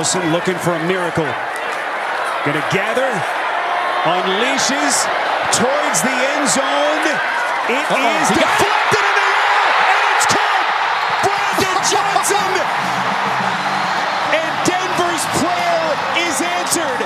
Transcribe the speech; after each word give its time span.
Wilson 0.00 0.32
looking 0.32 0.56
for 0.56 0.70
a 0.72 0.86
miracle. 0.88 1.28
Gonna 2.48 2.64
gather, 2.72 3.12
unleashes 4.08 5.04
towards 5.52 6.00
the 6.00 6.08
end 6.08 6.48
zone. 6.48 7.04
It 7.68 7.84
Uh-oh, 7.84 8.22
is 8.22 8.28
he 8.30 8.40
got 8.40 8.48
it. 8.48 8.64
deflected 8.64 9.04
in 9.04 9.14
the 9.20 9.28
air, 9.28 9.68
and 9.92 10.00
it's 10.16 10.26
caught. 10.32 10.64
Brandon 11.20 11.78
Johnson. 11.92 12.50
and 14.40 14.52
Denver's 14.64 15.24
prayer 15.36 15.84
is 16.16 16.40
answered. 16.40 17.00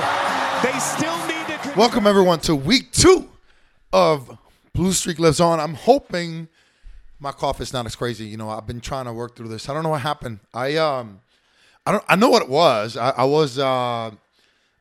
They 0.63 0.79
still 0.79 1.17
need 1.27 1.47
to. 1.63 1.77
Welcome 1.77 2.07
everyone 2.07 2.39
to 2.47 2.55
week 2.55 2.93
two 2.93 3.27
of 3.91 4.37
Bluestreak 4.73 5.19
Lives 5.19 5.41
On. 5.41 5.59
I'm 5.59 5.73
hoping 5.73 6.47
my 7.19 7.33
cough 7.33 7.59
is 7.59 7.73
not 7.73 7.85
as 7.87 7.95
crazy. 7.97 8.23
You 8.23 8.37
know, 8.37 8.49
I've 8.49 8.65
been 8.65 8.79
trying 8.79 9.03
to 9.03 9.11
work 9.11 9.35
through 9.35 9.49
this. 9.49 9.67
I 9.67 9.73
don't 9.73 9.83
know 9.83 9.89
what 9.89 9.99
happened. 10.01 10.39
I 10.53 10.77
um, 10.77 11.19
I 11.85 11.91
don't. 11.91 12.03
I 12.07 12.15
know 12.15 12.29
what 12.29 12.41
it 12.41 12.49
was. 12.49 12.97
I, 12.97 13.11
I 13.11 13.25
was 13.25 13.59
uh, 13.59 14.11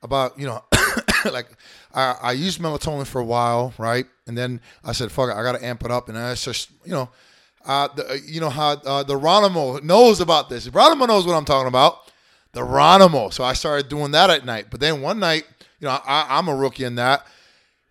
about 0.02 0.38
you 0.38 0.46
know, 0.46 0.64
like 1.30 1.48
I, 1.92 2.16
I 2.22 2.32
used 2.32 2.60
melatonin 2.60 3.06
for 3.06 3.20
a 3.20 3.24
while, 3.24 3.74
right? 3.78 4.06
And 4.26 4.36
then 4.36 4.60
I 4.84 4.92
said, 4.92 5.12
"Fuck 5.12 5.30
it, 5.30 5.36
I 5.36 5.42
got 5.42 5.58
to 5.58 5.64
amp 5.64 5.84
it 5.84 5.90
up." 5.90 6.08
And 6.08 6.16
it's 6.16 6.44
just 6.44 6.70
you 6.84 6.92
know, 6.92 7.10
uh, 7.66 7.88
the, 7.94 8.20
you 8.26 8.40
know 8.40 8.50
how 8.50 8.72
uh, 8.72 9.02
the 9.02 9.18
Ronimo 9.18 9.82
knows 9.82 10.20
about 10.20 10.48
this. 10.48 10.68
Ronimo 10.68 11.06
knows 11.06 11.26
what 11.26 11.34
I'm 11.34 11.44
talking 11.44 11.68
about. 11.68 12.10
The 12.52 12.60
Ronimo. 12.60 13.32
So 13.32 13.44
I 13.44 13.52
started 13.52 13.88
doing 13.88 14.12
that 14.12 14.30
at 14.30 14.44
night. 14.44 14.66
But 14.70 14.80
then 14.80 15.02
one 15.02 15.18
night, 15.18 15.44
you 15.80 15.88
know, 15.88 15.98
I, 16.06 16.26
I'm 16.30 16.48
a 16.48 16.54
rookie 16.54 16.84
in 16.84 16.94
that 16.94 17.26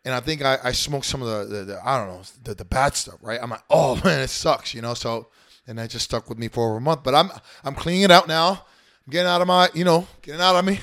and 0.05 0.13
I 0.13 0.19
think 0.19 0.41
I, 0.41 0.57
I 0.63 0.71
smoked 0.71 1.05
some 1.05 1.21
of 1.21 1.27
the, 1.27 1.55
the, 1.55 1.63
the 1.65 1.87
I 1.87 1.97
don't 1.97 2.07
know 2.07 2.21
the, 2.43 2.55
the 2.55 2.65
bad 2.65 2.95
stuff, 2.95 3.15
right? 3.21 3.39
I'm 3.41 3.49
like, 3.49 3.63
oh 3.69 3.95
man, 4.03 4.21
it 4.21 4.29
sucks, 4.29 4.73
you 4.73 4.81
know. 4.81 4.93
So 4.93 5.27
and 5.67 5.77
that 5.77 5.89
just 5.89 6.05
stuck 6.05 6.29
with 6.29 6.37
me 6.37 6.47
for 6.49 6.67
over 6.67 6.77
a 6.77 6.81
month. 6.81 7.03
But 7.03 7.15
I'm 7.15 7.29
I'm 7.63 7.75
cleaning 7.75 8.03
it 8.03 8.11
out 8.11 8.27
now. 8.27 8.65
Getting 9.09 9.27
out 9.27 9.41
of 9.41 9.47
my, 9.47 9.69
you 9.73 9.83
know, 9.83 10.07
getting 10.21 10.39
out 10.39 10.55
of 10.55 10.63
me, 10.63 10.79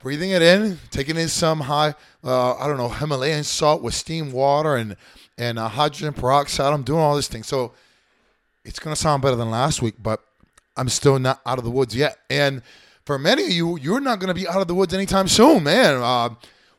breathing 0.00 0.30
it 0.30 0.42
in, 0.42 0.78
taking 0.90 1.16
in 1.16 1.28
some 1.28 1.60
high, 1.60 1.94
uh, 2.24 2.56
I 2.56 2.66
don't 2.66 2.76
know, 2.76 2.88
Himalayan 2.88 3.44
salt 3.44 3.82
with 3.82 3.94
steam 3.94 4.32
water 4.32 4.76
and 4.76 4.96
and 5.38 5.58
uh, 5.58 5.68
hydrogen 5.68 6.12
peroxide. 6.12 6.72
I'm 6.72 6.82
doing 6.82 7.00
all 7.00 7.14
this 7.14 7.28
thing, 7.28 7.42
so 7.42 7.72
it's 8.64 8.78
gonna 8.78 8.96
sound 8.96 9.22
better 9.22 9.36
than 9.36 9.50
last 9.50 9.80
week, 9.82 9.94
but 10.02 10.20
I'm 10.76 10.88
still 10.88 11.18
not 11.18 11.40
out 11.46 11.58
of 11.58 11.64
the 11.64 11.70
woods 11.70 11.94
yet. 11.94 12.18
And 12.28 12.62
for 13.04 13.18
many 13.18 13.44
of 13.44 13.52
you, 13.52 13.78
you're 13.78 14.00
not 14.00 14.18
gonna 14.18 14.34
be 14.34 14.48
out 14.48 14.60
of 14.60 14.66
the 14.66 14.74
woods 14.74 14.92
anytime 14.92 15.28
soon, 15.28 15.62
man. 15.62 16.02
Uh, 16.02 16.30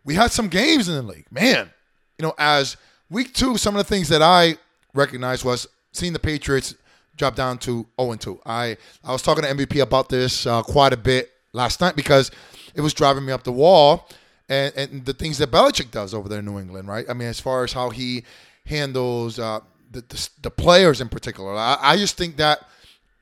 we 0.03 0.15
had 0.15 0.31
some 0.31 0.47
games 0.47 0.89
in 0.89 0.95
the 0.95 1.01
league, 1.01 1.31
man. 1.31 1.69
You 2.17 2.25
know, 2.25 2.33
as 2.37 2.77
week 3.09 3.33
two, 3.33 3.57
some 3.57 3.75
of 3.75 3.79
the 3.79 3.95
things 3.95 4.09
that 4.09 4.21
I 4.21 4.57
recognized 4.93 5.45
was 5.45 5.67
seeing 5.91 6.13
the 6.13 6.19
Patriots 6.19 6.75
drop 7.17 7.35
down 7.35 7.57
to 7.59 7.85
0 7.99 8.11
and 8.11 8.21
2. 8.21 8.41
I 8.45 8.77
I 9.03 9.11
was 9.11 9.21
talking 9.21 9.43
to 9.43 9.49
MVP 9.49 9.81
about 9.81 10.09
this 10.09 10.45
uh, 10.47 10.61
quite 10.61 10.93
a 10.93 10.97
bit 10.97 11.31
last 11.53 11.81
night 11.81 11.95
because 11.95 12.31
it 12.73 12.81
was 12.81 12.93
driving 12.93 13.25
me 13.25 13.33
up 13.33 13.43
the 13.43 13.51
wall. 13.51 14.07
And, 14.49 14.73
and 14.77 15.05
the 15.05 15.13
things 15.13 15.39
that 15.39 15.51
Belichick 15.51 15.91
does 15.91 16.13
over 16.13 16.29
there 16.29 16.39
in 16.39 16.45
New 16.45 16.57
England, 16.57 16.87
right? 16.87 17.05
I 17.09 17.13
mean, 17.13 17.27
as 17.27 17.37
far 17.37 17.65
as 17.65 17.73
how 17.73 17.89
he 17.89 18.23
handles 18.65 19.39
uh, 19.39 19.59
the, 19.91 19.99
the 20.07 20.29
the 20.43 20.51
players 20.51 21.01
in 21.01 21.09
particular, 21.09 21.53
I, 21.53 21.77
I 21.81 21.97
just 21.97 22.15
think 22.17 22.37
that 22.37 22.65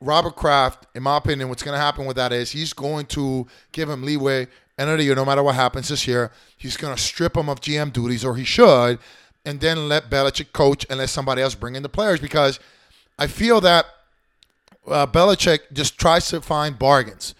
Robert 0.01 0.35
Kraft, 0.35 0.85
in 0.93 1.01
my 1.01 1.17
opinion, 1.17 1.49
what's 1.49 1.63
going 1.63 1.75
to 1.75 1.81
happen 1.81 2.05
with 2.05 2.15
that 2.17 2.31
is 2.31 2.51
he's 2.51 2.73
going 2.73 3.07
to 3.07 3.47
give 3.71 3.89
him 3.89 4.03
leeway 4.03 4.47
end 4.77 4.89
of 4.89 4.97
the 4.97 5.03
year, 5.03 5.15
no 5.15 5.25
matter 5.25 5.41
what 5.41 5.55
happens 5.55 5.87
this 5.87 6.07
year. 6.07 6.31
He's 6.57 6.77
going 6.77 6.95
to 6.95 7.01
strip 7.01 7.35
him 7.35 7.49
of 7.49 7.61
GM 7.61 7.91
duties, 7.93 8.25
or 8.25 8.35
he 8.35 8.43
should, 8.43 8.99
and 9.45 9.59
then 9.59 9.87
let 9.87 10.09
Belichick 10.09 10.51
coach 10.51 10.85
and 10.89 10.99
let 10.99 11.09
somebody 11.09 11.41
else 11.41 11.55
bring 11.55 11.75
in 11.75 11.83
the 11.83 11.89
players 11.89 12.19
because 12.19 12.59
I 13.17 13.27
feel 13.27 13.61
that 13.61 13.85
uh, 14.87 15.07
Belichick 15.07 15.59
just 15.73 15.97
tries 15.97 16.29
to 16.29 16.41
find 16.41 16.77
bargains, 16.77 17.33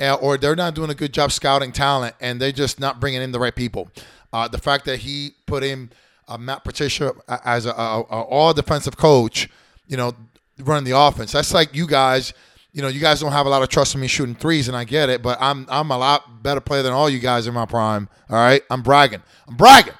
uh, 0.00 0.14
or 0.14 0.36
they're 0.36 0.56
not 0.56 0.74
doing 0.74 0.90
a 0.90 0.94
good 0.94 1.12
job 1.12 1.32
scouting 1.32 1.72
talent, 1.72 2.14
and 2.20 2.40
they're 2.40 2.52
just 2.52 2.80
not 2.80 3.00
bringing 3.00 3.22
in 3.22 3.32
the 3.32 3.38
right 3.38 3.54
people. 3.54 3.88
Uh, 4.32 4.48
the 4.48 4.58
fact 4.58 4.84
that 4.86 5.00
he 5.00 5.32
put 5.46 5.62
in 5.62 5.90
uh, 6.28 6.38
Matt 6.38 6.64
Patricia 6.64 7.12
as 7.44 7.66
a, 7.66 7.70
a, 7.70 8.00
a 8.00 8.22
all 8.22 8.52
defensive 8.52 8.96
coach, 8.96 9.48
you 9.86 9.96
know, 9.96 10.12
running 10.58 10.84
the 10.84 10.96
offense. 10.96 11.32
That's 11.32 11.52
like 11.52 11.74
you 11.74 11.86
guys. 11.86 12.32
You 12.74 12.80
know, 12.80 12.88
you 12.88 13.00
guys 13.00 13.20
don't 13.20 13.32
have 13.32 13.44
a 13.44 13.50
lot 13.50 13.62
of 13.62 13.68
trust 13.68 13.94
in 13.94 14.00
me 14.00 14.06
shooting 14.06 14.34
threes, 14.34 14.66
and 14.66 14.74
I 14.74 14.84
get 14.84 15.10
it. 15.10 15.22
But 15.22 15.36
I'm 15.42 15.66
I'm 15.68 15.90
a 15.90 15.98
lot 15.98 16.42
better 16.42 16.60
player 16.60 16.82
than 16.82 16.94
all 16.94 17.10
you 17.10 17.18
guys 17.18 17.46
in 17.46 17.52
my 17.52 17.66
prime. 17.66 18.08
All 18.30 18.36
right, 18.36 18.62
I'm 18.70 18.82
bragging. 18.82 19.22
I'm 19.46 19.56
bragging. 19.56 19.92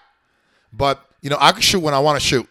But 0.73 1.05
you 1.21 1.29
know, 1.29 1.37
I 1.39 1.53
can 1.53 1.61
shoot 1.61 1.81
when 1.81 1.93
I 1.93 1.99
want 1.99 2.19
to 2.19 2.27
shoot. 2.27 2.49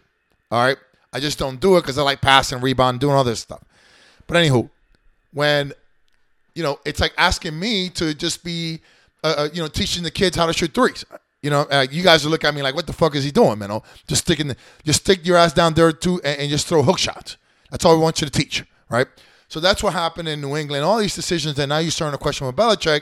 All 0.52 0.64
right, 0.64 0.78
I 1.14 1.20
just 1.20 1.38
don't 1.38 1.60
do 1.60 1.78
it 1.78 1.82
because 1.82 1.98
I 1.98 2.04
like 2.04 2.22
passing, 2.22 2.62
rebound, 2.62 3.00
doing 3.00 3.14
all 3.16 3.24
this 3.24 3.40
stuff. 3.42 3.64
But 4.28 4.38
anywho, 4.38 4.70
when 5.34 5.74
you 6.56 6.64
know, 6.64 6.80
it's 6.86 7.00
like 7.00 7.14
asking 7.18 7.58
me 7.58 7.90
to 7.90 8.14
just 8.14 8.44
be, 8.44 8.82
uh, 9.24 9.34
uh, 9.38 9.50
you 9.54 9.62
know, 9.62 9.68
teaching 9.70 10.04
the 10.04 10.12
kids 10.12 10.36
how 10.36 10.46
to 10.46 10.54
shoot 10.54 10.74
threes. 10.74 11.06
You 11.42 11.50
know, 11.50 11.62
uh, 11.72 11.88
you 11.90 12.04
guys 12.04 12.24
will 12.24 12.32
look 12.32 12.44
at 12.44 12.54
me 12.54 12.62
like, 12.62 12.76
"What 12.76 12.88
the 12.88 12.94
fuck 12.94 13.16
is 13.16 13.24
he 13.24 13.32
doing, 13.32 13.58
man? 13.60 13.72
Oh, 13.72 13.84
just 14.08 14.24
sticking, 14.24 14.48
the, 14.50 14.58
just 14.86 15.02
stick 15.02 15.26
your 15.26 15.38
ass 15.38 15.54
down 15.54 15.74
there 15.74 15.92
too, 15.92 16.22
and, 16.24 16.40
and 16.42 16.50
just 16.50 16.68
throw 16.68 16.84
hook 16.84 16.98
shots. 17.00 17.38
That's 17.72 17.84
all 17.86 17.96
we 17.96 18.02
want 18.02 18.22
you 18.22 18.28
to 18.28 18.32
teach, 18.32 18.64
right?" 18.90 19.08
So 19.48 19.60
that's 19.60 19.82
what 19.84 19.94
happened 19.94 20.28
in 20.30 20.40
New 20.40 20.56
England. 20.56 20.84
All 20.86 20.98
these 20.98 21.16
decisions, 21.16 21.58
and 21.60 21.70
now 21.70 21.80
you're 21.80 21.92
starting 21.92 22.18
to 22.18 22.22
question 22.22 22.48
with 22.48 22.56
Belichick. 22.56 23.02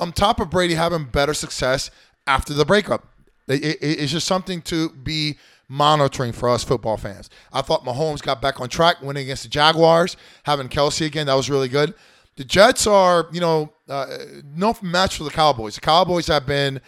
On 0.00 0.12
top 0.12 0.40
of 0.40 0.50
Brady 0.50 0.74
having 0.74 1.04
better 1.04 1.34
success 1.34 1.90
after 2.26 2.52
the 2.54 2.64
breakup, 2.64 3.06
it, 3.46 3.62
it- 3.64 3.78
it's 3.82 4.12
just 4.12 4.26
something 4.26 4.60
to 4.62 4.88
be 4.90 5.36
monitoring 5.68 6.32
for 6.32 6.48
us 6.48 6.64
football 6.64 6.96
fans. 6.96 7.30
I 7.52 7.62
thought 7.62 7.84
Mahomes 7.84 8.22
got 8.22 8.42
back 8.42 8.60
on 8.60 8.68
track, 8.68 9.00
winning 9.02 9.24
against 9.24 9.44
the 9.44 9.48
Jaguars, 9.48 10.16
having 10.44 10.68
Kelce 10.68 11.06
again. 11.06 11.26
That 11.26 11.34
was 11.34 11.50
really 11.50 11.68
good. 11.68 11.94
The 12.36 12.44
Jets 12.44 12.86
are, 12.86 13.28
you 13.32 13.40
know, 13.40 13.72
uh, 13.88 14.06
no 14.44 14.76
match 14.82 15.16
for 15.16 15.24
the 15.24 15.30
Cowboys. 15.30 15.76
The 15.76 15.80
Cowboys 15.80 16.26
have 16.26 16.46
been 16.46 16.80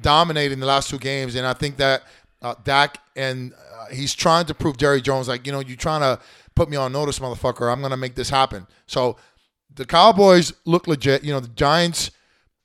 dominating 0.00 0.60
the 0.60 0.66
last 0.66 0.90
two 0.90 0.98
games, 0.98 1.34
and 1.34 1.46
I 1.46 1.54
think 1.54 1.76
that 1.78 2.02
uh, 2.42 2.54
Dak 2.64 2.98
and 3.16 3.52
uh, 3.52 3.86
he's 3.86 4.14
trying 4.14 4.46
to 4.46 4.54
prove 4.54 4.76
Jerry 4.76 5.00
Jones 5.00 5.28
like, 5.28 5.46
you 5.46 5.52
know, 5.52 5.60
you're 5.60 5.76
trying 5.76 6.00
to 6.00 6.20
put 6.54 6.68
me 6.68 6.76
on 6.76 6.92
notice, 6.92 7.18
motherfucker. 7.18 7.72
I'm 7.72 7.80
gonna 7.80 7.96
make 7.96 8.14
this 8.14 8.30
happen. 8.30 8.66
So 8.86 9.16
the 9.74 9.86
Cowboys 9.86 10.52
look 10.64 10.86
legit. 10.86 11.24
You 11.24 11.32
know, 11.32 11.40
the 11.40 11.48
Giants. 11.48 12.10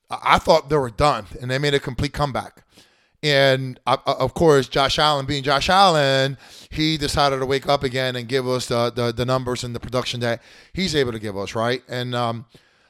I 0.09 0.19
I 0.23 0.37
thought 0.39 0.69
they 0.69 0.77
were 0.77 0.89
done, 0.89 1.25
and 1.41 1.49
they 1.49 1.57
made 1.57 1.73
a 1.73 1.79
complete 1.79 2.13
comeback. 2.13 2.63
And 3.23 3.79
uh, 3.87 3.97
uh, 4.05 4.15
of 4.19 4.33
course, 4.33 4.67
Josh 4.67 4.99
Allen, 4.99 5.25
being 5.25 5.43
Josh 5.43 5.69
Allen, 5.69 6.37
he 6.69 6.97
decided 6.97 7.39
to 7.39 7.45
wake 7.45 7.67
up 7.67 7.83
again 7.83 8.15
and 8.15 8.27
give 8.27 8.47
us 8.47 8.67
the 8.67 8.91
the, 8.91 9.11
the 9.11 9.25
numbers 9.25 9.63
and 9.63 9.75
the 9.75 9.79
production 9.79 10.19
that 10.19 10.41
he's 10.73 10.95
able 10.95 11.11
to 11.11 11.19
give 11.19 11.35
us, 11.35 11.55
right? 11.55 11.81
And 11.87 12.13
um, 12.13 12.45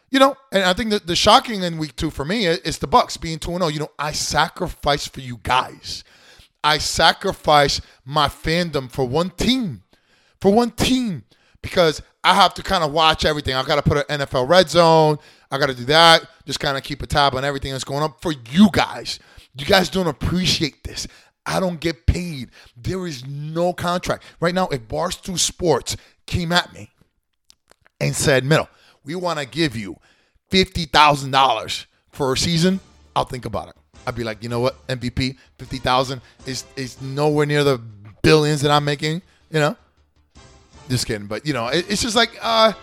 you 0.10 0.20
know, 0.20 0.36
and 0.52 0.64
I 0.64 0.74
think 0.74 1.06
the 1.06 1.16
shocking 1.16 1.64
in 1.64 1.78
week 1.78 1.96
two 1.96 2.10
for 2.10 2.26
me 2.26 2.46
is 2.46 2.78
the 2.78 2.88
Bucks 2.88 3.18
being 3.18 3.40
two 3.40 3.52
and 3.52 3.60
zero. 3.60 3.70
You 3.70 3.80
know, 3.80 3.92
I 3.98 4.12
sacrificed 4.12 5.14
for 5.14 5.22
you 5.22 5.40
guys. 5.44 6.04
I 6.64 6.78
sacrifice 6.78 7.80
my 8.04 8.28
fandom 8.28 8.92
for 8.92 9.08
one 9.08 9.30
team, 9.32 9.84
for 10.42 10.52
one 10.52 10.72
team, 10.72 11.24
because 11.62 12.02
I 12.24 12.34
have 12.34 12.54
to 12.56 12.64
kind 12.64 12.84
of 12.84 12.92
watch 12.92 13.24
everything. 13.24 13.54
I 13.56 13.64
got 13.64 13.76
to 13.76 13.82
put 13.82 14.10
an 14.10 14.20
NFL 14.20 14.50
red 14.50 14.70
zone. 14.70 15.18
I 15.50 15.58
got 15.58 15.68
to 15.68 15.74
do 15.76 15.86
that. 15.86 16.28
Just 16.46 16.60
kind 16.60 16.76
of 16.76 16.84
keep 16.84 17.02
a 17.02 17.08
tab 17.08 17.36
on 17.36 17.46
everything 17.46 17.72
that's 17.72 17.86
going 17.86 18.04
up 18.04 18.22
for 18.22 18.34
you 18.52 18.70
guys. 18.72 19.20
You 19.58 19.66
guys 19.66 19.90
don't 19.90 20.08
appreciate 20.08 20.84
this. 20.84 21.08
I 21.46 21.60
don't 21.60 21.80
get 21.80 22.06
paid. 22.06 22.50
There 22.76 23.08
is 23.08 23.26
no 23.26 23.74
contract 23.74 24.24
right 24.40 24.54
now. 24.54 24.68
If 24.68 24.88
Barstool 24.88 25.40
Sports 25.40 25.96
came 26.26 26.52
at 26.52 26.74
me 26.74 26.92
and 28.00 28.16
said, 28.16 28.44
"Middle, 28.44 28.70
we 29.04 29.16
want 29.16 29.40
to 29.40 29.46
give 29.46 29.76
you 29.76 29.96
fifty 30.50 30.86
thousand 30.86 31.32
dollars 31.32 31.88
for 32.12 32.34
a 32.34 32.38
season," 32.38 32.82
I'll 33.16 33.26
think 33.26 33.46
about 33.46 33.70
it. 33.70 33.76
I'd 34.06 34.16
be 34.16 34.24
like, 34.24 34.44
you 34.44 34.50
know 34.50 34.60
what, 34.60 34.86
MVP, 34.88 35.38
fifty 35.58 35.78
thousand 35.78 36.22
is 36.46 36.66
is 36.76 37.02
nowhere 37.02 37.46
near 37.46 37.64
the 37.64 37.82
billions 38.22 38.62
that 38.62 38.72
I'm 38.72 38.86
making. 38.86 39.22
You 39.50 39.60
know, 39.60 39.78
just 40.90 41.08
kidding. 41.08 41.28
But 41.28 41.46
you 41.46 41.54
know, 41.54 41.68
it, 41.68 41.90
it's 41.90 42.02
just 42.02 42.16
like 42.16 42.38
uh, 42.42 42.74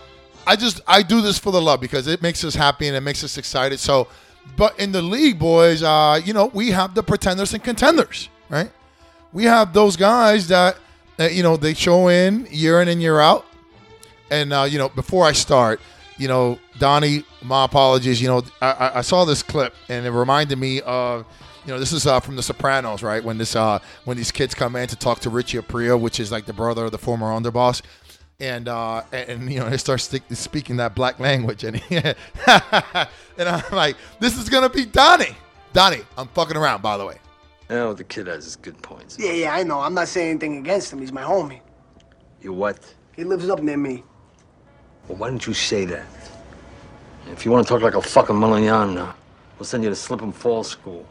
I 0.47 0.57
just 0.57 0.81
I 0.87 1.03
do 1.03 1.21
this 1.21 1.39
for 1.39 1.53
the 1.53 1.61
love 1.61 1.81
because 1.81 2.07
it 2.07 2.23
makes 2.23 2.45
us 2.45 2.55
happy 2.55 2.89
and 2.89 2.97
it 2.97 3.01
makes 3.01 3.23
us 3.23 3.39
excited. 3.39 3.79
So, 3.79 4.09
but 4.57 4.79
in 4.79 4.93
the 4.93 5.03
league, 5.03 5.39
boys, 5.39 5.83
uh, 5.83 6.21
you 6.25 6.33
know, 6.33 6.47
we 6.55 6.71
have 6.71 6.95
the 6.95 7.03
pretenders 7.03 7.53
and 7.55 7.63
contenders, 7.63 8.29
right? 8.49 8.71
We 9.33 9.45
have 9.45 9.73
those 9.73 9.97
guys 9.97 10.49
that, 10.49 10.79
that 11.17 11.35
you 11.35 11.43
know 11.43 11.57
they 11.57 11.75
show 11.75 12.09
in 12.09 12.47
year 12.51 12.81
in 12.81 12.89
and 12.89 13.01
year 13.03 13.21
out. 13.21 13.47
And 14.31 14.53
uh, 14.53 14.63
you 14.69 14.79
know, 14.79 14.89
before 14.89 15.25
I 15.25 15.33
start, 15.33 15.81
you 16.19 16.29
know, 16.29 16.59
Donnie, 16.79 17.25
my 17.43 17.65
apologies. 17.65 18.21
You 18.23 18.29
know, 18.29 18.43
I, 18.63 18.93
I- 18.97 19.01
saw 19.03 19.25
this 19.25 19.43
clip 19.43 19.75
and 19.89 20.07
it 20.07 20.11
reminded 20.11 20.59
me 20.59 20.81
of, 20.83 21.25
you 21.67 21.73
know, 21.73 21.79
this 21.79 21.93
is 21.93 22.07
uh, 22.07 22.21
from 22.21 22.37
The 22.37 22.43
Sopranos, 22.43 23.03
right? 23.03 23.23
When 23.23 23.39
this 23.39 23.57
uh, 23.57 23.81
when 24.05 24.17
these 24.17 24.31
kids 24.31 24.55
come 24.55 24.77
in 24.77 24.87
to 24.89 24.97
talk 24.97 25.21
to 25.21 25.31
Richie 25.31 25.59
Aprile, 25.59 26.01
which 26.01 26.21
is 26.21 26.31
like 26.31 26.47
the 26.47 26.53
brother 26.53 26.85
of 26.87 26.93
the 26.93 26.99
former 26.99 27.27
underboss, 27.27 27.83
and 28.41 28.69
uh, 28.69 29.03
and, 29.13 29.29
and, 29.29 29.53
you 29.53 29.61
know 29.61 29.69
they 29.69 29.77
start 29.77 30.01
stick, 30.01 30.23
speaking 30.33 30.77
that 30.77 30.95
black 30.95 31.21
language, 31.21 31.65
and 31.65 31.77
he, 31.77 31.97
and 31.97 32.15
I'm 33.39 33.63
like, 33.73 33.97
this 34.21 34.37
is 34.39 34.49
gonna 34.49 34.69
be 34.69 34.85
Donnie. 34.85 35.37
Donnie, 35.73 36.03
I'm 36.17 36.29
fucking 36.29 36.57
around, 36.57 36.83
by 36.83 36.97
the 36.97 37.07
way. 37.07 37.19
Oh, 37.71 37.95
the 37.95 38.05
kid 38.05 38.27
has 38.27 38.45
his 38.45 38.57
good 38.57 38.81
points. 38.83 39.17
Yeah, 39.19 39.33
yeah, 39.33 39.55
I 39.55 39.63
know. 39.63 39.81
I'm 39.81 39.95
not 39.95 40.09
saying 40.09 40.31
anything 40.31 40.59
against 40.59 40.93
him. 40.93 41.01
He's 41.01 41.13
my 41.13 41.23
homie. 41.23 41.61
You 42.43 42.53
what? 42.53 42.95
He 43.17 43.25
lives 43.25 43.49
up 43.49 43.63
near 43.63 43.77
me. 43.77 44.05
Well, 45.09 45.19
why 45.19 45.31
don't 45.31 45.45
you 45.47 45.55
say 45.55 45.85
that? 45.87 46.07
If 47.33 47.45
you 47.45 47.51
want 47.51 47.67
to 47.67 47.73
talk 47.73 47.83
like 47.83 47.95
a 47.95 48.03
fucking 48.03 48.39
Malayan, 48.39 48.99
uh, 48.99 49.13
we'll 49.59 49.65
send 49.65 49.83
you 49.83 49.91
to 49.91 49.97
slip 49.97 50.21
and 50.21 50.35
fall 50.35 50.63
school. 50.63 51.07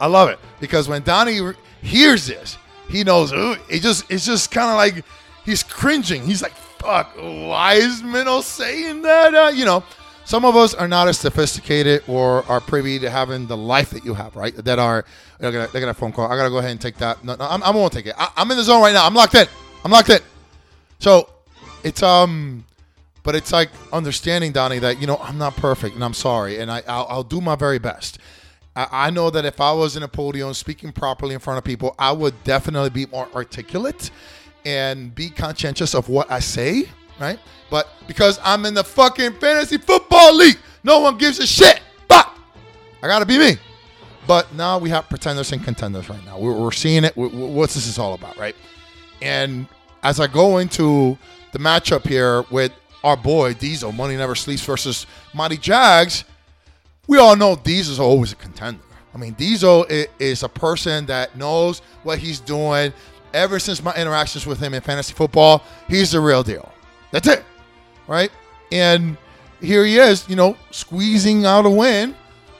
I 0.00 0.06
love 0.06 0.28
it 0.28 0.38
because 0.60 0.88
when 0.88 1.02
Donnie 1.02 1.40
re- 1.40 1.54
hears 1.80 2.26
this, 2.26 2.58
he 2.88 3.04
knows 3.04 3.32
ooh, 3.32 3.56
it 3.68 3.80
just 3.80 4.10
it's 4.10 4.24
just 4.24 4.50
kind 4.50 4.70
of 4.70 4.76
like 4.76 5.04
he's 5.48 5.62
cringing. 5.62 6.24
He's 6.24 6.42
like, 6.42 6.52
"Fuck, 6.52 7.14
why 7.16 7.74
is 7.74 8.02
Minnow 8.02 8.42
saying 8.42 9.02
that?" 9.02 9.34
Uh, 9.34 9.48
you 9.48 9.64
know, 9.64 9.82
some 10.24 10.44
of 10.44 10.56
us 10.56 10.74
are 10.74 10.86
not 10.86 11.08
as 11.08 11.18
sophisticated 11.18 12.02
or 12.06 12.44
are 12.50 12.60
privy 12.60 12.98
to 12.98 13.08
having 13.08 13.46
the 13.46 13.56
life 13.56 13.90
that 13.90 14.04
you 14.04 14.14
have, 14.14 14.36
right? 14.36 14.54
That 14.56 14.78
are 14.78 15.04
they 15.40 15.50
got 15.50 15.74
a 15.74 15.94
phone 15.94 16.12
call. 16.12 16.30
I 16.30 16.36
gotta 16.36 16.50
go 16.50 16.58
ahead 16.58 16.72
and 16.72 16.80
take 16.80 16.98
that. 16.98 17.24
No, 17.24 17.34
no 17.34 17.46
I'm, 17.48 17.62
I 17.62 17.70
won't 17.70 17.92
take 17.92 18.06
it. 18.06 18.14
I, 18.18 18.30
I'm 18.36 18.50
in 18.50 18.58
the 18.58 18.62
zone 18.62 18.82
right 18.82 18.92
now. 18.92 19.06
I'm 19.06 19.14
locked 19.14 19.34
in. 19.34 19.46
I'm 19.84 19.90
locked 19.90 20.10
in. 20.10 20.20
So 20.98 21.30
it's 21.82 22.02
um, 22.02 22.64
but 23.22 23.34
it's 23.34 23.52
like 23.52 23.70
understanding 23.92 24.52
Donnie 24.52 24.80
that 24.80 25.00
you 25.00 25.06
know 25.06 25.16
I'm 25.16 25.38
not 25.38 25.56
perfect 25.56 25.94
and 25.94 26.04
I'm 26.04 26.14
sorry 26.14 26.58
and 26.58 26.70
I 26.70 26.82
I'll, 26.86 27.06
I'll 27.08 27.24
do 27.24 27.40
my 27.40 27.56
very 27.56 27.78
best. 27.78 28.18
I, 28.76 28.86
I 28.92 29.10
know 29.10 29.30
that 29.30 29.46
if 29.46 29.62
I 29.62 29.72
was 29.72 29.96
in 29.96 30.02
a 30.02 30.08
podium 30.08 30.52
speaking 30.52 30.92
properly 30.92 31.32
in 31.34 31.40
front 31.40 31.56
of 31.56 31.64
people, 31.64 31.94
I 31.98 32.12
would 32.12 32.44
definitely 32.44 32.90
be 32.90 33.06
more 33.06 33.28
articulate 33.34 34.10
and 34.68 35.14
be 35.14 35.30
conscientious 35.30 35.94
of 35.94 36.10
what 36.10 36.30
I 36.30 36.40
say, 36.40 36.90
right? 37.18 37.38
But 37.70 37.88
because 38.06 38.38
I'm 38.44 38.66
in 38.66 38.74
the 38.74 38.84
fucking 38.84 39.38
fantasy 39.38 39.78
football 39.78 40.36
league, 40.36 40.58
no 40.84 41.00
one 41.00 41.16
gives 41.16 41.38
a 41.38 41.46
shit. 41.46 41.80
But 42.06 42.30
I 43.02 43.06
gotta 43.06 43.24
be 43.24 43.38
me. 43.38 43.56
But 44.26 44.52
now 44.54 44.76
we 44.76 44.90
have 44.90 45.08
pretenders 45.08 45.52
and 45.52 45.64
contenders 45.64 46.10
right 46.10 46.22
now. 46.26 46.38
We're, 46.38 46.52
we're 46.52 46.70
seeing 46.70 47.04
it. 47.04 47.16
we 47.16 47.28
what's 47.28 47.72
this 47.72 47.86
is 47.86 47.98
all 47.98 48.12
about, 48.12 48.36
right? 48.36 48.54
And 49.22 49.66
as 50.02 50.20
I 50.20 50.26
go 50.26 50.58
into 50.58 51.16
the 51.52 51.58
matchup 51.58 52.06
here 52.06 52.44
with 52.50 52.72
our 53.02 53.16
boy 53.16 53.54
Diesel, 53.54 53.90
Money 53.92 54.18
Never 54.18 54.34
Sleeps 54.34 54.62
versus 54.62 55.06
Mighty 55.32 55.56
Jags, 55.56 56.24
we 57.06 57.16
all 57.16 57.36
know 57.36 57.56
Diesel's 57.56 57.98
always 57.98 58.32
a 58.32 58.36
contender. 58.36 58.82
I 59.14 59.16
mean, 59.16 59.32
Diesel 59.32 59.86
is 59.88 60.42
a 60.42 60.48
person 60.48 61.06
that 61.06 61.36
knows 61.36 61.80
what 62.02 62.18
he's 62.18 62.38
doing. 62.38 62.92
Ever 63.34 63.58
since 63.58 63.82
my 63.82 63.94
interactions 63.94 64.46
with 64.46 64.60
him 64.60 64.74
in 64.74 64.80
fantasy 64.80 65.14
football, 65.14 65.62
he's 65.88 66.12
the 66.12 66.20
real 66.20 66.42
deal. 66.42 66.72
That's 67.10 67.28
it, 67.28 67.44
right? 68.06 68.30
And 68.72 69.16
here 69.60 69.84
he 69.84 69.98
is, 69.98 70.28
you 70.28 70.36
know, 70.36 70.56
squeezing 70.70 71.44
out 71.44 71.66
a 71.66 71.70
win, 71.70 72.14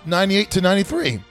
98 0.06 0.50
to 0.53 0.61
93 0.61 1.23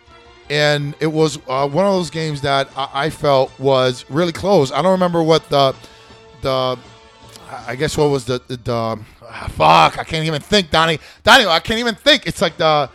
and 0.49 0.95
it 0.99 1.07
was 1.07 1.37
uh, 1.47 1.67
one 1.67 1.85
of 1.85 1.93
those 1.93 2.09
games 2.09 2.41
that 2.41 2.69
I, 2.75 2.89
I 2.93 3.09
felt 3.09 3.57
was 3.59 4.05
really 4.09 4.31
close. 4.31 4.71
I 4.71 4.81
don't 4.81 4.93
remember 4.93 5.21
what 5.21 5.47
the 5.49 5.75
the 6.41 6.77
I 7.49 7.75
guess 7.75 7.97
what 7.97 8.09
was 8.09 8.25
the 8.25 8.41
the, 8.47 8.57
the 8.57 8.99
ah, 9.23 9.47
fuck 9.51 9.99
I 9.99 10.03
can't 10.03 10.25
even 10.25 10.41
think, 10.41 10.69
Donnie. 10.69 10.99
Donnie, 11.23 11.45
I 11.45 11.59
can't 11.59 11.79
even 11.79 11.95
think. 11.95 12.27
It's 12.27 12.41
like 12.41 12.57
the 12.57 12.89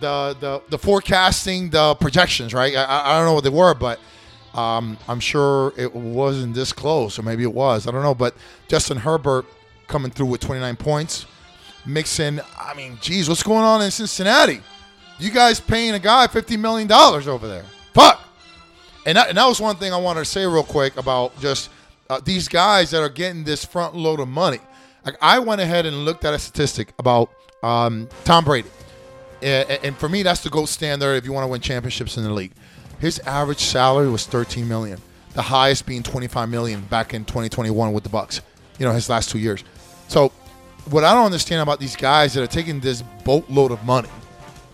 the 0.00 0.36
the 0.40 0.62
the 0.70 0.78
forecasting, 0.78 1.70
the 1.70 1.94
projections, 1.96 2.54
right? 2.54 2.74
I, 2.74 2.84
I 2.84 3.12
I 3.14 3.18
don't 3.18 3.26
know 3.26 3.34
what 3.34 3.44
they 3.44 3.50
were, 3.50 3.74
but 3.74 4.00
um, 4.56 4.96
I'm 5.06 5.20
sure 5.20 5.72
it 5.76 5.94
wasn't 5.94 6.54
this 6.54 6.72
close, 6.72 7.18
or 7.18 7.22
maybe 7.22 7.42
it 7.42 7.52
was. 7.52 7.86
I 7.86 7.90
don't 7.90 8.02
know, 8.02 8.14
but 8.14 8.34
Justin 8.68 8.96
Herbert 8.96 9.46
coming 9.86 10.10
through 10.10 10.26
with 10.26 10.40
29 10.40 10.76
points. 10.76 11.26
Mixon, 11.84 12.40
I 12.58 12.74
mean, 12.74 12.98
geez, 13.00 13.28
what's 13.28 13.42
going 13.42 13.62
on 13.62 13.82
in 13.82 13.90
Cincinnati? 13.90 14.60
You 15.18 15.30
guys 15.30 15.60
paying 15.60 15.94
a 15.94 15.98
guy 15.98 16.26
$50 16.26 16.58
million 16.58 16.90
over 16.90 17.46
there. 17.46 17.64
Fuck. 17.92 18.20
And 19.06 19.16
that, 19.16 19.28
and 19.28 19.38
that 19.38 19.46
was 19.46 19.60
one 19.60 19.76
thing 19.76 19.92
I 19.92 19.98
wanted 19.98 20.20
to 20.20 20.24
say 20.24 20.44
real 20.44 20.64
quick 20.64 20.96
about 20.96 21.38
just 21.40 21.70
uh, 22.10 22.20
these 22.24 22.48
guys 22.48 22.90
that 22.90 23.02
are 23.02 23.08
getting 23.08 23.44
this 23.44 23.64
front 23.64 23.94
load 23.94 24.20
of 24.20 24.28
money. 24.28 24.58
Like 25.04 25.16
I 25.22 25.38
went 25.38 25.60
ahead 25.60 25.86
and 25.86 26.04
looked 26.04 26.24
at 26.24 26.34
a 26.34 26.38
statistic 26.38 26.92
about 26.98 27.30
um, 27.62 28.08
Tom 28.24 28.44
Brady, 28.44 28.68
and, 29.40 29.70
and 29.70 29.96
for 29.96 30.08
me, 30.08 30.22
that's 30.24 30.42
the 30.42 30.50
gold 30.50 30.68
standard 30.68 31.14
if 31.14 31.24
you 31.24 31.32
want 31.32 31.44
to 31.44 31.48
win 31.48 31.60
championships 31.60 32.16
in 32.16 32.24
the 32.24 32.32
league. 32.32 32.52
His 32.98 33.18
average 33.20 33.60
salary 33.60 34.08
was 34.08 34.26
13 34.26 34.66
million, 34.66 35.00
the 35.34 35.42
highest 35.42 35.86
being 35.86 36.02
25 36.02 36.48
million 36.48 36.80
back 36.82 37.14
in 37.14 37.24
2021 37.24 37.92
with 37.92 38.04
the 38.04 38.10
Bucks. 38.10 38.40
You 38.78 38.86
know, 38.86 38.92
his 38.92 39.08
last 39.08 39.30
two 39.30 39.38
years. 39.38 39.64
So, 40.08 40.32
what 40.90 41.04
I 41.04 41.14
don't 41.14 41.26
understand 41.26 41.62
about 41.62 41.80
these 41.80 41.96
guys 41.96 42.34
that 42.34 42.42
are 42.42 42.46
taking 42.46 42.80
this 42.80 43.02
boatload 43.24 43.72
of 43.72 43.84
money 43.84 44.08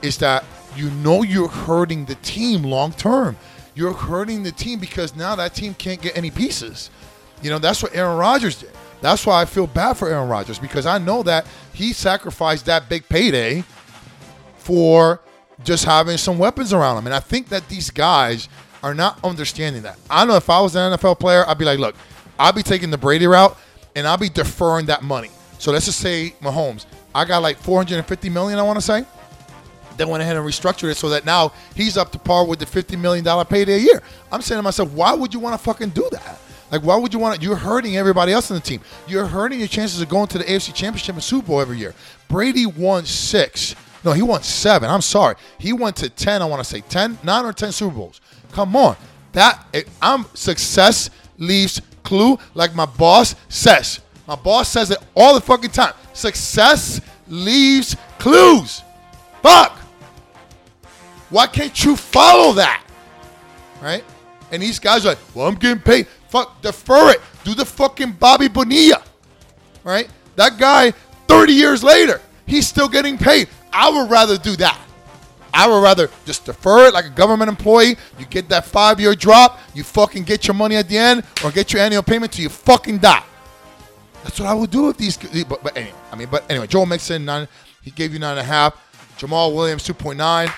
is 0.02 0.18
that 0.18 0.44
you 0.76 0.90
know 0.90 1.22
you're 1.22 1.48
hurting 1.48 2.04
the 2.04 2.16
team 2.16 2.62
long 2.62 2.92
term. 2.92 3.36
You're 3.74 3.94
hurting 3.94 4.42
the 4.42 4.52
team 4.52 4.78
because 4.78 5.16
now 5.16 5.34
that 5.36 5.54
team 5.54 5.74
can't 5.74 6.00
get 6.00 6.16
any 6.16 6.30
pieces. 6.30 6.90
You 7.40 7.50
know, 7.50 7.58
that's 7.58 7.82
what 7.82 7.94
Aaron 7.94 8.18
Rodgers 8.18 8.60
did. 8.60 8.70
That's 9.00 9.26
why 9.26 9.40
I 9.40 9.46
feel 9.46 9.66
bad 9.66 9.94
for 9.94 10.08
Aaron 10.08 10.28
Rodgers 10.28 10.58
because 10.58 10.86
I 10.86 10.98
know 10.98 11.22
that 11.24 11.46
he 11.72 11.92
sacrificed 11.92 12.66
that 12.66 12.88
big 12.88 13.08
payday 13.08 13.64
for 14.58 15.20
just 15.64 15.84
having 15.84 16.16
some 16.16 16.38
weapons 16.38 16.72
around 16.72 16.98
him. 16.98 17.06
And 17.06 17.14
I 17.14 17.20
think 17.20 17.48
that 17.48 17.68
these 17.68 17.90
guys 17.90 18.48
are 18.82 18.94
not 18.94 19.18
understanding 19.24 19.82
that. 19.82 19.98
I 20.10 20.24
know 20.24 20.36
if 20.36 20.50
I 20.50 20.60
was 20.60 20.74
an 20.74 20.92
NFL 20.92 21.20
player, 21.20 21.44
I'd 21.46 21.58
be 21.58 21.64
like, 21.64 21.78
look, 21.78 21.94
I'll 22.38 22.52
be 22.52 22.62
taking 22.62 22.90
the 22.90 22.98
Brady 22.98 23.26
route 23.26 23.56
and 23.94 24.06
I'll 24.06 24.18
be 24.18 24.28
deferring 24.28 24.86
that 24.86 25.02
money. 25.02 25.30
So 25.58 25.70
let's 25.70 25.86
just 25.86 26.00
say 26.00 26.34
Mahomes, 26.40 26.86
I 27.14 27.24
got 27.24 27.42
like 27.42 27.56
450 27.58 28.28
million, 28.30 28.58
I 28.58 28.62
want 28.62 28.78
to 28.78 28.84
say. 28.84 29.04
Then 29.96 30.08
went 30.08 30.22
ahead 30.22 30.36
and 30.36 30.44
restructured 30.44 30.90
it 30.90 30.96
so 30.96 31.10
that 31.10 31.24
now 31.26 31.52
he's 31.76 31.96
up 31.96 32.10
to 32.12 32.18
par 32.18 32.46
with 32.46 32.58
the 32.58 32.66
$50 32.66 32.98
million 32.98 33.24
payday 33.46 33.74
a 33.74 33.78
year. 33.78 34.02
I'm 34.32 34.40
saying 34.40 34.58
to 34.58 34.62
myself, 34.62 34.90
why 34.92 35.12
would 35.12 35.34
you 35.34 35.38
want 35.40 35.54
to 35.54 35.62
fucking 35.62 35.90
do 35.90 36.08
that? 36.10 36.38
Like, 36.72 36.82
why 36.82 36.96
would 36.96 37.12
you 37.12 37.20
want 37.20 37.36
to? 37.36 37.42
You're 37.42 37.54
hurting 37.54 37.98
everybody 37.98 38.32
else 38.32 38.50
on 38.50 38.56
the 38.56 38.62
team. 38.62 38.80
You're 39.06 39.26
hurting 39.26 39.58
your 39.58 39.68
chances 39.68 40.00
of 40.00 40.08
going 40.08 40.28
to 40.28 40.38
the 40.38 40.44
AFC 40.44 40.74
Championship 40.74 41.14
and 41.14 41.22
Super 41.22 41.48
Bowl 41.48 41.60
every 41.60 41.76
year. 41.76 41.94
Brady 42.28 42.64
won 42.64 43.04
six. 43.04 43.76
No, 44.04 44.12
he 44.12 44.22
won 44.22 44.42
seven. 44.42 44.90
I'm 44.90 45.00
sorry. 45.00 45.36
He 45.58 45.72
went 45.72 45.96
to 45.96 46.08
10, 46.08 46.42
I 46.42 46.44
want 46.44 46.62
to 46.62 46.68
say 46.68 46.80
10, 46.80 47.18
9 47.22 47.44
or 47.44 47.52
10 47.52 47.72
Super 47.72 47.94
Bowls. 47.94 48.20
Come 48.52 48.76
on. 48.76 48.96
That 49.32 49.64
I'm 50.00 50.26
success 50.34 51.10
leaves 51.38 51.80
clue 52.02 52.38
like 52.54 52.74
my 52.74 52.86
boss 52.86 53.34
says. 53.48 54.00
My 54.26 54.36
boss 54.36 54.68
says 54.68 54.90
it 54.90 54.98
all 55.14 55.34
the 55.34 55.40
fucking 55.40 55.70
time. 55.70 55.94
Success 56.12 57.00
leaves 57.28 57.96
clues. 58.18 58.82
Fuck. 59.42 59.78
Why 61.30 61.46
can't 61.46 61.82
you 61.84 61.96
follow 61.96 62.52
that? 62.54 62.84
Right? 63.80 64.04
And 64.50 64.62
these 64.62 64.78
guys 64.78 65.06
are 65.06 65.10
like, 65.10 65.18
well, 65.34 65.46
I'm 65.46 65.54
getting 65.54 65.82
paid. 65.82 66.06
Fuck, 66.28 66.60
defer 66.60 67.10
it. 67.10 67.20
Do 67.42 67.54
the 67.54 67.64
fucking 67.64 68.12
Bobby 68.12 68.48
Bonilla. 68.48 69.02
Right? 69.82 70.08
That 70.36 70.58
guy, 70.58 70.92
30 71.28 71.52
years 71.52 71.82
later, 71.82 72.20
he's 72.46 72.68
still 72.68 72.88
getting 72.88 73.16
paid. 73.16 73.48
I 73.72 73.90
would 73.90 74.10
rather 74.10 74.36
do 74.38 74.56
that. 74.56 74.78
I 75.54 75.68
would 75.68 75.82
rather 75.82 76.08
just 76.24 76.46
defer 76.46 76.86
it 76.86 76.94
like 76.94 77.04
a 77.04 77.10
government 77.10 77.48
employee. 77.48 77.96
You 78.18 78.26
get 78.26 78.48
that 78.48 78.64
five 78.64 78.98
year 79.00 79.14
drop, 79.14 79.60
you 79.74 79.84
fucking 79.84 80.24
get 80.24 80.46
your 80.46 80.54
money 80.54 80.76
at 80.76 80.88
the 80.88 80.96
end, 80.96 81.24
or 81.44 81.50
get 81.50 81.72
your 81.72 81.82
annual 81.82 82.02
payment 82.02 82.32
till 82.32 82.44
you 82.44 82.48
fucking 82.48 82.98
die. 82.98 83.22
That's 84.24 84.38
what 84.38 84.48
I 84.48 84.54
would 84.54 84.70
do 84.70 84.84
with 84.84 84.96
these. 84.96 85.16
But, 85.16 85.62
but 85.62 85.76
anyway, 85.76 85.94
I 86.10 86.16
mean, 86.16 86.28
but 86.30 86.48
anyway, 86.50 86.66
Joel 86.68 86.86
Mixon, 86.86 87.24
nine, 87.24 87.48
he 87.82 87.90
gave 87.90 88.12
you 88.12 88.18
nine 88.18 88.32
and 88.32 88.40
a 88.40 88.44
half. 88.44 88.76
Jamaal 89.18 89.54
Williams, 89.54 89.86
2.9. 89.86 90.52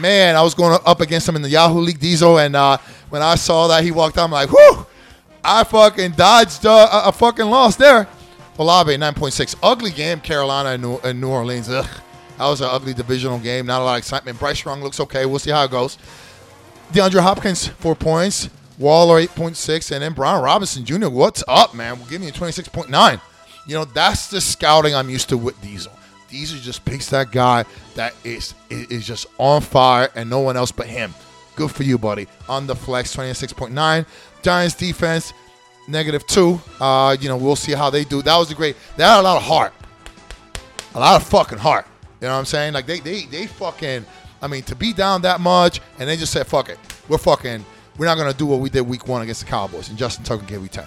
Man, 0.00 0.36
I 0.36 0.42
was 0.42 0.54
going 0.54 0.78
up 0.84 1.00
against 1.00 1.28
him 1.28 1.36
in 1.36 1.42
the 1.42 1.48
Yahoo 1.48 1.80
League 1.80 1.98
Diesel, 1.98 2.38
and 2.38 2.54
uh, 2.54 2.78
when 3.10 3.22
I 3.22 3.34
saw 3.34 3.66
that 3.68 3.82
he 3.82 3.90
walked 3.90 4.18
out, 4.18 4.24
I'm 4.24 4.30
like, 4.30 4.50
whew, 4.50 4.86
I 5.42 5.64
fucking 5.64 6.12
dodged 6.12 6.66
uh, 6.66 6.88
a, 6.92 7.08
a 7.08 7.12
fucking 7.12 7.46
loss 7.46 7.76
there. 7.76 8.08
Olave, 8.58 8.94
9.6. 8.96 9.56
Ugly 9.62 9.90
game, 9.90 10.20
Carolina 10.20 10.70
and 10.70 10.82
New, 10.82 10.98
and 10.98 11.20
New 11.20 11.28
Orleans. 11.28 11.68
Ugh. 11.68 11.86
That 12.38 12.46
was 12.46 12.60
an 12.60 12.68
ugly 12.70 12.94
divisional 12.94 13.38
game. 13.38 13.66
Not 13.66 13.80
a 13.80 13.84
lot 13.84 13.94
of 13.94 13.98
excitement. 13.98 14.38
Bryce 14.38 14.64
Young 14.64 14.82
looks 14.82 15.00
okay. 15.00 15.26
We'll 15.26 15.38
see 15.38 15.50
how 15.50 15.64
it 15.64 15.70
goes. 15.70 15.98
DeAndre 16.92 17.20
Hopkins, 17.20 17.66
four 17.66 17.94
points. 17.94 18.50
Waller, 18.78 19.20
8.6. 19.20 19.92
And 19.92 20.02
then 20.02 20.12
Brian 20.12 20.42
Robinson 20.42 20.84
Jr., 20.84 21.08
what's 21.08 21.42
up, 21.48 21.74
man? 21.74 21.98
We'll 21.98 22.08
give 22.08 22.20
me 22.20 22.28
a 22.28 22.32
26.9. 22.32 23.20
You 23.66 23.74
know, 23.74 23.84
that's 23.84 24.28
the 24.28 24.40
scouting 24.40 24.94
I'm 24.94 25.08
used 25.08 25.28
to 25.30 25.38
with 25.38 25.60
Diesel. 25.62 25.92
Diesel 26.28 26.58
just 26.58 26.84
picks 26.84 27.08
that 27.10 27.30
guy 27.30 27.64
that 27.94 28.14
is, 28.24 28.54
is 28.68 29.06
just 29.06 29.26
on 29.38 29.60
fire 29.62 30.10
and 30.14 30.28
no 30.28 30.40
one 30.40 30.56
else 30.56 30.72
but 30.72 30.86
him. 30.86 31.14
Good 31.56 31.70
for 31.70 31.84
you, 31.84 31.96
buddy. 31.96 32.28
On 32.48 32.66
the 32.66 32.76
flex, 32.76 33.16
26.9. 33.16 34.06
Giants 34.42 34.74
defense, 34.74 35.32
negative 35.88 36.26
two. 36.26 36.60
Uh, 36.80 37.16
you 37.18 37.28
know, 37.28 37.36
we'll 37.36 37.56
see 37.56 37.72
how 37.72 37.90
they 37.90 38.04
do. 38.04 38.22
That 38.22 38.36
was 38.36 38.50
a 38.50 38.54
great. 38.54 38.76
They 38.96 39.04
had 39.04 39.20
a 39.20 39.22
lot 39.22 39.38
of 39.38 39.42
heart. 39.42 39.72
A 40.94 41.00
lot 41.00 41.20
of 41.20 41.26
fucking 41.26 41.58
heart. 41.58 41.86
You 42.20 42.28
know 42.28 42.34
what 42.34 42.38
I'm 42.40 42.44
saying? 42.44 42.72
Like 42.74 42.86
they 42.86 43.00
they 43.00 43.22
they 43.26 43.46
fucking. 43.46 44.04
I 44.42 44.48
mean, 44.48 44.62
to 44.64 44.76
be 44.76 44.92
down 44.92 45.22
that 45.22 45.40
much 45.40 45.80
and 45.98 46.08
they 46.08 46.16
just 46.16 46.32
said, 46.32 46.46
"Fuck 46.46 46.68
it, 46.68 46.78
we're 47.08 47.18
fucking. 47.18 47.64
We're 47.98 48.06
not 48.06 48.18
gonna 48.18 48.34
do 48.34 48.46
what 48.46 48.60
we 48.60 48.68
did 48.68 48.82
week 48.82 49.08
one 49.08 49.22
against 49.22 49.40
the 49.40 49.46
Cowboys." 49.46 49.88
And 49.88 49.98
Justin 49.98 50.24
Tucker 50.24 50.44
gave 50.44 50.62
me 50.62 50.68
ten. 50.68 50.86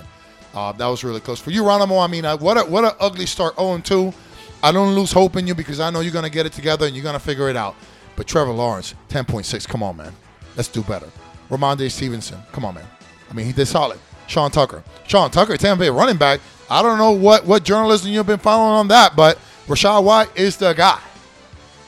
Uh, 0.53 0.71
that 0.73 0.87
was 0.87 1.03
really 1.03 1.19
close 1.19 1.39
for 1.39 1.51
you, 1.51 1.63
Ronimo. 1.63 2.03
I 2.03 2.07
mean, 2.07 2.25
what 2.39 2.57
a 2.57 2.61
what 2.61 2.83
an 2.83 2.91
ugly 2.99 3.25
start, 3.25 3.55
0 3.57 3.79
2. 3.79 4.13
I 4.61 4.71
don't 4.71 4.93
lose 4.93 5.11
hope 5.11 5.35
in 5.35 5.47
you 5.47 5.55
because 5.55 5.79
I 5.79 5.89
know 5.89 6.01
you're 6.01 6.13
gonna 6.13 6.29
get 6.29 6.45
it 6.45 6.53
together 6.53 6.85
and 6.85 6.95
you're 6.95 7.03
gonna 7.03 7.19
figure 7.19 7.49
it 7.49 7.55
out. 7.55 7.75
But 8.15 8.27
Trevor 8.27 8.51
Lawrence, 8.51 8.95
10.6. 9.07 9.65
Come 9.67 9.81
on, 9.81 9.95
man. 9.97 10.13
Let's 10.57 10.67
do 10.67 10.81
better. 10.81 11.07
Rhamondre 11.49 11.89
Stevenson, 11.89 12.39
come 12.51 12.65
on, 12.65 12.75
man. 12.75 12.85
I 13.29 13.33
mean, 13.33 13.45
he 13.45 13.53
did 13.53 13.67
solid. 13.67 13.99
Sean 14.27 14.51
Tucker, 14.51 14.83
Sean 15.07 15.31
Tucker, 15.31 15.57
Tampa 15.57 15.81
Bay 15.81 15.89
running 15.89 16.17
back. 16.17 16.39
I 16.69 16.81
don't 16.81 16.97
know 16.97 17.11
what 17.11 17.45
what 17.45 17.63
journalism 17.63 18.11
you've 18.11 18.27
been 18.27 18.39
following 18.39 18.73
on 18.73 18.87
that, 18.89 19.15
but 19.15 19.39
Rachaad 19.67 20.03
White 20.03 20.29
is 20.37 20.57
the 20.57 20.73
guy. 20.73 20.99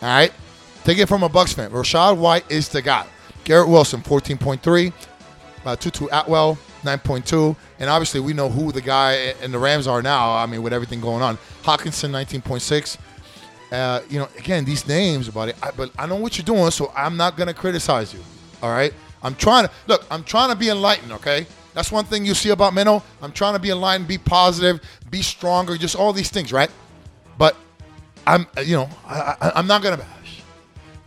All 0.01 0.09
right? 0.09 0.33
Take 0.83 0.97
it 0.97 1.07
from 1.07 1.23
a 1.23 1.29
Bucks 1.29 1.53
fan. 1.53 1.71
Rachaad 1.71 2.17
White 2.17 2.49
is 2.49 2.69
the 2.69 2.81
guy. 2.81 3.05
Garrett 3.43 3.69
Wilson, 3.69 4.01
14.3. 4.01 4.93
Uh, 5.63 5.75
Tutu 5.75 6.07
Atwell, 6.11 6.57
9.2. 6.83 7.55
And 7.79 7.89
obviously, 7.89 8.19
we 8.19 8.33
know 8.33 8.49
who 8.49 8.71
the 8.71 8.81
guy 8.81 9.13
and 9.41 9.53
the 9.53 9.59
Rams 9.59 9.87
are 9.87 10.01
now. 10.01 10.31
I 10.31 10.45
mean, 10.45 10.63
with 10.63 10.73
everything 10.73 11.01
going 11.01 11.21
on. 11.21 11.37
Hockenson, 11.63 12.09
19.6. 12.09 12.97
Uh, 13.71 14.01
you 14.09 14.19
know, 14.19 14.27
again, 14.37 14.65
these 14.65 14.87
names, 14.87 15.29
buddy. 15.29 15.53
I, 15.61 15.71
but 15.71 15.91
I 15.97 16.05
know 16.05 16.15
what 16.15 16.37
you're 16.37 16.45
doing, 16.45 16.71
so 16.71 16.91
I'm 16.95 17.15
not 17.15 17.37
gonna 17.37 17.53
criticize 17.53 18.13
you. 18.13 18.19
All 18.61 18.69
right. 18.69 18.93
I'm 19.23 19.35
trying 19.35 19.65
to 19.65 19.71
look. 19.87 20.05
I'm 20.11 20.23
trying 20.23 20.49
to 20.49 20.55
be 20.55 20.69
enlightened. 20.69 21.11
Okay. 21.13 21.45
That's 21.73 21.91
one 21.91 22.03
thing 22.03 22.25
you 22.25 22.33
see 22.33 22.49
about 22.49 22.73
Minnow. 22.73 23.01
I'm 23.21 23.31
trying 23.31 23.53
to 23.53 23.59
be 23.59 23.69
enlightened, 23.69 24.07
be 24.07 24.17
positive, 24.17 24.81
be 25.09 25.21
stronger, 25.21 25.77
just 25.77 25.95
all 25.95 26.11
these 26.11 26.29
things, 26.29 26.51
right? 26.51 26.69
But 27.37 27.55
I'm, 28.31 28.47
you 28.65 28.77
know, 28.77 28.89
I, 29.05 29.35
I, 29.41 29.51
I'm 29.55 29.67
not 29.67 29.83
gonna 29.83 29.97
bash. 29.97 30.41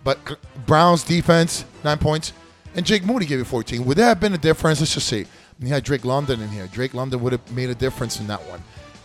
But 0.04 0.18
Browns 0.66 1.02
defense, 1.02 1.64
nine 1.82 1.98
points, 1.98 2.34
and 2.74 2.84
Jake 2.84 3.04
Moody 3.04 3.24
gave 3.24 3.38
you 3.38 3.44
14. 3.44 3.84
Would 3.86 3.96
that 3.96 4.08
have 4.08 4.20
been 4.20 4.34
a 4.34 4.38
difference? 4.38 4.80
Let's 4.80 4.92
just 4.92 5.08
see. 5.08 5.20
And 5.58 5.68
you 5.68 5.72
had 5.72 5.84
Drake 5.84 6.04
London 6.04 6.42
in 6.42 6.50
here. 6.50 6.66
Drake 6.66 6.92
London 6.92 7.22
would 7.22 7.32
have 7.32 7.52
made 7.52 7.70
a 7.70 7.74
difference 7.74 8.20
in 8.20 8.26
that 8.26 8.40
one. 8.44 8.62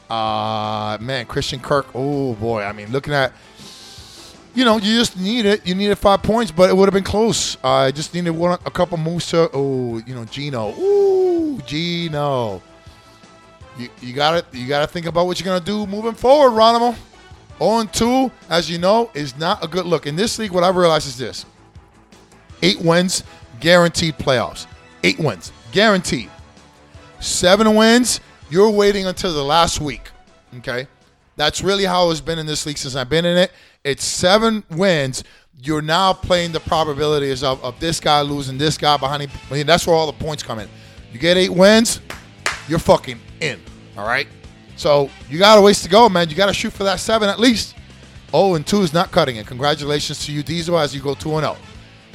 Uh 0.10 0.98
man, 1.00 1.26
Christian 1.28 1.60
Kirk. 1.60 1.88
Oh 1.94 2.34
boy. 2.36 2.64
I 2.64 2.74
mean, 2.74 2.92
looking 2.92 3.14
at 3.14 3.32
you 4.56 4.66
know, 4.66 4.78
you 4.78 4.98
just 4.98 5.18
need 5.18 5.46
it. 5.46 5.66
You 5.66 5.76
needed 5.76 5.98
five 5.98 6.24
points, 6.24 6.52
but 6.52 6.70
it 6.70 6.76
would 6.76 6.86
have 6.88 6.94
been 6.94 7.04
close. 7.04 7.56
Uh, 7.64 7.70
I 7.70 7.92
just 7.92 8.14
needed 8.14 8.32
one, 8.32 8.58
a 8.66 8.72
couple 8.72 8.98
moves 8.98 9.30
to. 9.30 9.50
Oh, 9.54 10.00
you 10.00 10.16
know, 10.16 10.26
Geno. 10.26 10.74
Ooh, 10.78 11.62
Geno. 11.68 12.62
You, 13.78 13.90
you 14.02 14.14
got 14.14 14.52
to 14.52 14.58
You 14.58 14.68
got 14.68 14.82
to 14.82 14.88
think 14.88 15.06
about 15.06 15.28
what 15.28 15.40
you're 15.40 15.46
gonna 15.46 15.64
do 15.64 15.86
moving 15.86 16.16
forward, 16.16 16.58
Ronimo. 16.60 16.96
0 17.60 17.86
2, 17.92 18.32
as 18.50 18.70
you 18.70 18.78
know, 18.78 19.12
is 19.14 19.38
not 19.38 19.64
a 19.64 19.68
good 19.68 19.86
look. 19.86 20.08
In 20.08 20.16
this 20.16 20.40
league, 20.40 20.52
what 20.52 20.64
I've 20.64 20.76
realized 20.76 21.08
is 21.08 21.18
this: 21.18 21.46
eight 22.62 22.82
wins, 22.82 23.24
guaranteed 23.60 24.18
playoffs. 24.18 24.66
Eight 25.04 25.20
wins, 25.20 25.52
guaranteed. 25.72 26.30
Seven 27.20 27.76
wins, 27.76 28.22
you're 28.50 28.70
waiting 28.70 29.06
until 29.06 29.34
the 29.34 29.44
last 29.44 29.80
week. 29.82 30.12
Okay? 30.58 30.88
That's 31.36 31.62
really 31.62 31.86
how 31.86 32.10
it's 32.12 32.22
been 32.22 32.40
in 32.40 32.46
this 32.46 32.66
league 32.66 32.78
since 32.78 32.96
I've 32.96 33.10
been 33.10 33.26
in 33.26 33.38
it. 33.38 33.52
It's 33.84 34.04
seven 34.04 34.64
wins. 34.72 35.24
You're 35.62 35.82
now 35.82 36.14
playing 36.14 36.52
the 36.52 36.60
probabilities 36.60 37.44
of, 37.44 37.64
of 37.64 37.80
this 37.80 38.00
guy 38.00 38.22
losing, 38.22 38.58
this 38.58 38.78
guy 38.78 38.98
behind 38.98 39.24
him. 39.24 39.32
I 39.50 39.54
mean, 39.54 39.66
that's 39.66 39.86
where 39.86 39.96
all 39.96 40.08
the 40.08 40.14
points 40.14 40.44
come 40.44 40.60
in. 40.60 40.70
You 41.12 41.20
get 41.20 41.38
eight 41.38 41.50
wins, 41.50 42.02
you're 42.68 42.80
fucking 42.80 43.20
in. 43.42 43.62
All 43.98 44.06
right? 44.06 44.28
So 44.80 45.10
you 45.30 45.38
got 45.38 45.58
a 45.58 45.62
ways 45.62 45.82
to 45.82 45.90
go, 45.90 46.08
man. 46.08 46.30
You 46.30 46.38
got 46.38 46.46
to 46.46 46.54
shoot 46.54 46.72
for 46.72 46.86
that 46.86 47.02
seven 47.02 47.28
at 47.28 47.38
least. 47.38 47.76
Oh, 48.34 48.56
and 48.56 48.66
two 48.66 48.82
is 48.82 48.94
not 48.94 49.12
cutting 49.12 49.36
it. 49.36 49.46
Congratulations 49.46 50.26
to 50.26 50.32
you, 50.32 50.42
Diesel, 50.42 50.80
as 50.80 50.96
you 50.96 51.02
go 51.02 51.14
2 51.14 51.36
and 51.36 51.42
0. 51.42 51.58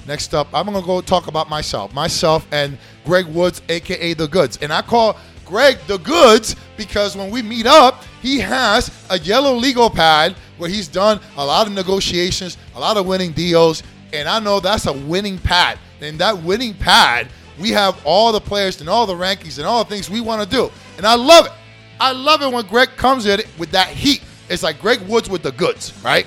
Next 0.06 0.32
up, 0.32 0.48
I'm 0.54 0.64
going 0.64 0.80
to 0.80 0.86
go 0.86 1.02
talk 1.02 1.26
about 1.26 1.50
myself. 1.50 1.92
Myself 1.92 2.46
and 2.52 2.78
Greg 3.04 3.26
Woods, 3.26 3.60
aka 3.68 4.14
The 4.14 4.26
Goods. 4.26 4.58
And 4.62 4.72
I 4.72 4.80
call 4.80 5.18
Greg 5.44 5.76
The 5.86 5.98
Goods 5.98 6.56
because 6.78 7.18
when 7.18 7.30
we 7.30 7.42
meet 7.42 7.66
up, 7.66 8.02
he 8.22 8.38
has 8.38 8.90
a 9.10 9.18
yellow 9.18 9.54
legal 9.54 9.90
pad 9.90 10.34
where 10.56 10.70
he's 10.70 10.88
done 10.88 11.20
a 11.36 11.44
lot 11.44 11.66
of 11.66 11.74
negotiations, 11.74 12.56
a 12.76 12.80
lot 12.80 12.96
of 12.96 13.04
winning 13.04 13.32
deals. 13.32 13.82
And 14.14 14.26
I 14.26 14.40
know 14.40 14.58
that's 14.58 14.86
a 14.86 14.92
winning 14.94 15.36
pad. 15.36 15.78
And 16.00 16.18
that 16.18 16.42
winning 16.42 16.72
pad, 16.72 17.28
we 17.60 17.70
have 17.72 18.00
all 18.06 18.32
the 18.32 18.40
players 18.40 18.80
and 18.80 18.88
all 18.88 19.04
the 19.04 19.12
rankings 19.14 19.58
and 19.58 19.66
all 19.66 19.84
the 19.84 19.90
things 19.90 20.08
we 20.08 20.22
want 20.22 20.42
to 20.42 20.48
do. 20.48 20.70
And 20.96 21.04
I 21.04 21.14
love 21.14 21.44
it. 21.44 21.52
I 22.00 22.12
love 22.12 22.42
it 22.42 22.52
when 22.52 22.66
Greg 22.66 22.90
comes 22.96 23.26
in 23.26 23.40
with 23.58 23.70
that 23.70 23.88
heat. 23.88 24.22
It's 24.48 24.62
like 24.62 24.80
Greg 24.80 25.00
Woods 25.02 25.28
with 25.28 25.42
the 25.42 25.52
goods, 25.52 25.92
right? 26.04 26.26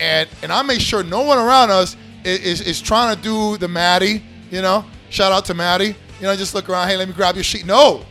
And 0.00 0.28
and 0.42 0.52
I 0.52 0.62
make 0.62 0.80
sure 0.80 1.02
no 1.02 1.22
one 1.22 1.38
around 1.38 1.70
us 1.70 1.96
is, 2.24 2.40
is, 2.40 2.60
is 2.62 2.80
trying 2.80 3.14
to 3.16 3.22
do 3.22 3.56
the 3.56 3.68
Maddie, 3.68 4.22
you 4.50 4.62
know. 4.62 4.84
Shout 5.10 5.32
out 5.32 5.44
to 5.46 5.54
Maddie. 5.54 5.94
You 6.20 6.22
know, 6.22 6.34
just 6.34 6.54
look 6.54 6.68
around, 6.68 6.88
hey, 6.88 6.96
let 6.96 7.08
me 7.08 7.14
grab 7.14 7.34
your 7.34 7.44
sheet. 7.44 7.66
No. 7.66 8.04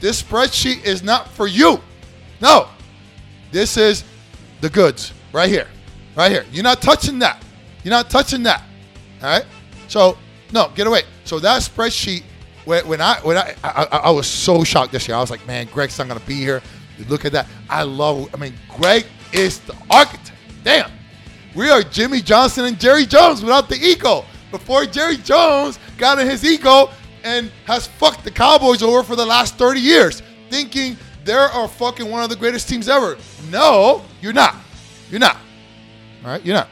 This 0.00 0.22
spreadsheet 0.22 0.84
is 0.84 1.02
not 1.02 1.28
for 1.28 1.46
you. 1.46 1.80
No. 2.40 2.68
This 3.50 3.76
is 3.76 4.04
the 4.60 4.70
goods 4.70 5.12
right 5.32 5.48
here. 5.48 5.66
Right 6.14 6.30
here. 6.30 6.44
You're 6.52 6.64
not 6.64 6.82
touching 6.82 7.18
that. 7.20 7.42
You're 7.82 7.90
not 7.90 8.10
touching 8.10 8.42
that. 8.44 8.62
All 9.22 9.28
right? 9.28 9.44
So, 9.88 10.18
no, 10.52 10.70
get 10.74 10.86
away. 10.86 11.02
So 11.24 11.38
that 11.40 11.62
spreadsheet 11.62 12.22
when, 12.68 13.00
I 13.00 13.20
when 13.20 13.38
I, 13.38 13.54
I 13.64 13.84
I 14.04 14.10
was 14.10 14.26
so 14.26 14.62
shocked 14.62 14.92
this 14.92 15.08
year. 15.08 15.16
I 15.16 15.20
was 15.20 15.30
like, 15.30 15.46
man, 15.46 15.68
Greg's 15.72 15.98
not 15.98 16.08
gonna 16.08 16.20
be 16.20 16.34
here. 16.34 16.62
Look 17.08 17.24
at 17.24 17.32
that. 17.32 17.46
I 17.70 17.82
love. 17.82 18.28
I 18.34 18.36
mean, 18.36 18.54
Greg 18.76 19.06
is 19.32 19.60
the 19.60 19.74
architect. 19.90 20.32
Damn, 20.64 20.90
we 21.54 21.70
are 21.70 21.82
Jimmy 21.82 22.20
Johnson 22.20 22.66
and 22.66 22.78
Jerry 22.78 23.06
Jones 23.06 23.42
without 23.42 23.68
the 23.68 23.76
ego. 23.76 24.24
Before 24.50 24.84
Jerry 24.84 25.16
Jones 25.16 25.78
got 25.98 26.18
in 26.18 26.28
his 26.28 26.44
ego 26.44 26.90
and 27.24 27.50
has 27.64 27.86
fucked 27.86 28.24
the 28.24 28.30
Cowboys 28.30 28.82
over 28.82 29.02
for 29.02 29.16
the 29.16 29.26
last 29.26 29.56
30 29.56 29.80
years, 29.80 30.22
thinking 30.48 30.96
they're 31.24 31.48
are 31.48 31.68
fucking 31.68 32.08
one 32.08 32.22
of 32.22 32.30
the 32.30 32.36
greatest 32.36 32.68
teams 32.68 32.88
ever. 32.88 33.18
No, 33.50 34.02
you're 34.20 34.32
not. 34.32 34.56
You're 35.10 35.20
not. 35.20 35.36
All 36.24 36.30
right, 36.30 36.44
you're 36.44 36.56
not. 36.56 36.68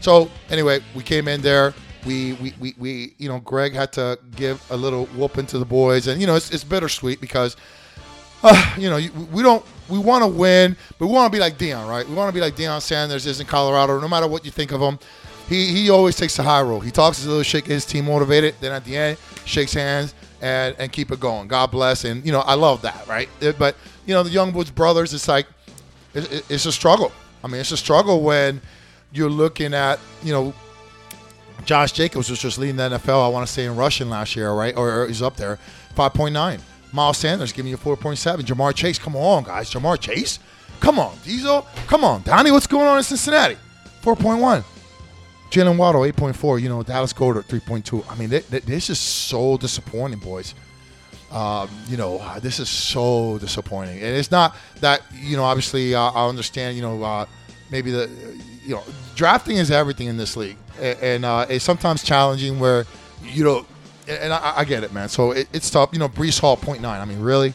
So 0.00 0.30
anyway, 0.50 0.80
we 0.94 1.02
came 1.02 1.28
in 1.28 1.40
there. 1.40 1.74
We, 2.06 2.34
we, 2.34 2.54
we, 2.60 2.74
we, 2.78 3.14
you 3.18 3.28
know, 3.28 3.40
Greg 3.40 3.72
had 3.74 3.92
to 3.94 4.18
give 4.36 4.62
a 4.70 4.76
little 4.76 5.06
whooping 5.06 5.46
to 5.46 5.58
the 5.58 5.64
boys, 5.64 6.06
and 6.06 6.20
you 6.20 6.26
know, 6.26 6.36
it's, 6.36 6.50
it's 6.52 6.64
bittersweet 6.64 7.20
because, 7.20 7.56
uh, 8.42 8.74
you 8.78 8.88
know, 8.88 8.98
we 9.32 9.42
don't, 9.42 9.64
we 9.88 9.98
want 9.98 10.22
to 10.22 10.28
win, 10.28 10.76
but 10.98 11.06
we 11.06 11.12
want 11.12 11.30
to 11.32 11.36
be 11.36 11.40
like 11.40 11.58
Deion, 11.58 11.88
right? 11.88 12.08
We 12.08 12.14
want 12.14 12.28
to 12.28 12.34
be 12.34 12.40
like 12.40 12.54
Deion 12.56 12.80
Sanders 12.80 13.26
is 13.26 13.40
in 13.40 13.46
Colorado. 13.46 13.98
No 14.00 14.08
matter 14.08 14.26
what 14.28 14.44
you 14.44 14.50
think 14.50 14.72
of 14.72 14.80
him, 14.80 14.98
he 15.48 15.66
he 15.72 15.90
always 15.90 16.16
takes 16.16 16.36
the 16.36 16.42
high 16.42 16.62
road. 16.62 16.80
He 16.80 16.90
talks 16.90 17.24
a 17.24 17.28
little 17.28 17.42
shit, 17.42 17.64
gets 17.64 17.84
his 17.84 17.86
team 17.86 18.06
motivated. 18.06 18.54
Then 18.60 18.72
at 18.72 18.84
the 18.84 18.96
end, 18.96 19.18
shakes 19.44 19.72
hands 19.74 20.14
and 20.40 20.74
and 20.78 20.90
keep 20.92 21.10
it 21.12 21.20
going. 21.20 21.46
God 21.48 21.70
bless, 21.70 22.04
and 22.04 22.24
you 22.26 22.32
know, 22.32 22.40
I 22.40 22.54
love 22.54 22.82
that, 22.82 23.06
right? 23.06 23.28
It- 23.40 23.58
but 23.58 23.76
you 24.06 24.14
know, 24.14 24.22
the 24.22 24.30
Young 24.30 24.52
Woods 24.52 24.70
brothers, 24.70 25.12
it's 25.14 25.28
like, 25.28 25.46
it, 26.14 26.30
it- 26.32 26.44
it's 26.48 26.66
a 26.66 26.72
struggle. 26.72 27.12
I 27.44 27.48
mean, 27.48 27.60
it's 27.60 27.72
a 27.72 27.76
struggle 27.76 28.22
when 28.22 28.60
you're 29.12 29.30
looking 29.30 29.72
at, 29.74 29.98
you 30.24 30.32
know, 30.32 30.52
Josh 31.66 31.92
Jacobs 31.92 32.30
was 32.30 32.38
just 32.38 32.58
leading 32.58 32.76
the 32.76 32.84
NFL, 32.90 33.24
I 33.24 33.28
want 33.28 33.46
to 33.46 33.52
say, 33.52 33.66
in 33.66 33.76
rushing 33.76 34.08
last 34.08 34.36
year, 34.36 34.52
right? 34.52 34.74
Or, 34.76 35.02
or 35.02 35.06
he's 35.08 35.20
up 35.20 35.36
there, 35.36 35.58
5.9. 35.96 36.60
Miles 36.92 37.18
Sanders 37.18 37.52
giving 37.52 37.70
you 37.70 37.76
4.7. 37.76 38.40
Ja'Marr 38.40 38.74
Chase, 38.74 38.98
come 38.98 39.16
on, 39.16 39.42
guys. 39.42 39.70
Ja'Marr 39.70 40.00
Chase? 40.00 40.38
Come 40.80 40.98
on. 40.98 41.16
Diesel? 41.24 41.66
Come 41.88 42.04
on. 42.04 42.22
Donnie, 42.22 42.52
what's 42.52 42.66
going 42.68 42.86
on 42.86 42.98
in 42.98 43.02
Cincinnati? 43.04 43.56
4.1. 44.02 44.64
Jaylen 45.50 45.76
Waddle, 45.76 46.02
8.4. 46.02 46.60
You 46.62 46.68
know, 46.68 46.82
Dallas 46.82 47.12
Goedert, 47.12 47.46
3.2. 47.46 48.04
I 48.08 48.14
mean, 48.14 48.30
th- 48.30 48.48
th- 48.48 48.62
this 48.62 48.88
is 48.88 48.98
so 48.98 49.56
disappointing, 49.56 50.20
boys. 50.20 50.54
Um, 51.32 51.68
you 51.88 51.96
know, 51.96 52.22
this 52.40 52.60
is 52.60 52.68
so 52.68 53.38
disappointing. 53.38 53.96
And 53.98 54.16
it's 54.16 54.30
not 54.30 54.54
that, 54.80 55.02
you 55.12 55.36
know, 55.36 55.42
obviously 55.42 55.94
uh, 55.94 56.00
I 56.00 56.28
understand, 56.28 56.76
you 56.76 56.82
know, 56.82 57.02
uh, 57.02 57.26
maybe 57.70 57.90
the, 57.90 58.10
you 58.64 58.74
know, 58.74 58.82
drafting 59.14 59.56
is 59.56 59.70
everything 59.70 60.06
in 60.06 60.16
this 60.16 60.36
league. 60.36 60.56
And 60.80 61.24
uh, 61.24 61.46
it's 61.48 61.64
sometimes 61.64 62.02
challenging 62.02 62.58
where, 62.60 62.84
you 63.22 63.44
know, 63.44 63.66
and 64.08 64.32
I, 64.32 64.58
I 64.58 64.64
get 64.64 64.84
it, 64.84 64.92
man. 64.92 65.08
So 65.08 65.32
it, 65.32 65.48
it's 65.52 65.70
tough. 65.70 65.90
You 65.92 65.98
know, 65.98 66.08
Breece 66.08 66.38
Hall, 66.38 66.56
0.9. 66.56 66.84
I 66.84 67.04
mean, 67.04 67.20
really? 67.20 67.54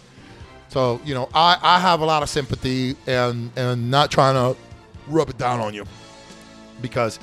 So, 0.70 1.02
you 1.06 1.14
know, 1.14 1.30
I, 1.34 1.58
I 1.62 1.80
have 1.80 2.02
a 2.02 2.06
lot 2.06 2.24
of 2.24 2.30
sympathy 2.30 2.96
and, 3.06 3.52
and 3.56 3.92
not 3.92 4.10
trying 4.10 4.36
to 4.36 4.60
rub 5.08 5.30
it 5.30 5.38
down 5.38 5.60
on 5.60 5.74
you 5.74 5.86
because 6.82 7.20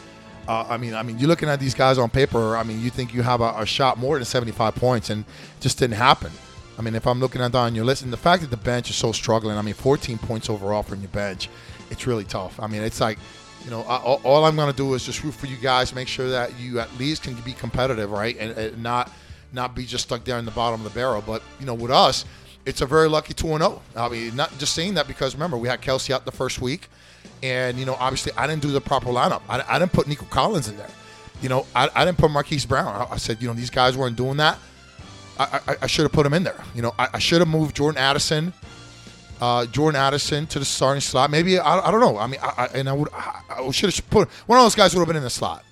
uh, 0.48 0.64
I 0.66 0.78
mean, 0.78 0.94
I 0.94 1.02
mean, 1.02 1.18
you're 1.18 1.28
looking 1.28 1.50
at 1.50 1.60
these 1.60 1.74
guys 1.74 1.98
on 1.98 2.08
paper. 2.08 2.56
I 2.56 2.62
mean, 2.62 2.80
you 2.80 2.88
think 2.88 3.12
you 3.12 3.20
have 3.20 3.42
a, 3.42 3.52
a 3.58 3.66
shot 3.66 3.98
more 3.98 4.16
than 4.16 4.24
75 4.24 4.74
points, 4.74 5.10
and 5.10 5.26
just 5.60 5.78
didn't 5.78 5.96
happen. 5.98 6.32
I 6.78 6.82
mean, 6.82 6.94
if 6.94 7.06
I'm 7.06 7.20
looking 7.20 7.42
at 7.42 7.54
on 7.54 7.74
your 7.74 7.84
list, 7.84 8.02
and 8.02 8.10
the 8.10 8.16
fact 8.16 8.40
that 8.40 8.50
the 8.50 8.56
bench 8.56 8.88
is 8.88 8.96
so 8.96 9.12
struggling, 9.12 9.58
I 9.58 9.62
mean, 9.62 9.74
14 9.74 10.16
points 10.16 10.48
overall 10.48 10.82
from 10.82 11.00
your 11.00 11.10
bench, 11.10 11.50
it's 11.90 12.06
really 12.06 12.24
tough. 12.24 12.60
I 12.60 12.66
mean, 12.66 12.82
it's 12.82 13.00
like, 13.00 13.18
you 13.64 13.70
know, 13.70 13.82
I, 13.82 13.96
all, 13.96 14.44
I'm 14.44 14.56
going 14.56 14.70
to 14.70 14.76
do 14.76 14.94
is 14.94 15.04
just 15.04 15.22
root 15.24 15.34
for 15.34 15.46
you 15.46 15.56
guys, 15.56 15.94
make 15.94 16.08
sure 16.08 16.30
that 16.30 16.58
you 16.58 16.80
at 16.80 16.96
least 16.98 17.24
can 17.24 17.34
be 17.42 17.52
competitive, 17.52 18.10
right, 18.10 18.36
and, 18.38 18.52
and 18.52 18.82
not 18.82 19.10
not 19.52 19.74
be 19.74 19.86
just 19.86 20.04
stuck 20.04 20.24
there 20.24 20.38
in 20.38 20.44
the 20.44 20.50
bottom 20.50 20.80
of 20.80 20.84
the 20.84 20.98
barrel. 20.98 21.22
But 21.26 21.42
you 21.58 21.66
know, 21.66 21.74
with 21.74 21.90
us, 21.90 22.24
it's 22.66 22.82
a 22.82 22.86
very 22.86 23.08
lucky 23.08 23.32
2 23.34 23.46
0. 23.46 23.82
I 23.96 24.08
mean, 24.08 24.36
not 24.36 24.56
just 24.58 24.74
saying 24.74 24.94
that 24.94 25.08
because 25.08 25.34
remember, 25.34 25.56
we 25.56 25.68
had 25.68 25.80
Kelce 25.80 26.10
out 26.10 26.24
the 26.24 26.32
first 26.32 26.60
week. 26.60 26.88
And, 27.42 27.78
you 27.78 27.86
know, 27.86 27.94
obviously 27.94 28.32
I 28.36 28.46
didn't 28.46 28.62
do 28.62 28.70
the 28.70 28.80
proper 28.80 29.08
lineup. 29.08 29.42
I, 29.48 29.64
I 29.66 29.78
didn't 29.78 29.92
put 29.92 30.06
Nico 30.06 30.26
Collins 30.26 30.68
in 30.68 30.76
there. 30.76 30.90
You 31.40 31.48
know, 31.48 31.66
I, 31.74 31.88
I 31.94 32.04
didn't 32.04 32.18
put 32.18 32.30
Marquise 32.30 32.66
Brown. 32.66 32.88
I, 32.88 33.14
I 33.14 33.16
said, 33.16 33.40
you 33.40 33.48
know, 33.48 33.54
these 33.54 33.70
guys 33.70 33.96
weren't 33.96 34.16
doing 34.16 34.36
that. 34.38 34.58
I, 35.40 35.86
should 35.86 36.02
have 36.02 36.10
put 36.10 36.26
him 36.26 36.34
in 36.34 36.42
there. 36.42 36.64
You 36.74 36.82
know, 36.82 36.92
I 36.98 37.20
should 37.20 37.38
have 37.38 37.46
moved 37.46 37.76
Jordan 37.76 37.96
Addison, 37.96 38.52
uh, 39.40 39.66
Jordan 39.66 40.00
Addison 40.00 40.46
to 40.48 40.58
the 40.58 40.64
starting 40.64 41.00
slot. 41.00 41.30
Maybe 41.30 41.58
I, 41.58 41.80
I 41.80 41.90
don't 41.90 42.00
know. 42.00 42.18
I 42.18 42.26
mean, 42.26 42.40
I, 42.42 42.52
I, 42.56 42.66
and 42.78 42.88
I 42.88 42.92
would 42.92 43.08
I, 43.12 43.42
I 43.50 43.70
should 43.70 43.94
have 43.94 44.10
put 44.10 44.28
one 44.46 44.58
of 44.58 44.64
those 44.64 44.74
guys 44.74 44.94
would 44.94 45.00
have 45.00 45.08
been 45.08 45.16
in 45.16 45.22
the 45.22 45.30
slot, 45.30 45.64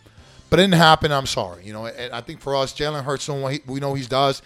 but 0.50 0.58
it 0.58 0.62
didn't 0.62 0.74
happen. 0.74 1.12
I'm 1.12 1.26
sorry. 1.26 1.64
You 1.64 1.72
know, 1.72 1.86
and 1.86 2.12
I 2.12 2.20
think 2.20 2.40
for 2.40 2.54
us, 2.54 2.72
Jalen 2.72 3.04
Hurts, 3.04 3.28
we 3.28 3.80
know 3.80 3.94
he 3.94 4.04
does. 4.04 4.42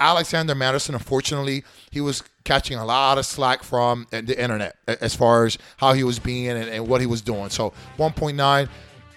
Alexander 0.00 0.54
Mattison, 0.56 0.96
unfortunately, 0.96 1.64
he 1.90 2.00
was 2.00 2.24
catching 2.42 2.76
a 2.76 2.84
lot 2.84 3.18
of 3.18 3.26
slack 3.26 3.62
from 3.62 4.06
the 4.10 4.40
internet 4.40 4.76
as 4.88 5.14
far 5.14 5.46
as 5.46 5.58
how 5.76 5.92
he 5.92 6.02
was 6.02 6.18
being 6.18 6.48
and, 6.48 6.68
and 6.68 6.88
what 6.88 7.00
he 7.00 7.06
was 7.06 7.22
doing. 7.22 7.50
So 7.50 7.72
1.9, 7.98 8.68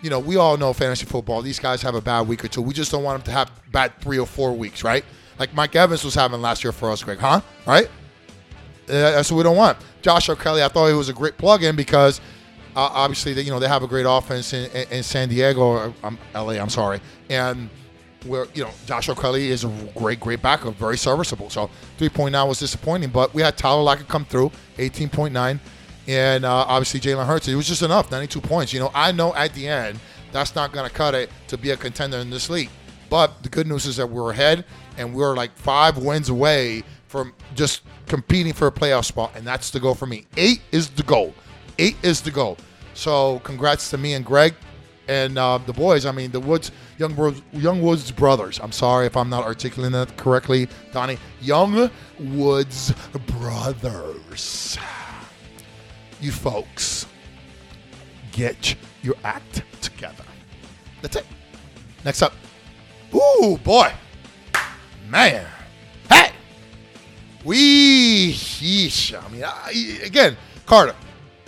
you 0.03 0.09
know, 0.11 0.19
we 0.19 0.35
all 0.35 0.57
know 0.57 0.73
fantasy 0.73 1.07
football. 1.07 1.41
These 1.41 1.57
guys 1.57 1.81
have 1.81 1.95
a 1.95 2.01
bad 2.01 2.27
week 2.27 2.45
or 2.45 2.49
two. 2.49 2.61
We 2.61 2.73
just 2.73 2.91
don't 2.91 3.03
want 3.03 3.23
them 3.23 3.33
to 3.33 3.37
have 3.37 3.51
bad 3.71 3.99
three 3.99 4.19
or 4.19 4.27
four 4.27 4.53
weeks, 4.53 4.83
right? 4.83 5.03
Like 5.39 5.55
Mike 5.55 5.75
Evans 5.75 6.03
was 6.03 6.13
having 6.13 6.41
last 6.41 6.63
year 6.63 6.71
for 6.71 6.91
us, 6.91 7.01
Greg, 7.03 7.17
huh? 7.17 7.41
Right? 7.65 7.89
That's 8.87 9.31
what 9.31 9.37
we 9.37 9.43
don't 9.43 9.57
want. 9.57 9.77
Joshua 10.01 10.35
Kelley, 10.35 10.63
I 10.63 10.67
thought 10.67 10.87
he 10.87 10.93
was 10.93 11.09
a 11.09 11.13
great 11.13 11.37
plug-in 11.37 11.75
because 11.75 12.19
uh, 12.75 12.89
obviously 12.91 13.33
they, 13.33 13.41
you 13.41 13.51
know 13.51 13.59
they 13.59 13.67
have 13.67 13.83
a 13.83 13.87
great 13.87 14.05
offense 14.07 14.53
in, 14.53 14.69
in, 14.71 14.87
in 14.91 15.03
San 15.03 15.29
Diego, 15.29 15.61
or 15.61 15.93
um, 16.03 16.17
LA. 16.33 16.53
I'm 16.53 16.69
sorry, 16.69 16.99
and 17.29 17.69
where 18.25 18.47
you 18.53 18.63
know 18.63 18.71
Joshua 18.85 19.15
Kelley 19.15 19.49
is 19.49 19.63
a 19.63 19.69
great, 19.95 20.19
great 20.19 20.41
backup, 20.41 20.75
very 20.75 20.97
serviceable. 20.97 21.49
So 21.49 21.69
3.9 21.97 22.47
was 22.47 22.59
disappointing, 22.59 23.09
but 23.09 23.33
we 23.33 23.41
had 23.41 23.57
Tyler 23.57 23.81
Lockett 23.81 24.07
come 24.07 24.25
through, 24.25 24.51
18.9, 24.77 25.59
and 26.07 26.45
uh, 26.45 26.51
obviously 26.51 26.99
Jalen 26.99 27.25
Hurts. 27.25 27.47
It 27.47 27.55
was 27.55 27.67
just 27.67 27.81
enough, 27.81 28.11
92 28.11 28.41
points. 28.41 28.73
You 28.73 28.79
know, 28.79 28.91
I 28.93 29.11
know 29.11 29.33
at 29.35 29.53
the 29.53 29.67
end 29.67 29.99
that's 30.31 30.55
not 30.55 30.73
going 30.73 30.87
to 30.87 30.93
cut 30.93 31.15
it 31.15 31.29
to 31.47 31.57
be 31.57 31.71
a 31.71 31.77
contender 31.77 32.17
in 32.17 32.29
this 32.29 32.49
league. 32.49 32.69
But 33.09 33.41
the 33.43 33.49
good 33.49 33.67
news 33.67 33.85
is 33.85 33.97
that 33.97 34.07
we're 34.09 34.31
ahead, 34.31 34.65
and 34.97 35.13
we're 35.13 35.35
like 35.35 35.55
five 35.55 35.97
wins 35.97 36.29
away 36.29 36.83
from 37.07 37.33
just 37.53 37.83
competing 38.07 38.53
for 38.53 38.67
a 38.67 38.71
playoff 38.71 39.05
spot, 39.05 39.31
and 39.35 39.45
that's 39.45 39.69
the 39.71 39.79
goal 39.79 39.95
for 39.95 40.05
me. 40.05 40.25
Eight 40.37 40.61
is 40.71 40.89
the 40.89 41.03
goal. 41.03 41.33
Eight 41.79 41.97
is 42.03 42.21
the 42.21 42.31
goal. 42.31 42.57
So 42.93 43.39
congrats 43.39 43.89
to 43.89 43.97
me 43.97 44.13
and 44.13 44.25
Greg 44.25 44.55
and 45.07 45.37
uh, 45.37 45.59
the 45.65 45.73
boys. 45.73 46.05
I 46.05 46.11
mean, 46.11 46.31
the 46.31 46.39
Woods, 46.39 46.71
Young 46.97 47.15
Woods, 47.15 47.41
Young 47.51 47.81
Woods 47.81 48.11
brothers. 48.11 48.59
I'm 48.61 48.71
sorry 48.71 49.05
if 49.05 49.17
I'm 49.17 49.29
not 49.29 49.43
articulating 49.43 49.93
that 49.93 50.15
correctly, 50.17 50.67
Donnie. 50.91 51.17
Young 51.41 51.89
Woods 52.19 52.93
brothers. 53.27 54.77
You 56.21 56.31
folks, 56.31 57.05
get 58.31 58.75
your 59.03 59.15
act 59.23 59.63
together. 59.81 60.23
That's 61.01 61.17
it. 61.17 61.25
Next 62.03 62.21
up. 62.21 62.33
Ooh, 63.13 63.59
boy. 63.63 63.91
Man. 65.09 65.45
We, 67.45 68.33
yeesh. 68.33 69.13
I 69.13 69.29
mean, 69.29 69.43
I, 69.43 70.01
again, 70.03 70.35
Carter. 70.65 70.95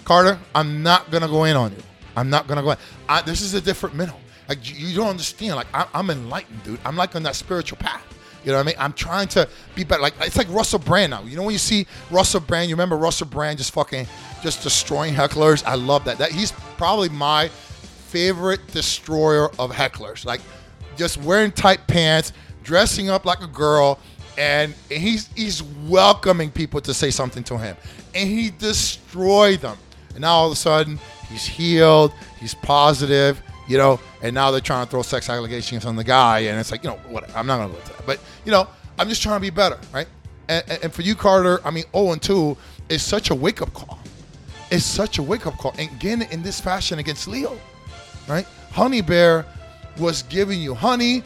Carter, 0.05 0.39
I'm 0.55 0.83
not 0.83 1.11
gonna 1.11 1.27
go 1.27 1.43
in 1.43 1.57
on 1.57 1.71
you. 1.71 1.83
I'm 2.15 2.29
not 2.29 2.47
gonna 2.47 2.61
go 2.61 2.71
in. 2.71 2.77
I, 3.09 3.21
this 3.23 3.41
is 3.41 3.55
a 3.55 3.61
different 3.61 3.95
minnow. 3.95 4.15
Like 4.47 4.69
you, 4.69 4.87
you 4.87 4.95
don't 4.95 5.09
understand. 5.09 5.55
Like 5.55 5.67
I, 5.73 5.87
I'm 5.93 6.09
enlightened, 6.09 6.63
dude. 6.63 6.79
I'm 6.85 6.95
like 6.95 7.15
on 7.15 7.23
that 7.23 7.35
spiritual 7.35 7.77
path. 7.79 8.03
You 8.45 8.51
know 8.51 8.59
what 8.59 8.63
I 8.63 8.67
mean? 8.67 8.75
I'm 8.79 8.93
trying 8.93 9.27
to 9.29 9.49
be 9.75 9.83
better. 9.83 10.01
Like 10.01 10.13
it's 10.21 10.37
like 10.37 10.47
Russell 10.49 10.79
Brand 10.79 11.09
now. 11.09 11.23
You 11.23 11.35
know 11.35 11.43
when 11.43 11.51
you 11.51 11.59
see 11.59 11.85
Russell 12.11 12.39
Brand, 12.39 12.69
you 12.69 12.75
remember 12.75 12.95
Russell 12.95 13.27
Brand 13.27 13.57
just 13.57 13.71
fucking 13.71 14.07
just 14.41 14.63
destroying 14.63 15.13
hecklers. 15.13 15.65
I 15.65 15.75
love 15.75 16.05
that. 16.05 16.19
That 16.19 16.31
he's 16.31 16.53
probably 16.77 17.09
my 17.09 17.49
favorite 17.49 18.65
destroyer 18.67 19.49
of 19.59 19.71
hecklers. 19.71 20.23
Like 20.25 20.41
just 20.95 21.17
wearing 21.17 21.51
tight 21.51 21.85
pants, 21.87 22.31
dressing 22.63 23.09
up 23.09 23.25
like 23.25 23.41
a 23.41 23.47
girl, 23.47 23.99
and 24.37 24.73
he's 24.89 25.27
he's 25.33 25.63
welcoming 25.87 26.51
people 26.51 26.79
to 26.81 26.93
say 26.93 27.09
something 27.09 27.43
to 27.45 27.57
him, 27.57 27.75
and 28.13 28.29
he 28.29 28.51
destroyed 28.51 29.61
them. 29.61 29.77
And 30.11 30.21
now 30.21 30.33
all 30.33 30.47
of 30.47 30.53
a 30.53 30.55
sudden 30.55 30.99
he's 31.29 31.45
healed, 31.45 32.13
he's 32.39 32.53
positive, 32.53 33.41
you 33.67 33.77
know, 33.77 33.99
and 34.21 34.33
now 34.33 34.51
they're 34.51 34.61
trying 34.61 34.85
to 34.85 34.89
throw 34.89 35.01
sex 35.01 35.29
allegations 35.29 35.85
on 35.85 35.95
the 35.95 36.03
guy, 36.03 36.39
and 36.39 36.59
it's 36.59 36.71
like 36.71 36.83
you 36.83 36.89
know 36.89 36.97
what? 37.09 37.35
I'm 37.35 37.47
not 37.47 37.57
gonna 37.57 37.73
go 37.73 37.79
into 37.79 37.93
that, 37.93 38.05
but 38.05 38.19
you 38.45 38.51
know 38.51 38.67
I'm 38.99 39.09
just 39.09 39.21
trying 39.21 39.37
to 39.37 39.41
be 39.41 39.49
better, 39.49 39.79
right? 39.93 40.07
And, 40.49 40.63
and, 40.69 40.83
and 40.85 40.93
for 40.93 41.01
you, 41.01 41.15
Carter, 41.15 41.59
I 41.65 41.71
mean 41.71 41.85
0 41.93 42.13
and 42.13 42.21
2 42.21 42.55
is 42.89 43.01
such 43.01 43.31
a 43.31 43.35
wake 43.35 43.61
up 43.61 43.73
call. 43.73 43.99
It's 44.69 44.85
such 44.85 45.17
a 45.17 45.23
wake 45.23 45.47
up 45.47 45.57
call, 45.57 45.73
and 45.79 45.89
again 45.91 46.21
in 46.21 46.43
this 46.43 46.59
fashion 46.59 46.99
against 46.99 47.27
Leo, 47.27 47.57
right? 48.27 48.45
Honey 48.71 49.01
Bear 49.01 49.45
was 49.97 50.21
giving 50.23 50.61
you 50.61 50.75
honey, 50.75 51.23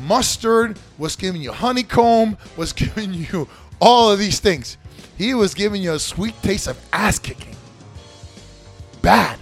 mustard 0.00 0.78
was 0.98 1.16
giving 1.16 1.42
you 1.42 1.52
honeycomb, 1.52 2.36
was 2.56 2.72
giving 2.84 3.14
you 3.14 3.48
all 3.80 4.10
of 4.10 4.18
these 4.18 4.40
things. 4.40 4.76
He 5.16 5.34
was 5.34 5.54
giving 5.54 5.82
you 5.82 5.92
a 5.92 5.98
sweet 5.98 6.34
taste 6.42 6.66
of 6.66 6.78
ass 6.92 7.18
kicking. 7.18 7.54
Bad. 9.02 9.38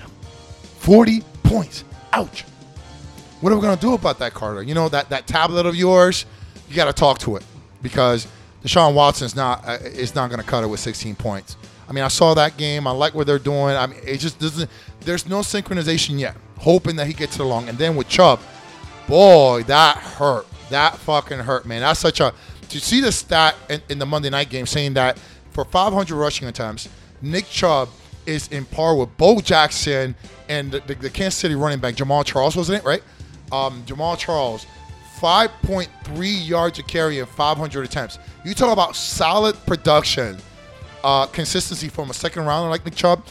40 0.79 1.21
points. 1.43 1.85
Ouch. 2.13 2.45
What 3.41 3.53
are 3.53 3.57
we 3.57 3.63
going 3.63 3.77
to 3.77 3.81
do 3.81 3.95
about 3.95 4.19
that, 4.19 4.35
Carter? 4.35 4.63
You 4.63 4.75
know, 4.75 4.89
that, 4.89 5.09
that 5.11 5.27
tablet 5.27 5.67
of 5.67 5.75
yours, 5.75 6.27
you 6.69 6.77
got 6.77 6.87
to 6.87 6.93
talk 6.93 7.19
to 7.21 7.37
it 7.37 7.45
because 7.83 8.27
Deshaun 8.63 8.95
Watson's 8.95 9.35
not 9.35 9.67
uh, 9.67 9.79
is 9.83 10.15
not 10.15 10.29
going 10.29 10.41
to 10.41 10.47
cut 10.47 10.65
it 10.65 10.67
with 10.67 10.81
16 10.81 11.15
points. 11.17 11.57
I 11.89 11.93
mean, 11.93 12.05
I 12.05 12.09
saw 12.09 12.35
that 12.35 12.57
game. 12.57 12.87
I 12.87 12.93
like 12.93 13.15
what 13.15 13.27
they're 13.27 13.39
doing. 13.39 13.77
I 13.77 13.87
mean, 13.87 13.99
it 14.05 14.19
just 14.19 14.39
doesn't. 14.39 14.71
There's 15.01 15.27
no 15.27 15.41
synchronization 15.41 16.19
yet. 16.19 16.37
Hoping 16.59 16.97
that 16.97 17.07
he 17.07 17.15
gets 17.15 17.37
it 17.37 17.41
along, 17.41 17.69
and 17.71 17.79
then 17.79 17.97
with 17.97 18.09
Chubb, 18.09 18.39
boy, 19.07 19.65
that 19.65 19.97
hurt. 19.97 20.47
That 20.71 20.97
fucking 20.97 21.39
hurt, 21.41 21.67
man. 21.67 21.81
That's 21.81 22.01
such 22.01 22.21
a. 22.21 22.33
To 22.69 22.81
see 22.81 23.01
the 23.01 23.11
stat 23.11 23.57
in, 23.69 23.83
in 23.89 23.99
the 23.99 24.07
Monday 24.07 24.31
night 24.31 24.49
game 24.49 24.67
saying 24.67 24.95
that 24.95 25.19
for 25.51 25.65
500 25.65 26.15
rushing 26.15 26.47
attempts, 26.47 26.89
Nick 27.21 27.49
Chubb 27.49 27.89
is 28.27 28.49
in 28.49 28.65
par 28.65 28.95
with 28.95 29.17
Bo 29.17 29.41
Jackson 29.41 30.15
and 30.49 30.71
the, 30.71 30.81
the, 30.81 30.95
the 30.95 31.11
Kansas 31.11 31.39
City 31.39 31.55
running 31.55 31.81
back 31.81 31.97
Jamaal 31.97 32.25
Charles, 32.25 32.57
wasn't 32.57 32.83
it? 32.83 32.87
Right? 32.87 33.03
Um, 33.51 33.83
Jamaal 33.85 34.17
Charles, 34.17 34.67
5.3 35.19 36.49
yards 36.49 36.79
a 36.79 36.83
carry 36.83 37.19
in 37.19 37.27
500 37.27 37.85
attempts. 37.85 38.19
You 38.45 38.55
talk 38.55 38.73
about 38.73 38.95
solid 38.97 39.57
production, 39.67 40.39
uh, 41.03 41.27
consistency 41.27 41.89
from 41.89 42.11
a 42.11 42.15
second 42.15 42.47
rounder 42.47 42.71
like 42.71 42.85
Nick 42.85 42.95
Chubb, 42.95 43.25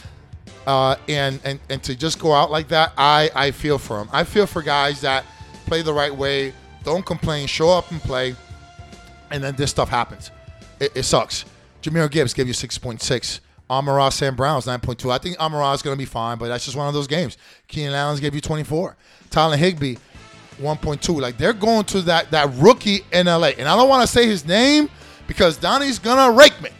uh, 0.66 0.96
and, 1.08 1.40
and 1.44 1.58
and 1.70 1.82
to 1.82 1.96
just 1.96 2.18
go 2.18 2.32
out 2.32 2.50
like 2.50 2.68
that, 2.68 2.92
I 2.96 3.30
I 3.34 3.50
feel 3.50 3.78
for 3.78 3.98
him. 3.98 4.08
I 4.12 4.24
feel 4.24 4.46
for 4.46 4.62
guys 4.62 5.00
that 5.00 5.24
play 5.70 5.82
the 5.82 5.94
right 5.94 6.12
way, 6.12 6.52
don't 6.82 7.06
complain, 7.06 7.46
show 7.46 7.70
up 7.70 7.92
and 7.92 8.00
play, 8.00 8.34
and 9.30 9.40
then 9.40 9.54
this 9.54 9.70
stuff 9.70 9.88
happens. 9.88 10.32
It, 10.80 10.90
it 10.96 11.02
sucks. 11.04 11.44
Jahmyr 11.80 12.10
Gibbs 12.10 12.34
gave 12.34 12.48
you 12.48 12.52
6.6. 12.52 13.38
Amon-Ra 13.70 14.08
St. 14.08 14.36
Brown's 14.36 14.66
9.2. 14.66 15.12
I 15.12 15.18
think 15.18 15.38
Amara 15.38 15.70
is 15.70 15.80
going 15.80 15.94
to 15.94 15.98
be 15.98 16.04
fine, 16.04 16.38
but 16.38 16.48
that's 16.48 16.64
just 16.64 16.76
one 16.76 16.88
of 16.88 16.94
those 16.94 17.06
games. 17.06 17.38
Keenan 17.68 17.94
Allen's 17.94 18.18
gave 18.18 18.34
you 18.34 18.40
24. 18.40 18.96
Tyler 19.30 19.56
Higbee, 19.56 19.94
1.2. 20.58 21.20
Like 21.20 21.38
they're 21.38 21.52
going 21.52 21.84
to 21.84 22.00
that 22.02 22.32
that 22.32 22.52
rookie 22.54 23.04
in 23.12 23.26
LA, 23.26 23.50
and 23.56 23.68
I 23.68 23.76
don't 23.76 23.88
want 23.88 24.02
to 24.02 24.08
say 24.08 24.26
his 24.26 24.44
name 24.44 24.90
because 25.28 25.56
Donnie's 25.56 26.00
gonna 26.00 26.36
rake 26.36 26.60
me. 26.60 26.70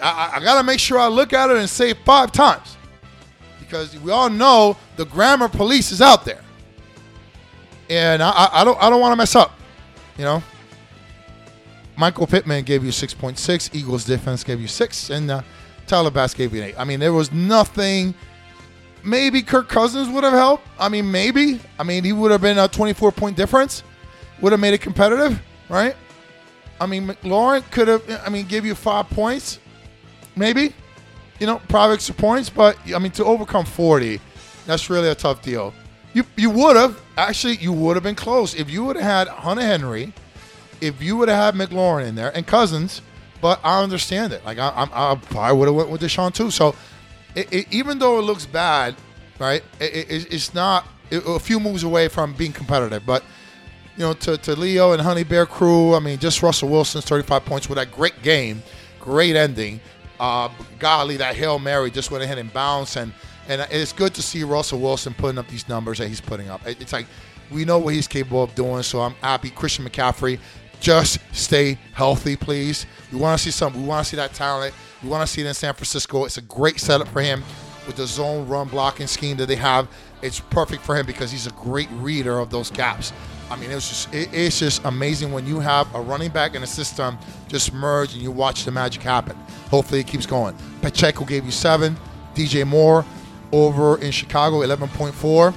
I, 0.00 0.10
I, 0.10 0.36
I 0.36 0.44
got 0.44 0.58
to 0.58 0.62
make 0.62 0.78
sure 0.78 0.96
I 0.96 1.08
look 1.08 1.32
at 1.32 1.50
it 1.50 1.56
and 1.56 1.68
say 1.68 1.90
it 1.90 1.98
five 2.04 2.30
times 2.30 2.76
because 3.58 3.98
we 3.98 4.12
all 4.12 4.30
know 4.30 4.76
the 4.94 5.06
grammar 5.06 5.48
police 5.48 5.90
is 5.90 6.00
out 6.00 6.24
there, 6.24 6.40
and 7.90 8.22
I, 8.22 8.48
I, 8.52 8.64
don't 8.64 8.80
I 8.80 8.88
don't 8.88 9.00
want 9.00 9.12
to 9.12 9.16
mess 9.16 9.34
up, 9.34 9.52
you 10.16 10.24
know. 10.24 10.42
Michael 11.96 12.26
Pittman 12.26 12.64
gave 12.64 12.82
you 12.82 12.90
6.6. 12.90 13.74
Eagles 13.74 14.04
defense 14.04 14.42
gave 14.42 14.60
you 14.60 14.68
six, 14.68 15.10
and 15.10 15.30
uh, 15.30 15.42
Tyler 15.86 16.10
Bass 16.10 16.32
gave 16.32 16.54
you 16.54 16.62
eight. 16.62 16.74
I 16.78 16.84
mean, 16.84 17.00
there 17.00 17.12
was 17.12 17.30
nothing. 17.32 18.14
Maybe 19.02 19.42
Kirk 19.42 19.68
Cousins 19.68 20.08
would 20.08 20.24
have 20.24 20.32
helped. 20.32 20.66
I 20.78 20.88
mean, 20.88 21.10
maybe. 21.10 21.60
I 21.78 21.82
mean, 21.82 22.04
he 22.04 22.12
would 22.12 22.30
have 22.30 22.40
been 22.40 22.58
a 22.58 22.68
24 22.68 23.12
point 23.12 23.36
difference. 23.36 23.82
Would 24.40 24.52
have 24.52 24.60
made 24.60 24.72
it 24.72 24.80
competitive, 24.80 25.42
right? 25.68 25.94
I 26.80 26.86
mean, 26.86 27.06
McLaurin 27.06 27.68
could 27.70 27.88
have. 27.88 28.22
I 28.24 28.30
mean, 28.30 28.46
give 28.46 28.64
you 28.64 28.74
five 28.74 29.10
points, 29.10 29.58
maybe. 30.36 30.72
You 31.38 31.46
know, 31.46 31.60
probably 31.68 31.94
extra 31.94 32.14
points, 32.14 32.48
but 32.48 32.78
I 32.94 32.98
mean, 32.98 33.12
to 33.12 33.24
overcome 33.24 33.64
40, 33.64 34.20
that's 34.66 34.88
really 34.88 35.08
a 35.08 35.14
tough 35.14 35.42
deal. 35.42 35.74
You 36.12 36.24
you 36.36 36.50
would 36.50 36.76
have 36.76 37.00
actually 37.16 37.56
you 37.56 37.72
would 37.72 37.96
have 37.96 38.02
been 38.02 38.16
close 38.16 38.54
if 38.54 38.68
you 38.68 38.84
would 38.84 38.96
have 38.96 39.04
had 39.04 39.28
Hunter 39.28 39.62
Henry, 39.62 40.12
if 40.80 41.02
you 41.02 41.16
would 41.16 41.28
have 41.28 41.54
had 41.54 41.68
McLaurin 41.68 42.06
in 42.06 42.14
there 42.14 42.34
and 42.36 42.46
Cousins. 42.46 43.02
But 43.40 43.60
I 43.64 43.82
understand 43.82 44.32
it. 44.32 44.44
Like 44.44 44.58
I, 44.58 44.68
I, 44.68 45.12
I 45.12 45.14
probably 45.14 45.58
would 45.58 45.68
have 45.68 45.74
went 45.74 45.88
with 45.88 46.02
Deshaun 46.02 46.34
too. 46.34 46.50
So 46.50 46.74
it, 47.34 47.52
it, 47.52 47.72
even 47.72 47.98
though 47.98 48.18
it 48.18 48.22
looks 48.22 48.44
bad, 48.44 48.96
right? 49.38 49.62
It, 49.78 50.32
it's 50.32 50.52
not 50.52 50.86
a 51.10 51.38
few 51.38 51.58
moves 51.58 51.82
away 51.82 52.08
from 52.08 52.34
being 52.34 52.52
competitive. 52.52 53.04
But 53.06 53.24
you 53.96 54.02
know, 54.02 54.12
to, 54.14 54.36
to 54.38 54.56
Leo 54.56 54.92
and 54.92 55.00
Honey 55.02 55.24
Bear 55.24 55.46
crew, 55.46 55.94
I 55.94 56.00
mean, 56.00 56.18
just 56.18 56.42
Russell 56.42 56.68
Wilson's 56.68 57.04
35 57.04 57.44
points 57.44 57.68
with 57.68 57.76
that 57.76 57.92
great 57.92 58.22
game, 58.22 58.62
great 58.98 59.36
ending. 59.36 59.80
Uh, 60.18 60.50
golly, 60.78 61.16
that 61.16 61.34
Hail 61.34 61.58
Mary 61.58 61.90
just 61.90 62.10
went 62.10 62.22
ahead 62.22 62.38
and 62.38 62.52
bounced. 62.52 62.96
And, 62.96 63.12
and 63.50 63.66
it's 63.72 63.92
good 63.92 64.14
to 64.14 64.22
see 64.22 64.44
Russell 64.44 64.78
Wilson 64.78 65.12
putting 65.12 65.36
up 65.36 65.48
these 65.48 65.68
numbers 65.68 65.98
that 65.98 66.06
he's 66.06 66.20
putting 66.20 66.48
up. 66.48 66.64
It's 66.64 66.92
like 66.92 67.06
we 67.50 67.64
know 67.64 67.78
what 67.78 67.94
he's 67.94 68.06
capable 68.06 68.44
of 68.44 68.54
doing, 68.54 68.84
so 68.84 69.00
I'm 69.00 69.14
happy. 69.14 69.50
Christian 69.50 69.84
McCaffrey, 69.84 70.38
just 70.78 71.18
stay 71.32 71.76
healthy, 71.92 72.36
please. 72.36 72.86
We 73.10 73.18
want 73.18 73.36
to 73.36 73.44
see 73.44 73.50
some. 73.50 73.74
We 73.74 73.82
want 73.82 74.04
to 74.04 74.08
see 74.08 74.16
that 74.16 74.34
talent. 74.34 74.72
We 75.02 75.08
want 75.08 75.26
to 75.26 75.32
see 75.32 75.42
it 75.42 75.48
in 75.48 75.54
San 75.54 75.74
Francisco. 75.74 76.24
It's 76.24 76.38
a 76.38 76.42
great 76.42 76.78
setup 76.78 77.08
for 77.08 77.20
him 77.20 77.42
with 77.88 77.96
the 77.96 78.06
zone 78.06 78.46
run 78.46 78.68
blocking 78.68 79.08
scheme 79.08 79.36
that 79.38 79.46
they 79.46 79.56
have. 79.56 79.88
It's 80.22 80.38
perfect 80.38 80.82
for 80.82 80.96
him 80.96 81.04
because 81.04 81.32
he's 81.32 81.48
a 81.48 81.52
great 81.52 81.88
reader 81.94 82.38
of 82.38 82.50
those 82.50 82.70
gaps. 82.70 83.12
I 83.50 83.56
mean, 83.56 83.72
it 83.72 83.74
was 83.74 83.88
just 83.88 84.14
it, 84.14 84.28
it's 84.32 84.60
just 84.60 84.84
amazing 84.84 85.32
when 85.32 85.44
you 85.44 85.58
have 85.58 85.92
a 85.92 86.00
running 86.00 86.30
back 86.30 86.54
and 86.54 86.62
a 86.62 86.68
system 86.68 87.18
just 87.48 87.72
merge 87.72 88.12
and 88.12 88.22
you 88.22 88.30
watch 88.30 88.64
the 88.64 88.70
magic 88.70 89.02
happen. 89.02 89.36
Hopefully, 89.70 89.98
it 89.98 90.06
keeps 90.06 90.24
going. 90.24 90.54
Pacheco 90.82 91.24
gave 91.24 91.44
you 91.44 91.50
seven. 91.50 91.96
DJ 92.32 92.64
Moore 92.64 93.04
over 93.52 93.98
in 93.98 94.10
Chicago, 94.10 94.62
eleven 94.62 94.88
point 94.88 95.14
four. 95.14 95.54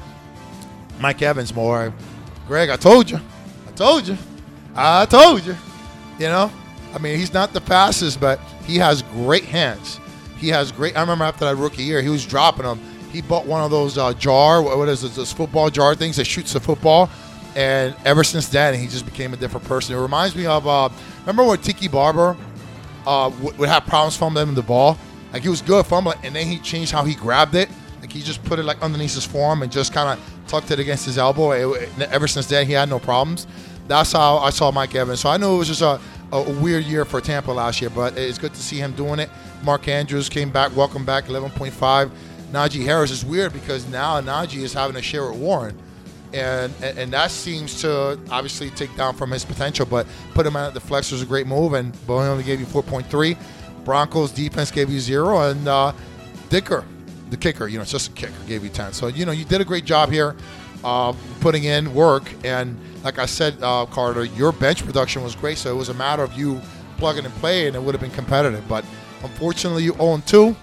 Mike 0.99 1.21
Evans 1.21 1.53
more. 1.53 1.93
Greg, 2.47 2.69
I 2.69 2.75
told 2.75 3.09
you. 3.09 3.19
I 3.67 3.71
told 3.71 4.07
you. 4.07 4.17
I 4.75 5.05
told 5.05 5.45
you. 5.45 5.55
You 6.19 6.27
know, 6.27 6.51
I 6.93 6.99
mean, 6.99 7.17
he's 7.17 7.33
not 7.33 7.53
the 7.53 7.61
fastest, 7.61 8.19
but 8.19 8.39
he 8.65 8.77
has 8.77 9.01
great 9.01 9.45
hands. 9.45 9.99
He 10.37 10.49
has 10.49 10.71
great. 10.71 10.95
I 10.95 11.01
remember 11.01 11.23
after 11.23 11.45
that 11.45 11.55
rookie 11.55 11.83
year, 11.83 12.01
he 12.01 12.09
was 12.09 12.25
dropping 12.25 12.65
them. 12.65 12.79
He 13.11 13.21
bought 13.21 13.45
one 13.45 13.63
of 13.63 13.71
those 13.71 13.97
uh, 13.97 14.13
jar, 14.13 14.61
what 14.61 14.89
is 14.89 15.03
it, 15.03 15.13
those 15.13 15.31
football 15.31 15.69
jar 15.69 15.95
things 15.95 16.17
that 16.17 16.25
shoots 16.25 16.53
the 16.53 16.59
football. 16.59 17.09
And 17.55 17.95
ever 18.05 18.23
since 18.23 18.49
then, 18.49 18.73
he 18.73 18.87
just 18.87 19.05
became 19.05 19.33
a 19.33 19.37
different 19.37 19.65
person. 19.67 19.95
It 19.95 19.99
reminds 19.99 20.35
me 20.35 20.45
of, 20.47 20.67
uh, 20.67 20.89
remember 21.21 21.43
when 21.45 21.59
Tiki 21.59 21.87
Barber 21.87 22.35
uh, 23.05 23.31
would 23.57 23.69
have 23.69 23.85
problems 23.85 24.17
fumbling 24.17 24.53
the 24.55 24.63
ball? 24.63 24.97
Like 25.31 25.43
he 25.43 25.49
was 25.49 25.61
good 25.61 25.85
fumbling, 25.85 26.17
and 26.23 26.35
then 26.35 26.47
he 26.47 26.59
changed 26.59 26.91
how 26.91 27.03
he 27.03 27.15
grabbed 27.15 27.55
it. 27.55 27.69
He 28.13 28.21
just 28.21 28.43
put 28.43 28.59
it 28.59 28.63
like 28.63 28.81
underneath 28.81 29.15
his 29.15 29.25
forearm 29.25 29.63
and 29.63 29.71
just 29.71 29.91
kind 29.93 30.07
of 30.17 30.47
tucked 30.47 30.71
it 30.71 30.79
against 30.79 31.05
his 31.05 31.17
elbow. 31.17 31.51
It- 31.51 31.89
it- 31.99 32.09
ever 32.11 32.27
since 32.27 32.45
then, 32.45 32.65
he 32.67 32.73
had 32.73 32.89
no 32.89 32.99
problems. 32.99 33.47
That's 33.87 34.11
how 34.13 34.37
I 34.37 34.51
saw 34.51 34.71
Mike 34.71 34.93
Evans. 34.95 35.19
So 35.19 35.29
I 35.29 35.37
knew 35.37 35.55
it 35.55 35.57
was 35.57 35.67
just 35.67 35.81
a, 35.81 35.99
a 36.31 36.41
weird 36.61 36.85
year 36.85 37.03
for 37.05 37.19
Tampa 37.19 37.51
last 37.51 37.81
year, 37.81 37.89
but 37.89 38.17
it's 38.17 38.37
good 38.37 38.53
to 38.53 38.61
see 38.61 38.77
him 38.77 38.93
doing 38.93 39.19
it. 39.19 39.29
Mark 39.63 39.87
Andrews 39.87 40.29
came 40.29 40.51
back, 40.51 40.75
welcome 40.75 41.03
back, 41.05 41.25
11.5. 41.25 42.11
Najee 42.51 42.85
Harris 42.85 43.09
is 43.11 43.25
weird 43.25 43.51
because 43.51 43.87
now 43.89 44.21
Najee 44.21 44.61
is 44.61 44.73
having 44.73 44.95
a 44.95 45.01
share 45.01 45.29
with 45.29 45.39
Warren. 45.39 45.77
And, 46.33 46.73
and 46.81 46.97
and 46.97 47.13
that 47.13 47.29
seems 47.29 47.81
to 47.81 48.17
obviously 48.31 48.69
take 48.71 48.95
down 48.95 49.15
from 49.15 49.29
his 49.31 49.45
potential, 49.45 49.85
but 49.85 50.07
put 50.33 50.45
him 50.47 50.55
at 50.55 50.73
the 50.73 50.79
flex 50.79 51.11
was 51.11 51.21
a 51.21 51.25
great 51.25 51.45
move, 51.45 51.73
and 51.73 51.93
Boeing 52.07 52.27
only 52.27 52.43
gave 52.43 52.59
you 52.59 52.65
4.3. 52.65 53.37
Broncos 53.85 54.31
defense 54.31 54.71
gave 54.71 54.89
you 54.89 54.99
zero, 54.99 55.49
and 55.49 55.67
uh, 55.67 55.91
Dicker, 56.49 56.85
the 57.29 57.37
kicker, 57.37 57.67
you 57.67 57.77
know, 57.77 57.81
it's 57.81 57.91
just 57.91 58.09
a 58.09 58.13
kicker, 58.13 58.33
gave 58.47 58.63
you 58.63 58.69
10. 58.69 58.93
So, 58.93 59.07
you 59.07 59.25
know, 59.25 59.31
you 59.31 59.45
did 59.45 59.61
a 59.61 59.65
great 59.65 59.85
job 59.85 60.09
here 60.09 60.35
uh, 60.83 61.13
putting 61.39 61.63
in 61.63 61.93
work. 61.93 62.23
And 62.43 62.77
like 63.03 63.19
I 63.19 63.25
said, 63.25 63.57
uh, 63.61 63.85
Carter, 63.85 64.25
your 64.25 64.51
bench 64.51 64.85
production 64.85 65.23
was 65.23 65.35
great. 65.35 65.57
So 65.57 65.71
it 65.71 65.77
was 65.77 65.89
a 65.89 65.93
matter 65.93 66.23
of 66.23 66.33
you 66.33 66.61
plugging 66.97 67.25
and 67.25 67.33
playing, 67.35 67.67
and 67.67 67.75
it 67.75 67.81
would 67.81 67.93
have 67.93 68.01
been 68.01 68.11
competitive. 68.11 68.67
But 68.67 68.85
unfortunately, 69.23 69.83
you 69.83 69.95
own 69.99 70.21
two. 70.23 70.55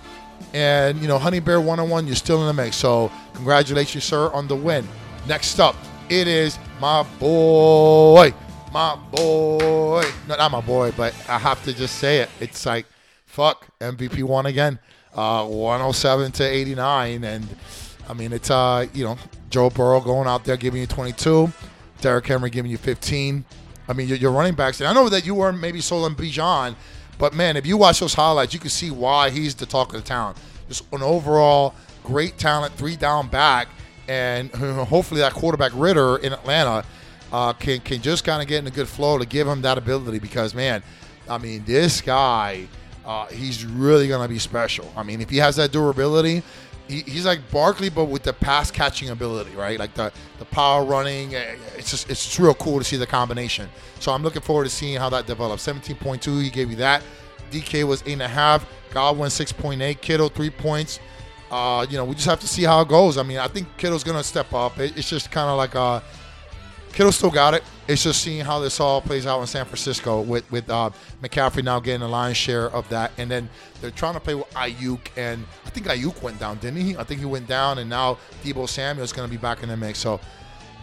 And, 0.53 1.01
you 1.01 1.07
know, 1.07 1.19
Honey 1.19 1.41
Bear 1.41 1.61
101, 1.61 2.07
you're 2.07 2.17
still 2.17 2.41
in 2.41 2.47
the 2.47 2.63
mix. 2.63 2.77
So 2.77 3.11
congratulations, 3.35 4.05
sir, 4.05 4.31
on 4.33 4.49
the 4.49 4.57
win. 4.57 4.87
Next 5.29 5.61
up, 5.61 5.77
it 6.09 6.27
is 6.27 6.59
my 6.81 7.03
boy. 7.19 8.35
My 8.73 8.97
boy. 9.13 10.03
No, 10.29 10.37
not 10.37 10.51
my 10.51 10.61
boy, 10.61 10.93
but 10.97 11.15
I 11.29 11.39
have 11.39 11.63
to 11.65 11.73
just 11.73 11.97
say 11.97 12.19
it. 12.19 12.31
It's 12.41 12.65
like, 12.65 12.87
fuck, 13.27 13.67
MVP 13.81 14.23
one 14.23 14.47
again. 14.47 14.79
Uh, 15.15 15.47
107 15.47 16.33
to 16.33 16.45
89. 16.45 17.25
And 17.25 17.49
I 18.09 18.15
mean, 18.15 18.33
it's, 18.33 18.51
uh, 18.51 18.87
you 18.95 19.05
know, 19.05 19.19
Joe 19.51 19.71
Burrow 19.71 20.01
going 20.01 20.29
out 20.29 20.45
there 20.45 20.57
giving 20.57 20.81
you 20.81 20.87
22, 20.87 21.53
Derrick 22.01 22.27
Henry 22.27 22.51
giving 22.51 22.71
you 22.71 22.79
15. 22.79 23.45
I 23.89 23.93
mean, 23.93 24.07
your, 24.07 24.19
your 24.19 24.31
running 24.31 24.55
backs. 24.55 24.81
And 24.81 24.89
I 24.89 24.93
know 24.93 25.09
that 25.09 25.27
you 25.27 25.35
weren't 25.35 25.59
maybe 25.59 25.81
sold 25.81 26.05
on 26.05 26.15
Bijan, 26.15 26.77
but 27.19 27.35
man, 27.35 27.57
if 27.57 27.67
you 27.67 27.77
watch 27.77 28.01
those 28.01 28.15
highlights, 28.15 28.55
you 28.55 28.61
can 28.61 28.71
see 28.71 28.91
why 28.91 29.31
he's 29.31 29.55
the 29.57 29.67
talk 29.67 29.93
of 29.93 30.01
the 30.01 30.07
town. 30.07 30.35
Just 30.69 30.85
an 30.93 31.03
overall 31.03 31.75
great 32.05 32.39
talent, 32.39 32.73
three 32.75 32.97
down 32.97 33.29
back, 33.29 33.69
and 34.09 34.51
hopefully 34.55 35.21
that 35.21 35.33
quarterback 35.33 35.73
Ridder 35.75 36.17
in 36.19 36.33
Atlanta 36.33 36.85
uh, 37.33 37.53
can 37.53 37.81
can 37.81 38.01
just 38.01 38.25
kind 38.25 38.41
of 38.41 38.49
get 38.49 38.59
in 38.59 38.67
a 38.67 38.71
good 38.71 38.89
flow 38.89 39.19
to 39.19 39.27
give 39.27 39.47
him 39.47 39.63
that 39.63 39.77
ability. 39.77 40.19
Because 40.19 40.55
man, 40.55 40.83
I 41.29 41.39
mean, 41.39 41.65
this 41.65 42.01
guy, 42.01 42.67
uh, 43.11 43.27
he's 43.27 43.65
really 43.65 44.07
gonna 44.09 44.29
be 44.29 44.39
special. 44.39 44.87
I 44.97 45.03
mean, 45.03 45.21
if 45.21 45.29
he 45.31 45.39
has 45.39 45.57
that 45.57 45.73
durability, 45.73 46.43
he, 46.89 47.01
he's 47.01 47.27
like 47.27 47.41
Barkley, 47.51 47.89
but 47.91 48.05
with 48.07 48.23
the 48.23 48.33
pass 48.33 48.71
catching 48.71 49.11
ability, 49.11 49.55
right? 49.57 49.79
Like 49.85 49.95
the 49.95 50.13
the 50.39 50.45
power 50.47 50.85
running. 50.85 51.35
eh, 51.35 51.57
It's 51.79 51.91
just 51.91 52.09
it's 52.11 52.25
just 52.25 52.39
real 52.39 52.55
cool 52.55 52.79
to 52.79 52.85
see 52.85 52.97
the 52.97 53.07
combination. 53.07 53.69
So 53.99 54.13
I'm 54.13 54.23
looking 54.23 54.43
forward 54.43 54.65
to 54.65 54.71
seeing 54.71 54.97
how 54.99 55.09
that 55.11 55.27
develops. 55.27 55.67
17.2, 55.67 56.43
he 56.43 56.51
gave 56.51 56.71
you 56.71 56.77
that. 56.77 57.03
DK 57.51 57.85
was 57.85 58.03
eight 58.07 58.13
and 58.15 58.23
a 58.23 58.29
half. 58.29 58.65
Godwin 58.93 59.29
6.8. 59.29 60.01
Kittle 60.01 60.29
three 60.29 60.51
points. 60.51 61.01
Uh, 61.51 61.85
you 61.91 61.97
know, 61.97 62.05
we 62.05 62.15
just 62.15 62.27
have 62.27 62.41
to 62.41 62.49
see 62.49 62.63
how 62.63 62.81
it 62.81 62.89
goes. 62.89 63.19
I 63.19 63.25
mean, 63.25 63.39
I 63.39 63.49
think 63.49 63.67
Kittle's 63.77 64.05
gonna 64.05 64.23
step 64.23 64.53
up. 64.55 64.79
It, 64.79 64.97
it's 64.97 65.09
just 65.11 65.31
kind 65.33 65.49
of 65.51 65.57
like 65.59 65.75
uh, 65.75 66.01
Kittle 66.93 67.13
still 67.13 67.31
got 67.31 67.55
it. 67.55 67.63
It's 67.87 68.03
just 68.03 68.23
seeing 68.23 68.45
how 68.45 68.59
this 68.59 68.81
all 68.81 69.01
plays 69.01 69.27
out 69.27 69.41
in 69.41 69.47
San 69.47 69.65
Francisco 69.65 70.21
with 70.21 70.51
with 70.51 70.69
uh, 70.69 70.91
McCaffrey 71.23 71.65
now 71.65 71.81
getting 71.81 72.03
a 72.03 72.09
lion's 72.09 72.37
share 72.37 72.71
of 72.71 72.89
that, 72.89 73.13
and 73.17 73.31
then 73.31 73.49
they're 73.81 73.91
trying 73.91 74.15
to 74.15 74.21
play 74.21 74.35
with 74.35 74.49
Aiyuk, 74.51 75.01
and 75.17 75.45
I 75.67 75.71
think 75.71 75.87
Aiyuk 75.87 76.23
went 76.23 76.39
down, 76.39 76.59
didn't 76.59 76.81
he? 76.81 76.97
I 76.97 77.05
think 77.05 77.21
he 77.21 77.27
went 77.27 77.47
down, 77.47 77.79
and 77.79 77.89
now 77.89 78.19
Deebo 78.43 78.69
Samuel's 78.69 79.13
going 79.13 79.29
to 79.29 79.31
be 79.31 79.41
back 79.41 79.63
in 79.63 79.69
the 79.69 79.77
mix. 79.77 79.99
So 79.99 80.21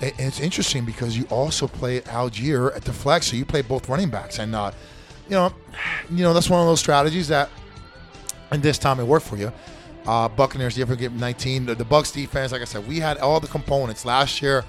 it, 0.02 0.14
it's 0.18 0.40
interesting 0.40 0.86
because 0.86 1.18
you 1.18 1.26
also 1.30 1.68
play 1.68 2.02
Allgeier 2.02 2.76
at 2.76 2.84
the 2.84 2.94
flex, 2.94 3.28
so 3.28 3.36
you 3.36 3.46
play 3.46 3.62
both 3.62 3.90
running 3.90 4.10
backs, 4.10 4.40
and 4.40 4.56
uh, 4.56 4.72
you 5.28 5.36
know, 5.36 5.54
you 6.10 6.24
know 6.24 6.34
that's 6.34 6.50
one 6.50 6.62
of 6.62 6.68
those 6.68 6.80
strategies 6.80 7.28
that, 7.28 7.50
and 8.52 8.64
this 8.64 8.78
time 8.78 9.00
it 9.00 9.06
worked 9.06 9.28
for 9.28 9.38
you. 9.38 9.52
Uh, 10.06 10.30
Buccaneers, 10.30 10.78
you 10.78 10.84
ever 10.84 10.96
get 10.96 11.12
19? 11.12 11.66
The, 11.66 11.76
the 11.76 11.84
Bucks 11.84 12.12
defense, 12.12 12.54
like 12.54 12.62
I 12.62 12.66
said, 12.66 12.88
we 12.88 12.98
had 12.98 13.18
all 13.18 13.42
the 13.42 13.48
components 13.48 14.06
last 14.06 14.42
year. 14.42 14.64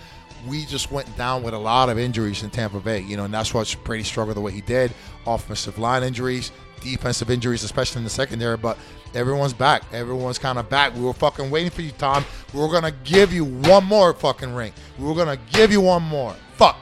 We 0.46 0.64
just 0.66 0.90
went 0.92 1.14
down 1.16 1.42
with 1.42 1.54
a 1.54 1.58
lot 1.58 1.88
of 1.88 1.98
injuries 1.98 2.42
in 2.42 2.50
Tampa 2.50 2.80
Bay, 2.80 3.00
you 3.00 3.16
know, 3.16 3.24
and 3.24 3.34
that's 3.34 3.52
why 3.52 3.64
Brady 3.84 4.04
struggled 4.04 4.36
the 4.36 4.40
way 4.40 4.52
he 4.52 4.60
did. 4.60 4.92
Offensive 5.26 5.78
line 5.78 6.02
injuries, 6.02 6.52
defensive 6.80 7.30
injuries, 7.30 7.64
especially 7.64 7.98
in 7.98 8.04
the 8.04 8.10
secondary. 8.10 8.56
But 8.56 8.78
everyone's 9.14 9.52
back. 9.52 9.82
Everyone's 9.92 10.38
kind 10.38 10.58
of 10.58 10.68
back. 10.68 10.94
We 10.94 11.02
were 11.02 11.12
fucking 11.12 11.50
waiting 11.50 11.70
for 11.70 11.82
you, 11.82 11.90
Tom. 11.92 12.24
We 12.54 12.60
were 12.60 12.68
gonna 12.70 12.92
give 13.04 13.32
you 13.32 13.44
one 13.44 13.84
more 13.84 14.12
fucking 14.14 14.54
ring. 14.54 14.72
We 14.98 15.06
were 15.06 15.14
gonna 15.14 15.38
give 15.50 15.72
you 15.72 15.80
one 15.80 16.02
more. 16.02 16.34
Fuck. 16.54 16.76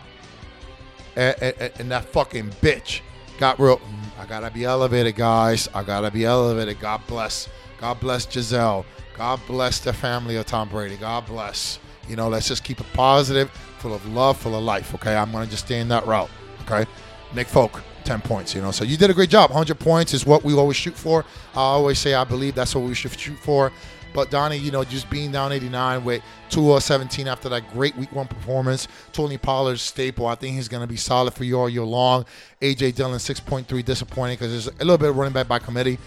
And, 1.17 1.35
and, 1.43 1.73
and 1.79 1.91
that 1.91 2.05
fucking 2.07 2.51
bitch 2.61 3.01
got 3.39 3.59
real. 3.59 3.79
"Mm, 3.79 4.21
I 4.21 4.27
gotta 4.27 4.51
be 4.51 4.65
elevated, 4.65 5.17
guys. 5.17 5.69
I 5.75 5.83
gotta 5.83 6.11
be 6.11 6.25
elevated. 6.25 6.79
God 6.81 7.01
bless. 7.07 7.49
God 7.81 8.01
bless 8.01 8.27
Gisele. 8.27 8.85
God 9.17 9.41
bless 9.47 9.79
the 9.81 9.93
family 9.95 10.37
of 10.37 10.45
Tom 10.47 10.69
Brady. 10.69 10.97
God 10.97 11.27
bless. 11.27 11.79
You 12.09 12.17
know, 12.17 12.29
let's 12.29 12.49
just 12.49 12.65
keep 12.65 12.81
it 12.81 12.87
positive, 12.93 13.51
full 13.79 13.95
of 13.95 14.07
love, 14.07 14.37
full 14.37 14.57
of 14.57 14.63
life. 14.63 14.95
Okay, 14.95 15.15
I'm 15.15 15.33
gonna 15.33 15.47
just 15.47 15.67
stay 15.67 15.81
in 15.81 15.89
that 15.89 16.07
route. 16.07 16.31
Okay, 16.63 16.89
Nick 17.35 17.49
Folk, 17.49 17.83
10 18.05 18.21
points. 18.23 18.55
You 18.55 18.63
know, 18.63 18.71
so 18.71 18.85
you 18.85 18.97
did 18.97 19.11
a 19.11 19.15
great 19.15 19.31
job. 19.31 19.51
100 19.51 19.79
points 19.79 20.15
is 20.15 20.27
what 20.27 20.45
we 20.45 20.55
always 20.55 20.77
shoot 20.77 20.95
for. 20.95 21.25
I 21.55 21.61
always 21.61 21.99
say 21.99 22.15
I 22.15 22.25
believe 22.25 22.55
that's 22.55 22.75
what 22.75 22.85
we 22.85 22.95
should 22.95 23.19
shoot 23.19 23.39
for. 23.39 23.73
But 24.17 24.31
Donnie, 24.31 24.57
you 24.57 24.71
know, 24.71 24.83
just 24.83 25.11
being 25.11 25.31
down 25.31 25.53
89 25.53 26.03
with 26.03 26.23
217 26.49 27.29
after 27.29 27.51
that 27.51 27.71
great 27.75 27.95
week 27.97 28.11
one 28.13 28.27
performance, 28.27 28.89
Tony 29.13 29.37
Pollard 29.37 29.79
staple. 29.79 30.27
I 30.27 30.35
think 30.37 30.55
he's 30.57 30.69
going 30.69 30.81
to 30.81 30.87
be 30.87 30.97
solid 30.97 31.35
for 31.35 31.45
you 31.45 31.59
all 31.59 31.69
year 31.69 31.85
long. 31.85 32.25
AJ 32.63 32.95
Dillon 32.95 33.19
6.3 33.19 33.85
disappointing 33.85 34.37
because 34.37 34.53
there's 34.53 34.69
a 34.69 34.79
little 34.79 34.97
bit 34.97 35.11
of 35.11 35.19
running 35.19 35.35
back 35.35 35.49
by 35.49 35.59
committee. 35.59 35.99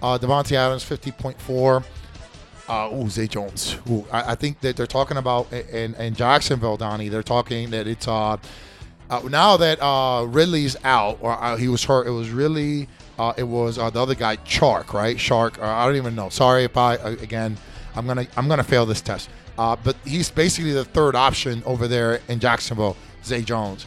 Uh, 0.00 0.16
Davante 0.16 0.52
Adams 0.52 0.84
50.4. 0.84 1.84
Uh, 2.68 2.90
ooh, 2.92 3.08
Zay 3.08 3.28
Jones. 3.28 3.76
Ooh, 3.88 4.04
I, 4.10 4.32
I 4.32 4.34
think 4.34 4.60
that 4.60 4.76
they're 4.76 4.86
talking 4.86 5.16
about 5.16 5.52
in, 5.52 5.94
in 5.94 6.14
Jacksonville, 6.14 6.76
Donnie. 6.76 7.08
They're 7.08 7.22
talking 7.22 7.70
that 7.70 7.86
it's 7.86 8.08
uh, 8.08 8.36
uh, 9.08 9.20
now 9.30 9.56
that 9.56 9.80
uh, 9.80 10.24
Ridley's 10.26 10.76
out 10.84 11.18
or 11.20 11.32
uh, 11.32 11.56
he 11.56 11.68
was 11.68 11.84
hurt. 11.84 12.06
It 12.06 12.10
was 12.10 12.30
really 12.30 12.88
uh, 13.18 13.32
it 13.36 13.44
was 13.44 13.76
the 13.76 13.82
other 13.82 14.14
guy, 14.14 14.36
Chark, 14.38 14.92
right? 14.92 15.18
Shark. 15.18 15.62
I 15.62 15.86
don't 15.86 15.96
even 15.96 16.14
know. 16.14 16.28
Sorry 16.28 16.64
if 16.64 16.76
I 16.76 16.94
again. 16.94 17.56
I'm 17.94 18.06
gonna 18.06 18.26
I'm 18.36 18.48
gonna 18.48 18.64
fail 18.64 18.84
this 18.84 19.00
test. 19.00 19.30
Uh, 19.58 19.76
but 19.82 19.96
he's 20.04 20.30
basically 20.30 20.72
the 20.72 20.84
third 20.84 21.14
option 21.14 21.62
over 21.64 21.88
there 21.88 22.20
in 22.28 22.38
Jacksonville. 22.40 22.96
Zay 23.24 23.42
Jones, 23.42 23.86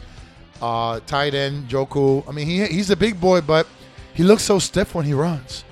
uh, 0.60 1.00
tight 1.06 1.34
end 1.34 1.68
Njoku. 1.68 2.28
I 2.28 2.32
mean, 2.32 2.46
he 2.46 2.66
he's 2.66 2.90
a 2.90 2.96
big 2.96 3.20
boy, 3.20 3.40
but 3.40 3.66
he 4.14 4.24
looks 4.24 4.42
so 4.42 4.58
stiff 4.58 4.94
when 4.94 5.04
he 5.04 5.14
runs. 5.14 5.64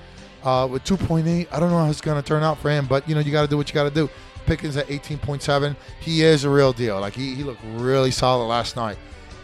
Uh, 0.43 0.67
with 0.69 0.83
2.8, 0.85 1.47
I 1.51 1.59
don't 1.59 1.69
know 1.69 1.79
how 1.79 1.89
it's 1.89 2.01
going 2.01 2.21
to 2.21 2.27
turn 2.27 2.43
out 2.43 2.57
for 2.59 2.69
him, 2.69 2.85
but 2.85 3.07
you 3.07 3.15
know 3.15 3.21
you 3.21 3.31
got 3.31 3.41
to 3.41 3.47
do 3.47 3.57
what 3.57 3.67
you 3.69 3.73
got 3.73 3.83
to 3.83 3.91
do. 3.91 4.09
Pickens 4.45 4.77
at 4.77 4.87
18.7, 4.87 5.75
he 5.99 6.23
is 6.23 6.43
a 6.43 6.49
real 6.49 6.73
deal. 6.73 6.99
Like 6.99 7.13
he, 7.13 7.35
he 7.35 7.43
looked 7.43 7.61
really 7.75 8.11
solid 8.11 8.45
last 8.45 8.75
night, 8.75 8.97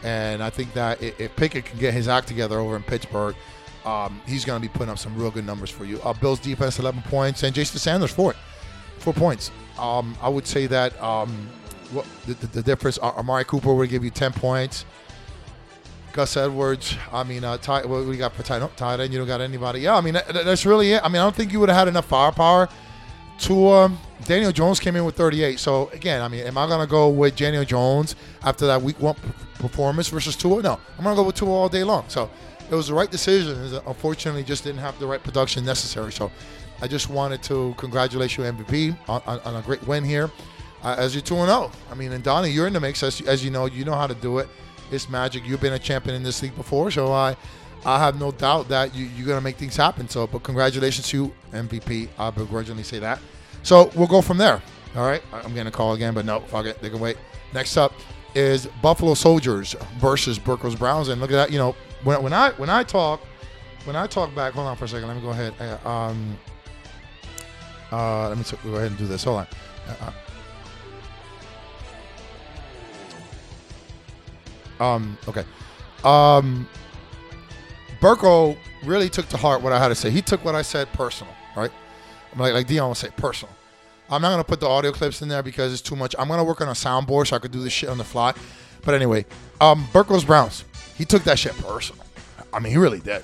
and 0.03 0.41
I 0.41 0.49
think 0.49 0.73
that 0.73 1.01
if, 1.01 1.35
Pickett 1.35 1.65
can 1.65 1.79
get 1.79 1.93
his 1.93 2.07
act 2.07 2.27
together 2.27 2.59
over 2.59 2.75
in 2.75 2.83
Pittsburgh, 2.83 3.35
um, 3.85 4.21
he's 4.25 4.45
going 4.45 4.61
to 4.61 4.67
be 4.67 4.71
putting 4.71 4.89
up 4.89 4.97
some 4.97 5.15
real 5.15 5.31
good 5.31 5.45
numbers 5.45 5.69
for 5.69 5.85
you. 5.85 6.01
Uh, 6.01 6.13
Bills 6.13 6.39
defense 6.39 6.79
11 6.79 7.03
points, 7.03 7.43
and 7.43 7.53
Jason 7.53 7.77
Sanders 7.77 8.11
four, 8.11 8.33
four 8.97 9.13
points. 9.13 9.51
Um, 9.77 10.17
I 10.21 10.29
would 10.29 10.47
say 10.47 10.65
that 10.67 10.99
um, 11.03 11.49
what 11.91 12.05
the, 12.25 12.33
the, 12.35 12.47
the 12.47 12.63
difference. 12.63 12.97
uh, 13.01 13.09
Amari 13.09 13.45
Cooper 13.45 13.73
would 13.73 13.89
give 13.89 14.03
you 14.03 14.09
10 14.09 14.33
points. 14.33 14.85
Gus 16.15 16.37
Edwards. 16.37 16.97
I 17.11 17.23
mean, 17.23 17.43
uh, 17.43 17.57
tight, 17.57 17.87
what 17.87 17.99
you 18.07 18.15
got 18.15 18.33
for 18.33 18.43
tight, 18.43 18.67
tight 18.77 18.99
end? 18.99 19.13
You 19.13 19.19
don't 19.19 19.27
got 19.27 19.41
anybody? 19.41 19.81
Yeah, 19.81 19.95
I 19.95 20.01
mean, 20.01 20.15
that, 20.15 20.33
that's 20.33 20.65
really 20.65 20.93
it. 20.93 21.01
I 21.03 21.09
mean, 21.09 21.21
I 21.21 21.25
don't 21.25 21.35
think 21.35 21.51
you 21.51 21.59
would 21.59 21.69
have 21.69 21.77
had 21.77 21.87
enough 21.87 22.05
firepower 22.05 22.69
Tua, 23.37 23.91
Daniel 24.25 24.51
Jones 24.51 24.79
came 24.79 24.95
in 24.95 25.05
with 25.05 25.15
38. 25.15 25.59
So 25.59 25.89
again, 25.89 26.21
I 26.21 26.27
mean, 26.27 26.45
am 26.45 26.57
I 26.57 26.67
gonna 26.67 26.87
go 26.87 27.09
with 27.09 27.35
Daniel 27.35 27.65
Jones 27.65 28.15
after 28.43 28.65
that 28.67 28.81
Week 28.81 28.99
One 28.99 29.15
performance 29.55 30.07
versus 30.09 30.35
Tua? 30.35 30.61
No, 30.61 30.79
I'm 30.97 31.03
gonna 31.03 31.15
go 31.15 31.23
with 31.23 31.35
Tua 31.35 31.51
all 31.51 31.69
day 31.69 31.83
long. 31.83 32.05
So 32.07 32.29
it 32.69 32.75
was 32.75 32.87
the 32.87 32.93
right 32.93 33.09
decision. 33.11 33.79
Unfortunately, 33.85 34.43
just 34.43 34.63
didn't 34.63 34.79
have 34.79 34.97
the 34.99 35.07
right 35.07 35.21
production 35.21 35.65
necessary. 35.65 36.11
So 36.11 36.31
I 36.81 36.87
just 36.87 37.09
wanted 37.09 37.43
to 37.43 37.73
congratulate 37.77 38.37
you, 38.37 38.43
MVP, 38.43 38.97
on, 39.07 39.21
on, 39.27 39.39
on 39.41 39.55
a 39.55 39.61
great 39.61 39.85
win 39.87 40.03
here. 40.03 40.31
Uh, 40.83 40.95
as 40.97 41.15
you're 41.15 41.21
2 41.21 41.35
0. 41.35 41.71
I 41.91 41.95
mean, 41.95 42.11
and 42.11 42.23
Donnie, 42.23 42.49
you're 42.49 42.67
in 42.67 42.73
the 42.73 42.79
mix. 42.79 43.01
As, 43.01 43.19
as 43.21 43.43
you 43.43 43.49
know, 43.49 43.65
you 43.65 43.85
know 43.85 43.95
how 43.95 44.07
to 44.07 44.13
do 44.15 44.37
it. 44.39 44.47
It's 44.91 45.09
magic. 45.09 45.45
You've 45.45 45.61
been 45.61 45.73
a 45.73 45.79
champion 45.79 46.15
in 46.15 46.23
this 46.23 46.41
league 46.41 46.55
before, 46.55 46.91
so 46.91 47.11
I, 47.11 47.35
I 47.85 47.99
have 47.99 48.19
no 48.19 48.31
doubt 48.31 48.67
that 48.69 48.95
you, 48.95 49.05
you're 49.05 49.27
gonna 49.27 49.41
make 49.41 49.57
things 49.57 49.75
happen. 49.75 50.07
So, 50.09 50.27
but 50.27 50.43
congratulations 50.43 51.07
to 51.09 51.17
you, 51.17 51.33
MVP. 51.51 52.09
I 52.17 52.29
begrudgingly 52.29 52.83
say 52.83 52.99
that. 52.99 53.19
So 53.63 53.91
we'll 53.95 54.07
go 54.07 54.21
from 54.21 54.37
there. 54.37 54.61
All 54.95 55.05
right, 55.05 55.21
I'm 55.33 55.53
gonna 55.53 55.71
call 55.71 55.93
again, 55.93 56.13
but 56.13 56.25
no, 56.25 56.39
fuck 56.41 56.65
it. 56.65 56.81
They 56.81 56.89
can 56.89 56.99
wait. 56.99 57.17
Next 57.53 57.77
up 57.77 57.93
is 58.33 58.67
Buffalo 58.81 59.13
Soldiers 59.13 59.75
versus 59.97 60.37
Burkos 60.37 60.77
Browns, 60.77 61.07
and 61.07 61.19
look 61.19 61.31
at 61.31 61.35
that. 61.35 61.51
You 61.51 61.57
know, 61.57 61.75
when, 62.03 62.21
when 62.21 62.33
I 62.33 62.51
when 62.51 62.69
I 62.69 62.83
talk 62.83 63.21
when 63.85 63.95
I 63.95 64.07
talk 64.07 64.33
back, 64.35 64.53
hold 64.53 64.67
on 64.67 64.75
for 64.77 64.85
a 64.85 64.87
second. 64.87 65.07
Let 65.07 65.17
me 65.17 65.21
go 65.21 65.29
ahead. 65.29 65.53
Uh, 65.59 65.89
um, 65.89 66.37
uh, 67.91 68.29
let 68.29 68.37
me 68.37 68.43
go 68.63 68.75
ahead 68.75 68.89
and 68.89 68.97
do 68.97 69.07
this. 69.07 69.23
Hold 69.23 69.39
on. 69.39 69.47
Uh, 69.87 70.11
um, 74.79 75.17
okay. 75.27 75.43
Um, 76.03 76.67
Burko 77.99 78.57
really 78.83 79.09
took 79.09 79.27
to 79.29 79.37
heart 79.37 79.61
what 79.61 79.73
I 79.73 79.79
had 79.79 79.89
to 79.89 79.95
say. 79.95 80.09
He 80.09 80.21
took 80.21 80.43
what 80.45 80.55
I 80.55 80.61
said 80.61 80.91
personal, 80.93 81.33
right? 81.55 81.71
I'm 82.33 82.39
like, 82.39 82.53
like 82.53 82.67
Deion 82.67 82.87
would 82.87 82.97
say, 82.97 83.09
personal. 83.17 83.53
I'm 84.09 84.21
not 84.21 84.29
gonna 84.29 84.43
put 84.43 84.59
the 84.59 84.67
audio 84.67 84.91
clips 84.91 85.21
in 85.21 85.29
there 85.29 85.41
because 85.41 85.73
it's 85.73 85.81
too 85.81 85.95
much. 85.95 86.15
I'm 86.19 86.27
gonna 86.27 86.43
work 86.43 86.61
on 86.61 86.67
a 86.67 86.71
soundboard 86.71 87.27
so 87.27 87.35
I 87.35 87.39
could 87.39 87.51
do 87.51 87.63
this 87.63 87.73
shit 87.73 87.89
on 87.89 87.97
the 87.97 88.03
fly. 88.03 88.33
But 88.83 88.93
anyway, 88.93 89.25
um, 89.59 89.87
Burko's 89.91 90.23
Browns. 90.23 90.63
He 90.95 91.05
took 91.05 91.23
that 91.23 91.39
shit 91.39 91.53
personal. 91.57 92.05
I 92.53 92.59
mean, 92.59 92.71
he 92.71 92.77
really 92.77 92.99
did. 92.99 93.23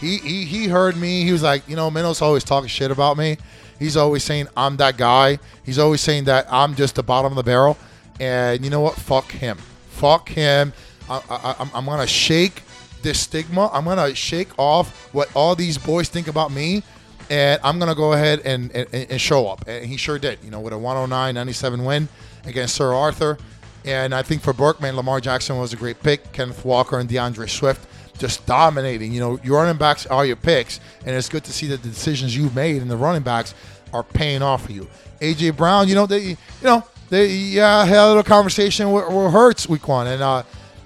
He, 0.00 0.18
he 0.18 0.44
he 0.44 0.68
heard 0.68 0.96
me. 0.96 1.24
He 1.24 1.32
was 1.32 1.42
like, 1.42 1.66
you 1.66 1.76
know, 1.76 1.90
Minos 1.90 2.20
always 2.20 2.44
talking 2.44 2.68
shit 2.68 2.90
about 2.90 3.16
me. 3.16 3.38
He's 3.78 3.96
always 3.96 4.22
saying 4.22 4.48
I'm 4.56 4.76
that 4.76 4.96
guy. 4.96 5.38
He's 5.64 5.78
always 5.78 6.00
saying 6.00 6.24
that 6.24 6.46
I'm 6.52 6.74
just 6.74 6.96
the 6.96 7.02
bottom 7.02 7.32
of 7.32 7.36
the 7.36 7.42
barrel. 7.42 7.78
And 8.20 8.62
you 8.62 8.70
know 8.70 8.80
what? 8.80 8.94
Fuck 8.94 9.32
him. 9.32 9.58
Fuck 9.94 10.28
him. 10.28 10.72
I, 11.08 11.20
I, 11.28 11.70
I'm, 11.74 11.84
gonna 11.84 12.06
shake 12.06 12.62
this 13.02 13.20
stigma. 13.20 13.70
I'm 13.72 13.84
gonna 13.84 14.14
shake 14.14 14.48
off 14.58 15.12
what 15.14 15.34
all 15.34 15.54
these 15.54 15.78
boys 15.78 16.08
think 16.08 16.28
about 16.28 16.50
me, 16.50 16.82
and 17.30 17.60
I'm 17.62 17.78
gonna 17.78 17.94
go 17.94 18.12
ahead 18.12 18.40
and, 18.44 18.70
and, 18.72 18.92
and 18.92 19.20
show 19.20 19.46
up. 19.48 19.66
And 19.66 19.84
he 19.84 19.96
sure 19.96 20.18
did. 20.18 20.38
You 20.42 20.50
know, 20.50 20.60
with 20.60 20.72
a 20.72 20.76
109-97 20.76 21.84
win 21.84 22.08
against 22.44 22.74
Sir 22.74 22.92
Arthur. 22.92 23.38
And 23.84 24.14
I 24.14 24.22
think 24.22 24.40
for 24.40 24.54
Berkman, 24.54 24.96
Lamar 24.96 25.20
Jackson 25.20 25.58
was 25.58 25.74
a 25.74 25.76
great 25.76 26.02
pick. 26.02 26.32
Kenneth 26.32 26.64
Walker 26.64 26.98
and 26.98 27.08
D'Andre 27.08 27.46
Swift 27.46 27.86
just 28.18 28.46
dominating. 28.46 29.12
You 29.12 29.20
know, 29.20 29.38
your 29.42 29.60
running 29.60 29.76
backs 29.76 30.06
are 30.06 30.24
your 30.24 30.36
picks, 30.36 30.80
and 31.04 31.14
it's 31.14 31.28
good 31.28 31.44
to 31.44 31.52
see 31.52 31.66
that 31.68 31.82
the 31.82 31.88
decisions 31.88 32.36
you've 32.36 32.54
made 32.54 32.80
in 32.80 32.88
the 32.88 32.96
running 32.96 33.22
backs 33.22 33.54
are 33.92 34.02
paying 34.02 34.42
off 34.42 34.66
for 34.66 34.72
you. 34.72 34.88
AJ 35.20 35.56
Brown, 35.56 35.88
you 35.88 35.94
know, 35.94 36.06
they, 36.06 36.20
you 36.20 36.36
know, 36.62 36.84
they 37.10 37.26
yeah 37.26 37.84
had 37.84 37.98
a 37.98 38.08
little 38.08 38.22
conversation 38.22 38.92
with, 38.92 39.08
with 39.08 39.32
Hurts 39.32 39.68
week 39.68 39.86
one, 39.88 40.06
and 40.06 40.22
uh, 40.22 40.42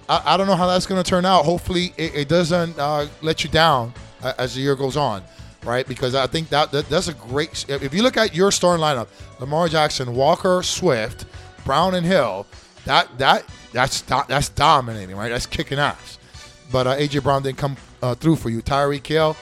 I, 0.08 0.34
I 0.34 0.36
don't 0.36 0.46
know 0.46 0.56
how 0.56 0.66
that's 0.66 0.86
going 0.86 1.02
to 1.02 1.08
turn 1.08 1.24
out. 1.24 1.44
Hopefully, 1.44 1.92
it, 1.96 2.14
it 2.14 2.28
doesn't 2.28 2.78
uh, 2.78 3.06
let 3.22 3.44
you 3.44 3.50
down 3.50 3.92
uh, 4.22 4.32
as 4.38 4.54
the 4.54 4.60
year 4.60 4.74
goes 4.74 4.96
on, 4.96 5.22
right? 5.64 5.86
Because 5.86 6.14
I 6.14 6.26
think 6.26 6.48
that, 6.48 6.70
that 6.72 6.88
that's 6.88 7.08
a 7.08 7.14
great. 7.14 7.66
If 7.68 7.94
you 7.94 8.02
look 8.02 8.16
at 8.16 8.34
your 8.34 8.50
starting 8.50 8.82
lineup, 8.84 9.08
Lamar 9.40 9.68
Jackson, 9.68 10.14
Walker, 10.14 10.62
Swift, 10.62 11.26
Brown, 11.64 11.94
and 11.94 12.06
Hill, 12.06 12.46
that 12.84 13.16
that 13.18 13.44
that's 13.72 14.00
that's 14.02 14.48
dominating, 14.50 15.16
right? 15.16 15.28
That's 15.28 15.46
kicking 15.46 15.78
ass. 15.78 16.18
But 16.70 16.86
uh, 16.86 16.96
AJ 16.96 17.22
Brown 17.22 17.42
didn't 17.42 17.58
come 17.58 17.76
uh, 18.02 18.14
through 18.14 18.36
for 18.36 18.50
you. 18.50 18.60
Tyreek 18.60 19.06
Hill, 19.06 19.36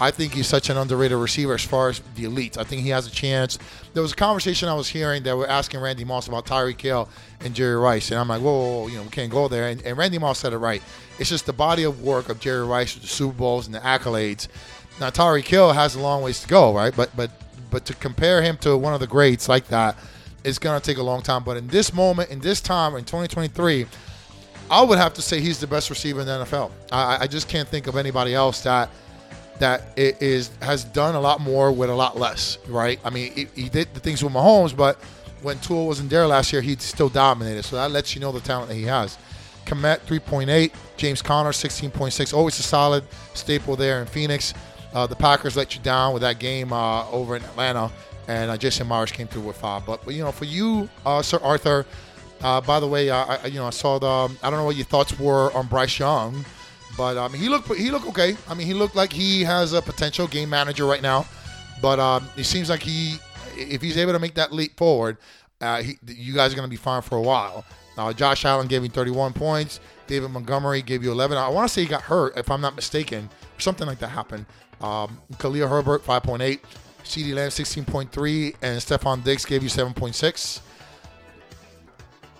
I 0.00 0.10
think 0.10 0.32
he's 0.32 0.46
such 0.46 0.70
an 0.70 0.78
underrated 0.78 1.18
receiver 1.18 1.52
as 1.52 1.62
far 1.62 1.90
as 1.90 2.00
the 2.14 2.24
elites. 2.24 2.56
I 2.56 2.64
think 2.64 2.80
he 2.80 2.88
has 2.88 3.06
a 3.06 3.10
chance. 3.10 3.58
There 3.92 4.02
was 4.02 4.12
a 4.12 4.16
conversation 4.16 4.66
I 4.66 4.74
was 4.74 4.88
hearing 4.88 5.22
that 5.24 5.36
we 5.36 5.40
were 5.40 5.48
asking 5.48 5.80
Randy 5.80 6.04
Moss 6.04 6.26
about 6.26 6.46
Tyreek 6.46 6.80
Hill 6.80 7.06
and 7.40 7.54
Jerry 7.54 7.76
Rice, 7.76 8.10
and 8.10 8.18
I'm 8.18 8.28
like, 8.28 8.40
whoa, 8.40 8.50
whoa, 8.50 8.80
whoa, 8.80 8.86
you 8.88 8.96
know, 8.96 9.02
we 9.02 9.10
can't 9.10 9.30
go 9.30 9.46
there. 9.46 9.68
And, 9.68 9.84
and 9.84 9.98
Randy 9.98 10.18
Moss 10.18 10.38
said 10.38 10.54
it 10.54 10.58
right. 10.58 10.82
It's 11.18 11.28
just 11.28 11.44
the 11.44 11.52
body 11.52 11.84
of 11.84 12.02
work 12.02 12.30
of 12.30 12.40
Jerry 12.40 12.66
Rice 12.66 12.94
with 12.94 13.02
the 13.02 13.08
Super 13.08 13.34
Bowls 13.36 13.66
and 13.66 13.74
the 13.74 13.80
accolades. 13.80 14.48
Now 15.00 15.10
Tyreek 15.10 15.46
Hill 15.46 15.72
has 15.72 15.94
a 15.96 16.00
long 16.00 16.22
ways 16.22 16.40
to 16.40 16.48
go, 16.48 16.74
right? 16.74 16.96
But 16.96 17.14
but 17.14 17.30
but 17.70 17.84
to 17.84 17.94
compare 17.94 18.42
him 18.42 18.56
to 18.58 18.76
one 18.76 18.94
of 18.94 19.00
the 19.00 19.06
greats 19.06 19.50
like 19.50 19.68
that, 19.68 19.96
it's 20.44 20.58
gonna 20.58 20.80
take 20.80 20.96
a 20.96 21.02
long 21.02 21.20
time. 21.20 21.44
But 21.44 21.58
in 21.58 21.68
this 21.68 21.92
moment, 21.92 22.30
in 22.30 22.40
this 22.40 22.60
time, 22.60 22.96
in 22.96 23.04
2023. 23.04 23.86
I 24.70 24.82
would 24.82 24.98
have 24.98 25.14
to 25.14 25.22
say 25.22 25.40
he's 25.40 25.58
the 25.58 25.66
best 25.66 25.90
receiver 25.90 26.20
in 26.20 26.28
the 26.28 26.44
NFL. 26.44 26.70
I, 26.92 27.22
I 27.22 27.26
just 27.26 27.48
can't 27.48 27.68
think 27.68 27.88
of 27.88 27.96
anybody 27.96 28.36
else 28.36 28.60
that 28.60 28.88
that 29.60 29.82
i- 29.96 30.14
has 30.64 30.84
done 30.84 31.14
a 31.14 31.20
lot 31.20 31.40
more 31.40 31.70
with 31.72 31.88
a 31.90 31.94
lot 31.94 32.18
less. 32.18 32.58
Right? 32.68 32.98
I 33.04 33.10
mean, 33.10 33.32
he, 33.32 33.48
he 33.54 33.68
did 33.68 33.92
the 33.94 34.00
things 34.00 34.22
with 34.24 34.32
Mahomes, 34.32 34.76
but 34.76 34.96
when 35.42 35.58
Tua 35.60 35.84
wasn't 35.84 36.10
there 36.10 36.26
last 36.26 36.52
year, 36.52 36.60
he 36.62 36.76
still 36.76 37.08
dominated. 37.08 37.62
So 37.64 37.76
that 37.76 37.90
lets 37.90 38.14
you 38.14 38.20
know 38.20 38.32
the 38.32 38.40
talent 38.40 38.68
that 38.68 38.74
he 38.74 38.84
has. 38.84 39.16
Kmet 39.66 40.00
3.8, 40.00 40.72
James 40.96 41.22
Conner 41.22 41.50
16.6, 41.52 42.34
always 42.34 42.58
a 42.58 42.62
solid 42.62 43.04
staple 43.34 43.76
there 43.76 44.00
in 44.00 44.06
Phoenix. 44.06 44.52
Uh, 44.92 45.06
the 45.06 45.14
Packers 45.14 45.56
let 45.56 45.76
you 45.76 45.80
down 45.82 46.12
with 46.12 46.22
that 46.22 46.38
game 46.40 46.72
uh, 46.72 47.08
over 47.10 47.36
in 47.36 47.44
Atlanta, 47.44 47.90
and 48.26 48.50
uh, 48.50 48.56
Jason 48.56 48.88
Myers 48.88 49.12
came 49.12 49.28
through 49.28 49.42
with 49.42 49.56
five. 49.56 49.86
But, 49.86 50.04
but 50.04 50.14
you 50.14 50.24
know, 50.24 50.32
for 50.32 50.46
you, 50.46 50.88
uh, 51.06 51.22
Sir 51.22 51.38
Arthur, 51.42 51.86
uh, 52.42 52.60
by 52.60 52.80
the 52.80 52.86
way, 52.88 53.10
I, 53.10 53.46
you 53.46 53.60
know, 53.60 53.66
I 53.66 53.70
saw 53.70 53.98
the. 53.98 54.06
Um, 54.08 54.38
I 54.42 54.50
don't 54.50 54.58
know 54.58 54.64
what 54.64 54.74
your 54.76 54.86
thoughts 54.86 55.16
were 55.20 55.52
on 55.52 55.66
Bryce 55.68 55.98
Young, 55.98 56.44
but 56.96 57.16
um, 57.16 57.32
he 57.32 57.48
looked 57.48 57.74
he 57.74 57.90
looked 57.90 58.06
okay. 58.08 58.36
I 58.48 58.54
mean, 58.54 58.66
he 58.66 58.74
looked 58.74 58.96
like 58.96 59.12
he 59.12 59.42
has 59.42 59.72
a 59.72 59.82
potential 59.82 60.26
game 60.26 60.50
manager 60.50 60.86
right 60.86 61.02
now, 61.02 61.26
but 61.80 61.98
um, 61.98 62.28
it 62.36 62.44
seems 62.44 62.68
like 62.68 62.82
he, 62.82 63.16
if 63.56 63.82
he's 63.82 63.96
able 63.96 64.12
to 64.12 64.18
make 64.18 64.34
that 64.34 64.52
leap 64.52 64.76
forward, 64.76 65.16
uh, 65.60 65.82
he, 65.82 65.98
you 66.06 66.34
guys 66.34 66.52
are 66.52 66.56
going 66.56 66.66
to 66.66 66.70
be 66.70 66.76
fine 66.76 67.02
for 67.02 67.16
a 67.18 67.22
while. 67.22 67.64
Uh, 67.96 68.12
Josh 68.12 68.44
Allen 68.44 68.66
gave 68.66 68.82
you 68.82 68.88
31 68.88 69.32
points. 69.32 69.80
David 70.06 70.30
Montgomery 70.30 70.82
gave 70.82 71.04
you 71.04 71.12
11. 71.12 71.36
I 71.36 71.48
want 71.48 71.68
to 71.68 71.72
say 71.72 71.82
he 71.82 71.86
got 71.86 72.02
hurt, 72.02 72.36
if 72.36 72.50
I'm 72.50 72.60
not 72.60 72.74
mistaken, 72.74 73.28
something 73.58 73.86
like 73.86 73.98
that 73.98 74.08
happened. 74.08 74.46
Um, 74.80 75.18
Khalil 75.38 75.68
Herbert 75.68 76.02
5.8, 76.04 76.60
CeeDee 77.04 77.34
Lamb 77.34 77.50
16.3, 77.50 78.54
and 78.62 78.80
Stefon 78.80 79.22
Diggs 79.22 79.44
gave 79.44 79.62
you 79.62 79.68
7.6. 79.68 80.60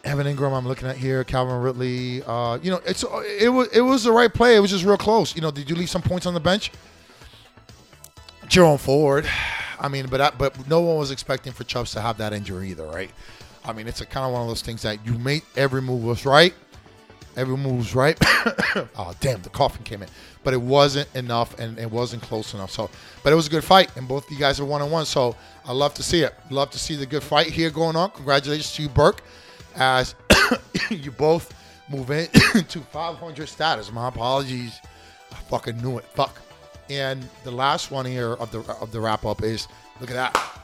Evan 0.05 0.27
Engram, 0.27 0.57
I'm 0.57 0.67
looking 0.67 0.89
at 0.89 0.97
here. 0.97 1.25
Calvin 1.25 1.61
Ridley. 1.61 2.23
Uh, 2.23 2.59
you 2.63 2.71
know, 2.71 2.81
it's 2.87 3.05
it 3.39 3.49
was 3.49 3.69
it 3.69 3.83
was 3.83 4.05
the 4.05 4.13
right 4.13 4.33
play. 4.33 4.57
It 4.57 4.61
was 4.61 4.71
just 4.71 4.85
real 4.85 4.97
close. 4.97 5.35
You 5.35 5.43
know, 5.43 5.51
did 5.51 5.69
you 5.69 5.77
leave 5.77 5.91
some 5.91 6.03
points 6.03 6.27
on 6.27 6.35
the 6.35 6.41
bench? 6.41 6.73
Jerome 8.49 8.79
Ford. 8.79 9.29
I 9.79 9.89
mean, 9.89 10.07
but 10.09 10.21
I, 10.21 10.31
but 10.31 10.69
no 10.69 10.81
one 10.81 10.99
was 10.99 11.11
expecting 11.11 11.53
for 11.53 11.65
Chubbs 11.65 11.93
to 11.93 12.01
have 12.01 12.19
that 12.19 12.33
injury 12.33 12.71
either, 12.71 12.87
right? 12.87 13.11
I 13.65 13.73
mean, 13.73 13.87
it's 13.87 14.01
a 14.01 14.07
kind 14.07 14.27
of 14.27 14.33
one 14.33 14.43
of 14.43 14.49
those 14.49 14.63
things 14.63 14.83
that 14.83 15.05
you 15.07 15.15
made 15.19 15.43
every 15.57 15.83
move 15.83 16.03
was 16.03 16.27
right. 16.27 16.55
Every 17.37 17.57
move 17.57 17.79
was 17.79 17.95
right. 17.95 18.19
oh 18.97 19.15
damn, 19.21 19.41
the 19.43 19.51
coffin 19.51 19.85
came 19.85 20.03
in, 20.03 20.09
but 20.43 20.53
it 20.53 20.61
wasn't 20.61 21.09
enough 21.15 21.59
and 21.59 21.79
it 21.79 21.91
wasn't 21.91 22.23
close 22.23 22.55
enough. 22.55 22.71
So, 22.71 22.91
but 23.23 23.33
it 23.33 23.37
was 23.37 23.47
a 23.47 23.51
good 23.51 23.65
fight, 23.65 23.97
and 23.97 24.09
both 24.09 24.27
of 24.27 24.33
you 24.33 24.39
guys 24.39 24.59
are 24.59 24.65
one 24.65 24.83
on 24.83 24.91
one. 24.91 25.07
So 25.07 25.37
I 25.65 25.73
love 25.73 25.95
to 25.95 26.03
see 26.03 26.23
it. 26.23 26.35
Love 26.51 26.71
to 26.71 26.79
see 26.79 26.97
the 26.97 27.07
good 27.07 27.23
fight 27.23 27.47
here 27.47 27.71
going 27.71 27.97
on. 27.97 28.11
Congratulations 28.11 28.73
to 28.75 28.83
you, 28.83 28.89
Burke, 28.89 29.23
as 29.77 30.15
you 30.91 31.11
both 31.11 31.55
move 31.91 32.11
in 32.11 32.29
to 32.69 32.81
500 32.81 33.49
status. 33.49 33.93
My 33.93 34.09
apologies. 34.09 34.81
I 35.33 35.37
fucking 35.49 35.81
knew 35.81 35.99
it. 35.99 36.05
Fuck. 36.15 36.41
And 36.89 37.29
the 37.45 37.51
last 37.51 37.91
one 37.91 38.05
here 38.05 38.33
of 38.35 38.51
the 38.51 38.61
of 38.81 38.91
the 38.91 39.01
wrap 39.01 39.25
up 39.25 39.43
is 39.43 39.69
look 40.01 40.11
at 40.11 40.15
that. 40.15 40.61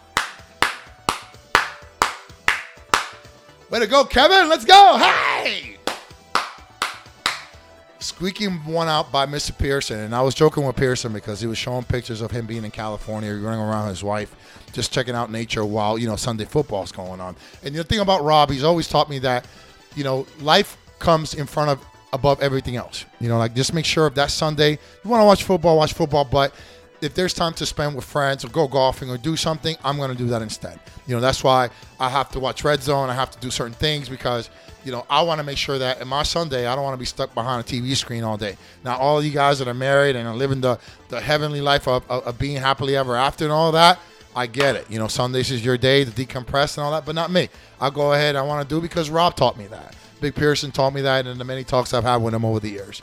Way 3.70 3.80
to 3.80 3.86
go, 3.86 4.04
Kevin. 4.04 4.48
Let's 4.48 4.64
go. 4.64 4.96
Hey! 4.96 5.65
Squeaking 8.16 8.64
one 8.64 8.88
out 8.88 9.12
by 9.12 9.26
Mr. 9.26 9.56
Pearson. 9.56 10.00
And 10.00 10.14
I 10.14 10.22
was 10.22 10.34
joking 10.34 10.64
with 10.64 10.74
Pearson 10.74 11.12
because 11.12 11.38
he 11.38 11.46
was 11.46 11.58
showing 11.58 11.84
pictures 11.84 12.22
of 12.22 12.30
him 12.30 12.46
being 12.46 12.64
in 12.64 12.70
California, 12.70 13.30
running 13.34 13.60
around 13.60 13.88
with 13.88 13.96
his 13.96 14.02
wife, 14.02 14.34
just 14.72 14.90
checking 14.90 15.14
out 15.14 15.30
nature 15.30 15.66
while, 15.66 15.98
you 15.98 16.08
know, 16.08 16.16
Sunday 16.16 16.46
football's 16.46 16.90
going 16.90 17.20
on. 17.20 17.36
And 17.62 17.74
the 17.74 17.84
thing 17.84 18.00
about 18.00 18.24
Rob, 18.24 18.50
he's 18.50 18.64
always 18.64 18.88
taught 18.88 19.10
me 19.10 19.18
that, 19.18 19.46
you 19.96 20.02
know, 20.02 20.26
life 20.40 20.78
comes 20.98 21.34
in 21.34 21.44
front 21.44 21.68
of 21.68 21.86
above 22.14 22.40
everything 22.40 22.76
else. 22.76 23.04
You 23.20 23.28
know, 23.28 23.36
like 23.36 23.54
just 23.54 23.74
make 23.74 23.84
sure 23.84 24.06
if 24.06 24.14
that 24.14 24.30
Sunday 24.30 24.78
you 25.04 25.10
want 25.10 25.20
to 25.20 25.26
watch 25.26 25.44
football, 25.44 25.76
watch 25.76 25.92
football, 25.92 26.24
but 26.24 26.54
if 27.02 27.14
there's 27.14 27.34
time 27.34 27.52
to 27.52 27.66
spend 27.66 27.94
with 27.94 28.06
friends 28.06 28.46
or 28.46 28.48
go 28.48 28.66
golfing 28.66 29.10
or 29.10 29.18
do 29.18 29.36
something, 29.36 29.76
I'm 29.84 29.98
going 29.98 30.10
to 30.10 30.16
do 30.16 30.28
that 30.28 30.40
instead. 30.40 30.80
You 31.06 31.14
know, 31.14 31.20
that's 31.20 31.44
why 31.44 31.68
I 32.00 32.08
have 32.08 32.30
to 32.30 32.40
watch 32.40 32.64
Red 32.64 32.82
Zone. 32.82 33.10
I 33.10 33.14
have 33.14 33.30
to 33.32 33.38
do 33.40 33.50
certain 33.50 33.74
things 33.74 34.08
because, 34.08 34.48
you 34.86 34.92
know, 34.92 35.04
I 35.10 35.22
want 35.22 35.40
to 35.40 35.44
make 35.44 35.58
sure 35.58 35.78
that 35.78 36.00
in 36.00 36.06
my 36.06 36.22
Sunday, 36.22 36.68
I 36.68 36.76
don't 36.76 36.84
want 36.84 36.94
to 36.94 36.98
be 36.98 37.04
stuck 37.04 37.34
behind 37.34 37.60
a 37.60 37.66
TV 37.66 37.96
screen 37.96 38.22
all 38.22 38.36
day. 38.36 38.56
Now, 38.84 38.96
all 38.96 39.20
you 39.20 39.32
guys 39.32 39.58
that 39.58 39.66
are 39.66 39.74
married 39.74 40.14
and 40.14 40.28
are 40.28 40.34
living 40.34 40.60
the, 40.60 40.78
the 41.08 41.20
heavenly 41.20 41.60
life 41.60 41.88
of, 41.88 42.08
of, 42.08 42.24
of 42.24 42.38
being 42.38 42.56
happily 42.56 42.96
ever 42.96 43.16
after 43.16 43.44
and 43.44 43.52
all 43.52 43.72
that, 43.72 43.98
I 44.36 44.46
get 44.46 44.76
it. 44.76 44.88
You 44.88 45.00
know, 45.00 45.08
Sundays 45.08 45.50
is 45.50 45.64
your 45.64 45.76
day 45.76 46.04
to 46.04 46.10
decompress 46.12 46.76
and 46.76 46.84
all 46.84 46.92
that, 46.92 47.04
but 47.04 47.16
not 47.16 47.32
me. 47.32 47.48
I'll 47.80 47.90
go 47.90 48.12
ahead. 48.12 48.36
I 48.36 48.42
want 48.42 48.66
to 48.66 48.74
do 48.74 48.80
because 48.80 49.10
Rob 49.10 49.34
taught 49.34 49.58
me 49.58 49.66
that. 49.66 49.96
Big 50.20 50.36
Pearson 50.36 50.70
taught 50.70 50.94
me 50.94 51.00
that 51.00 51.26
in 51.26 51.36
the 51.36 51.44
many 51.44 51.64
talks 51.64 51.92
I've 51.92 52.04
had 52.04 52.18
with 52.18 52.32
him 52.32 52.44
over 52.44 52.60
the 52.60 52.70
years. 52.70 53.02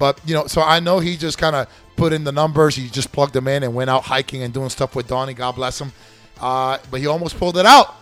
But 0.00 0.20
you 0.26 0.34
know, 0.34 0.48
so 0.48 0.62
I 0.62 0.80
know 0.80 0.98
he 0.98 1.16
just 1.16 1.38
kind 1.38 1.54
of 1.54 1.68
put 1.94 2.12
in 2.12 2.24
the 2.24 2.32
numbers. 2.32 2.74
He 2.74 2.88
just 2.88 3.12
plugged 3.12 3.34
them 3.34 3.46
in 3.46 3.62
and 3.62 3.72
went 3.72 3.88
out 3.88 4.02
hiking 4.02 4.42
and 4.42 4.52
doing 4.52 4.70
stuff 4.70 4.96
with 4.96 5.06
Donnie. 5.06 5.34
God 5.34 5.54
bless 5.54 5.80
him. 5.80 5.92
Uh, 6.40 6.78
but 6.90 7.00
he 7.00 7.06
almost 7.06 7.38
pulled 7.38 7.56
it 7.56 7.66
out. 7.66 7.94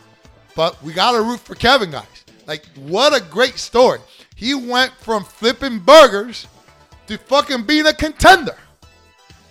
But 0.55 0.83
we 0.83 0.93
got 0.93 1.13
to 1.13 1.23
root 1.23 1.41
for 1.41 1.55
Kevin, 1.55 1.91
guys. 1.91 2.25
Like, 2.49 2.65
what 2.77 3.15
a 3.15 3.23
great 3.23 3.59
story. 3.59 4.01
He 4.35 4.55
went 4.55 4.93
from 4.93 5.23
flipping 5.23 5.79
burgers 5.79 6.49
to 7.07 7.19
fucking 7.19 7.65
being 7.65 7.87
a 7.87 7.93
contender. 7.93 8.57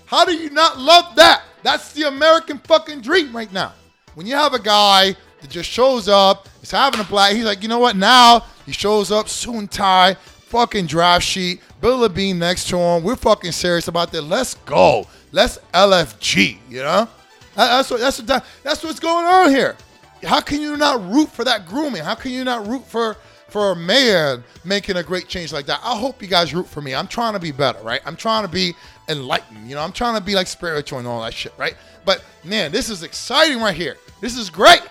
How 0.07 0.25
do 0.25 0.33
you 0.33 0.49
not 0.49 0.79
love 0.79 1.15
that? 1.15 1.43
That's 1.62 1.93
the 1.93 2.07
American 2.07 2.57
fucking 2.57 3.01
dream 3.01 3.36
right 3.36 3.51
now. 3.53 3.73
When 4.15 4.25
you 4.25 4.33
have 4.36 4.53
a 4.53 4.60
guy 4.60 5.15
that 5.41 5.49
just 5.49 5.69
shows 5.69 6.10
up, 6.10 6.49
is 6.63 6.71
having 6.71 6.99
a 6.99 7.03
black, 7.03 7.36
he's 7.36 7.45
like, 7.45 7.62
you 7.62 7.69
know 7.69 7.77
what? 7.77 7.95
Now 7.95 8.45
he 8.65 8.71
shows 8.71 9.12
up, 9.12 9.29
soon 9.29 9.67
tie, 9.67 10.15
fucking 10.15 10.88
draft 10.88 11.25
sheet, 11.25 11.62
Bill 11.81 11.99
Levine 11.99 12.39
next 12.39 12.67
to 12.69 12.77
him. 12.77 13.03
We're 13.03 13.15
fucking 13.15 13.51
serious 13.51 13.88
about 13.88 14.12
this. 14.12 14.23
Let's 14.23 14.55
go. 14.55 15.05
Let's 15.31 15.60
LFG. 15.73 16.57
You 16.69 16.83
know, 16.83 17.07
that's 17.55 17.91
what 17.91 17.99
that's 17.99 18.19
what 18.19 18.43
that's 18.63 18.83
what's 18.83 18.99
going 18.99 19.25
on 19.25 19.51
here. 19.51 19.77
How 20.23 20.41
can 20.41 20.62
you 20.62 20.77
not 20.77 21.03
root 21.12 21.30
for 21.30 21.43
that 21.43 21.65
grooming? 21.65 22.03
How 22.03 22.15
can 22.15 22.32
you 22.32 22.43
not 22.43 22.67
root 22.67 22.86
for 22.86 23.17
for 23.49 23.71
a 23.71 23.75
man 23.75 24.43
making 24.65 24.97
a 24.97 25.03
great 25.03 25.27
change 25.27 25.53
like 25.53 25.65
that? 25.67 25.80
I 25.84 25.95
hope 25.95 26.21
you 26.21 26.27
guys 26.27 26.53
root 26.53 26.67
for 26.67 26.82
me. 26.82 26.93
I'm 26.95 27.08
trying 27.08 27.34
to 27.34 27.39
be 27.39 27.51
better, 27.51 27.80
right? 27.80 28.01
I'm 28.06 28.15
trying 28.15 28.43
to 28.43 28.51
be 28.51 28.73
enlightened. 29.10 29.69
You 29.69 29.75
know, 29.75 29.82
I'm 29.82 29.91
trying 29.91 30.17
to 30.17 30.23
be 30.23 30.36
like 30.36 30.47
spiritual 30.47 30.99
and 30.99 31.08
all 31.08 31.21
that 31.21 31.34
shit, 31.34 31.53
right? 31.58 31.75
But 32.06 32.23
man, 32.43 32.71
this 32.71 32.89
is 32.89 33.03
exciting 33.03 33.60
right 33.60 33.75
here. 33.75 33.97
This 34.21 34.38
is 34.38 34.49
great. 34.49 34.82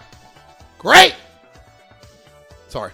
Great. 0.79 1.15
Sorry. 2.69 2.93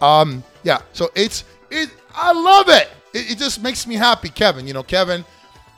Um, 0.00 0.42
yeah, 0.62 0.80
so 0.92 1.10
it's 1.14 1.44
it 1.70 1.90
I 2.14 2.32
love 2.32 2.68
it. 2.68 2.88
it. 3.12 3.32
It 3.32 3.38
just 3.38 3.62
makes 3.62 3.86
me 3.86 3.94
happy, 3.94 4.28
Kevin. 4.28 4.66
You 4.66 4.74
know, 4.74 4.82
Kevin, 4.82 5.24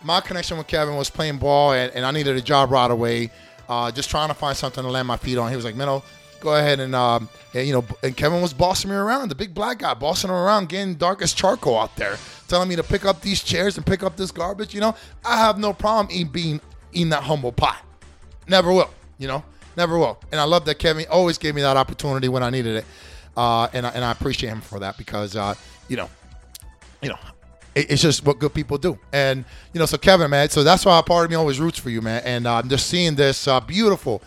my 0.02 0.20
connection 0.20 0.58
with 0.58 0.66
Kevin 0.66 0.96
was 0.96 1.10
playing 1.10 1.38
ball 1.38 1.72
and, 1.72 1.92
and 1.92 2.04
I 2.04 2.10
needed 2.10 2.36
a 2.36 2.40
job 2.40 2.70
right 2.70 2.90
away. 2.90 3.30
Uh, 3.68 3.90
just 3.90 4.10
trying 4.10 4.28
to 4.28 4.34
find 4.34 4.56
something 4.56 4.82
to 4.82 4.90
land 4.90 5.08
my 5.08 5.16
feet 5.16 5.38
on. 5.38 5.50
He 5.50 5.56
was 5.56 5.64
like, 5.64 5.74
Minnow, 5.74 6.02
go 6.40 6.54
ahead 6.56 6.80
and, 6.80 6.94
um, 6.94 7.28
and, 7.54 7.66
you 7.66 7.72
know, 7.72 7.84
and 8.02 8.16
Kevin 8.16 8.40
was 8.40 8.52
bossing 8.52 8.90
me 8.90 8.96
around, 8.96 9.28
the 9.28 9.34
big 9.34 9.54
black 9.54 9.78
guy, 9.78 9.94
bossing 9.94 10.30
him 10.30 10.36
around, 10.36 10.68
getting 10.68 10.94
dark 10.94 11.22
as 11.22 11.32
charcoal 11.32 11.78
out 11.78 11.96
there, 11.96 12.16
telling 12.48 12.68
me 12.68 12.76
to 12.76 12.82
pick 12.82 13.04
up 13.04 13.20
these 13.20 13.42
chairs 13.42 13.76
and 13.76 13.84
pick 13.84 14.02
up 14.02 14.16
this 14.16 14.30
garbage. 14.30 14.74
You 14.74 14.80
know, 14.80 14.94
I 15.24 15.38
have 15.38 15.58
no 15.58 15.72
problem 15.72 16.14
in 16.16 16.28
being 16.28 16.60
in 16.92 17.08
that 17.10 17.22
humble 17.22 17.52
pie. 17.52 17.78
Never 18.48 18.72
will. 18.72 18.90
You 19.18 19.28
know, 19.28 19.44
never 19.76 19.98
will. 19.98 20.18
And 20.30 20.40
I 20.40 20.44
love 20.44 20.64
that 20.66 20.78
Kevin 20.78 21.06
always 21.10 21.38
gave 21.38 21.54
me 21.54 21.62
that 21.62 21.76
opportunity 21.76 22.28
when 22.28 22.42
I 22.42 22.50
needed 22.50 22.76
it, 22.76 22.84
uh, 23.36 23.68
and 23.72 23.86
I, 23.86 23.90
and 23.90 24.04
I 24.04 24.12
appreciate 24.12 24.50
him 24.50 24.60
for 24.60 24.78
that 24.80 24.98
because 24.98 25.36
uh, 25.36 25.54
you 25.88 25.96
know, 25.96 26.08
you 27.02 27.08
know, 27.08 27.18
it's 27.76 28.02
just 28.02 28.24
what 28.24 28.38
good 28.38 28.54
people 28.54 28.78
do. 28.78 28.98
And 29.12 29.44
you 29.72 29.78
know, 29.78 29.86
so 29.86 29.98
Kevin, 29.98 30.30
man, 30.30 30.48
so 30.48 30.64
that's 30.64 30.84
why 30.84 31.00
part 31.02 31.26
of 31.26 31.30
me 31.30 31.36
always 31.36 31.60
roots 31.60 31.78
for 31.78 31.90
you, 31.90 32.00
man. 32.00 32.22
And 32.24 32.46
uh, 32.46 32.54
I'm 32.54 32.68
just 32.68 32.86
seeing 32.86 33.14
this 33.14 33.46
uh, 33.46 33.60
beautiful, 33.60 34.22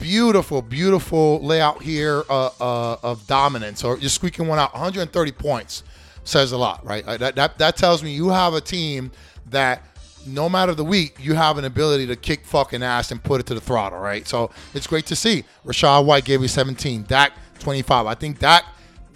beautiful, 0.00 0.60
beautiful 0.60 1.40
layout 1.40 1.82
here 1.82 2.24
uh, 2.28 2.50
uh, 2.60 2.96
of 3.02 3.26
dominance, 3.26 3.84
or 3.84 3.96
just 3.96 4.16
squeaking 4.16 4.48
one 4.48 4.58
out. 4.58 4.72
130 4.72 5.32
points 5.32 5.84
says 6.24 6.52
a 6.52 6.58
lot, 6.58 6.84
right? 6.84 7.04
Uh, 7.06 7.16
that, 7.16 7.36
that 7.36 7.58
that 7.58 7.76
tells 7.76 8.02
me 8.02 8.12
you 8.12 8.28
have 8.28 8.54
a 8.54 8.60
team 8.60 9.10
that. 9.46 9.86
No 10.26 10.50
matter 10.50 10.74
the 10.74 10.84
week, 10.84 11.16
you 11.18 11.32
have 11.32 11.56
an 11.56 11.64
ability 11.64 12.06
to 12.08 12.14
kick 12.14 12.44
fucking 12.44 12.82
ass 12.82 13.10
and 13.10 13.24
put 13.24 13.40
it 13.40 13.46
to 13.46 13.54
the 13.54 13.60
throttle, 13.60 13.98
right? 13.98 14.28
So 14.28 14.50
it's 14.74 14.86
great 14.86 15.06
to 15.06 15.16
see. 15.16 15.44
Rachaad 15.64 16.04
White 16.04 16.26
gave 16.26 16.42
you 16.42 16.46
17, 16.46 17.04
Dak 17.04 17.32
25. 17.58 18.04
I 18.04 18.14
think 18.14 18.38
Dak 18.38 18.66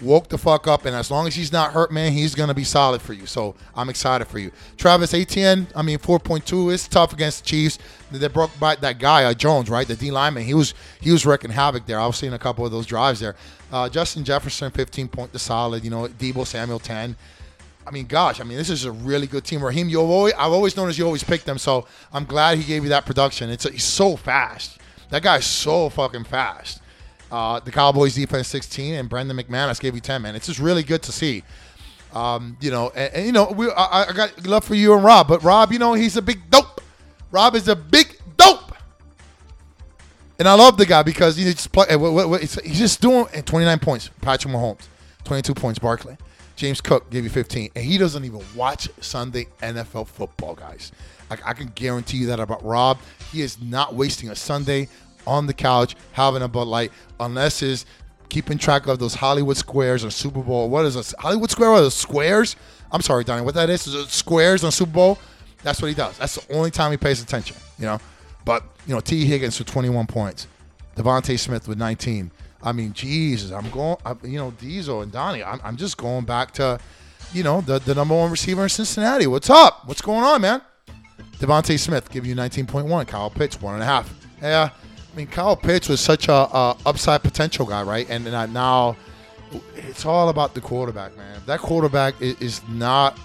woke 0.01 0.29
the 0.29 0.39
fuck 0.39 0.67
up, 0.67 0.85
and 0.85 0.95
as 0.95 1.11
long 1.11 1.27
as 1.27 1.35
he's 1.35 1.53
not 1.53 1.73
hurt, 1.73 1.93
man, 1.93 2.13
he's 2.13 2.35
gonna 2.35 2.55
be 2.55 2.65
solid 2.65 3.01
for 3.01 3.13
you. 3.13 3.27
So 3.27 3.55
I'm 3.75 3.89
excited 3.89 4.27
for 4.27 4.39
you. 4.39 4.51
Travis 4.77 5.15
Etienne, 5.15 5.67
I 5.75 5.83
mean 5.83 5.99
4.2 5.99 6.73
is 6.73 6.89
tough 6.89 7.13
against 7.13 7.45
the 7.45 7.49
Chiefs. 7.49 7.79
They 8.11 8.29
broke 8.29 8.57
by 8.59 8.77
that 8.77 8.99
guy 8.99 9.25
uh, 9.25 9.35
Jones, 9.35 9.69
right? 9.69 9.87
The 9.87 9.97
D 9.97 10.11
lineman. 10.11 10.45
He 10.45 10.55
was 10.55 10.75
he 11.01 11.11
was 11.11 11.27
wrecking 11.27 11.51
havoc 11.51 11.87
there. 11.87 11.99
I 11.99 12.07
was 12.07 12.17
seeing 12.17 12.33
a 12.33 12.39
couple 12.39 12.65
of 12.65 12.73
those 12.73 12.87
drives 12.87 13.21
there. 13.21 13.37
Uh, 13.73 13.89
Justin 13.89 14.25
Jefferson, 14.25 14.71
15 14.71 15.09
point 15.09 15.33
to 15.33 15.39
solid. 15.39 15.85
You 15.85 15.91
know, 15.91 16.07
Deebo 16.07 16.47
Samuel 16.47 16.79
10. 16.79 17.17
I 17.87 17.91
mean, 17.91 18.07
gosh, 18.07 18.41
I 18.41 18.45
mean, 18.45 18.57
this 18.57 18.71
is 18.71 18.85
a 18.85 18.93
really 18.93 19.27
good 19.27 19.45
team. 19.45 19.63
Raheem, 19.63 19.89
you 19.89 20.01
always, 20.01 20.33
I've 20.35 20.53
always 20.53 20.77
known 20.77 20.89
as 20.89 20.99
you 20.99 21.05
always 21.05 21.23
pick 21.23 21.45
them, 21.45 21.59
so 21.59 21.87
I'm 22.13 22.25
glad 22.25 22.57
he 22.57 22.65
gave 22.65 22.83
you 22.83 22.89
that 22.91 23.05
production. 23.05 23.51
It's 23.51 23.69
he's 23.69 23.85
so 23.85 24.17
fast. 24.17 24.79
That 25.11 25.23
guy's 25.23 25.45
so 25.45 25.91
fucking 25.91 26.25
fast. 26.25 26.81
Uh, 27.35 27.59
the 27.59 27.73
Cowboys 27.73 28.15
defense 28.15 28.47
16 28.47 28.95
and 28.95 29.09
Brandon 29.09 29.37
McManus 29.37 29.81
gave 29.81 29.97
you 29.97 30.01
10, 30.01 30.23
man. 30.23 30.37
It's 30.37 30.47
just 30.47 30.61
really 30.61 30.85
good 30.85 31.03
to 31.03 31.11
see. 31.11 31.43
Um, 32.13 32.57
you 32.61 32.71
know, 32.71 32.93
and, 32.95 33.13
and 33.13 33.27
you 33.27 33.33
know, 33.33 33.51
we, 33.51 33.69
I, 33.73 34.05
I, 34.05 34.13
got 34.13 34.47
love 34.47 34.63
for 34.63 34.77
you 34.77 34.95
and 34.95 35.03
Rob, 35.03 35.27
but 35.27 35.43
Rob, 35.43 35.73
you 35.73 35.81
know, 35.81 35.95
he's 35.95 36.17
a 36.17 36.23
big 36.23 36.49
dope. 36.49 36.81
Rob 37.33 37.57
is 37.57 37.67
a 37.67 37.75
big 37.75 38.17
dope. 38.37 38.77
And 40.39 40.47
I 40.47 40.55
love 40.55 40.77
the 40.77 40.87
guy 40.87 41.03
because 41.03 41.37
he 41.37 41.43
just 41.43 41.73
play. 41.73 41.87
He's 42.39 42.79
just 42.79 43.01
doing 43.01 43.27
29 43.27 43.81
points. 43.81 44.11
Patrick 44.21 44.55
Mahomes, 44.55 44.87
22 45.25 45.55
points. 45.55 45.81
Barkley, 45.81 46.17
James 46.55 46.81
Cook 46.81 47.11
gave 47.11 47.25
you 47.25 47.31
15, 47.31 47.73
and 47.75 47.85
he 47.85 47.99
doesn't 47.99 48.25
even 48.25 48.43
watch 48.55 48.89
Sunday 49.01 49.49
NFL 49.61 50.07
football, 50.07 50.55
guys. 50.55 50.93
I, 51.33 51.39
I 51.47 51.53
can 51.55 51.67
guarantee 51.75 52.19
you 52.19 52.27
that 52.29 52.39
about 52.39 52.65
Rob. 52.65 52.99
He 53.33 53.43
is 53.43 53.61
not 53.61 53.97
wasting 53.97 54.29
a 54.29 54.37
Sunday 54.37 54.89
on 55.27 55.47
the 55.47 55.55
couch 55.55 55.97
having 56.13 56.43
a 56.43 56.49
Bud 56.49 56.69
Light, 56.69 56.93
unless 57.21 57.63
is 57.63 57.87
keeping 58.29 58.59
track 58.59 58.87
of 58.87 58.99
those 58.99 59.15
Hollywood 59.15 59.57
squares 59.57 60.05
or 60.05 60.11
Super 60.11 60.43
Bowl. 60.43 60.69
What 60.69 60.85
is 60.85 60.95
this? 60.95 61.15
Hollywood 61.19 61.51
Square 61.51 61.71
or 61.71 61.81
the 61.83 61.91
squares? 61.91 62.57
I'm 62.91 63.01
sorry, 63.01 63.25
Donnie. 63.25 63.45
What 63.45 63.55
that 63.55 63.71
is? 63.71 63.87
Is 63.87 64.09
squares 64.09 64.65
on 64.65 64.73
Super 64.73 64.93
Bowl? 64.93 65.19
That's 65.63 65.81
what 65.81 65.89
he 65.89 65.95
does. 65.95 66.19
That's 66.19 66.35
the 66.35 66.55
only 66.55 66.71
time 66.71 66.91
he 66.91 66.97
pays 66.97 67.23
attention. 67.23 67.57
You 67.79 67.87
know. 67.87 68.01
But 68.45 68.65
you 68.87 68.95
know, 68.95 69.01
Tee 69.01 69.25
Higgins 69.25 69.57
for 69.57 69.65
21 69.65 70.07
points, 70.07 70.47
DeVonta 70.97 71.39
Smith 71.39 71.67
with 71.67 71.79
19. 71.79 72.31
I 72.63 72.73
mean, 72.73 72.93
Jesus, 72.93 73.51
I'm 73.51 73.71
going. 73.71 73.97
I, 74.05 74.15
you 74.23 74.39
know, 74.39 74.51
Diesel 74.53 75.03
and 75.03 75.13
Donnie. 75.13 75.43
I'm, 75.43 75.61
I'm 75.65 75.77
just 75.77 75.97
going 75.97 76.25
back 76.25 76.53
to, 76.53 76.79
you 77.33 77.43
know, 77.43 77.61
the 77.61 77.79
the 77.79 77.95
number 77.95 78.15
one 78.15 78.31
receiver 78.31 78.63
in 78.63 78.69
Cincinnati. 78.69 79.27
What's 79.27 79.51
up? 79.51 79.87
What's 79.87 80.03
going 80.03 80.25
on, 80.25 80.41
man? 80.41 80.61
DeVonta 81.39 81.79
Smith 81.79 82.11
give 82.11 82.27
you 82.27 82.35
19.1. 82.35 83.07
Kyle 83.07 83.31
Pitts 83.31 83.61
one 83.61 83.75
and 83.75 83.83
a 83.83 83.87
half. 83.87 84.13
Yeah. 84.41 84.71
I 85.15 85.17
mean, 85.17 85.29
Kyle 85.29 85.55
Pitts 85.55 85.89
was 85.89 86.01
such 86.01 86.27
a, 86.27 86.33
a 86.33 86.77
upside 86.85 87.23
potential 87.23 87.65
guy, 87.67 87.85
right? 87.85 88.05
And, 88.11 88.27
and 88.27 88.53
now 88.53 88.97
it's 89.77 90.05
all 90.05 90.29
about 90.29 90.55
the 90.55 90.61
quarterback, 90.61 91.17
man. 91.17 91.41
That 91.47 91.61
quarterback 91.61 92.21
is, 92.21 92.37
is 92.41 92.69
not. 92.69 93.17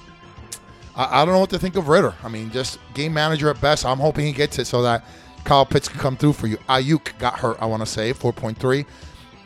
I, 0.95 1.21
I, 1.21 1.25
don't 1.25 1.34
know 1.34 1.39
what 1.39 1.49
to 1.49 1.58
think 1.58 1.75
of 1.78 1.88
Ridder. 1.88 2.13
I 2.23 2.30
mean, 2.30 2.52
just 2.52 2.78
game 2.93 3.12
manager 3.12 3.49
at 3.49 3.60
best. 3.60 3.88
I'm 3.88 3.97
hoping 3.97 4.28
he 4.28 4.34
gets 4.34 4.60
it 4.60 4.65
so 4.65 4.84
that 4.84 5.04
Kyle 5.45 5.65
Pitts 5.65 5.88
can 5.88 5.99
come 5.99 6.15
through 6.15 6.34
for 6.34 6.45
you. 6.45 6.58
Aiyuk 6.69 7.17
got 7.17 7.39
hurt. 7.39 7.58
I 7.60 7.65
want 7.65 7.82
to 7.82 7.88
say 7.88 8.13
4.3. 8.13 8.86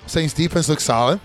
Saints 0.06 0.34
defense 0.34 0.68
looks 0.68 0.84
solid. 0.84 1.22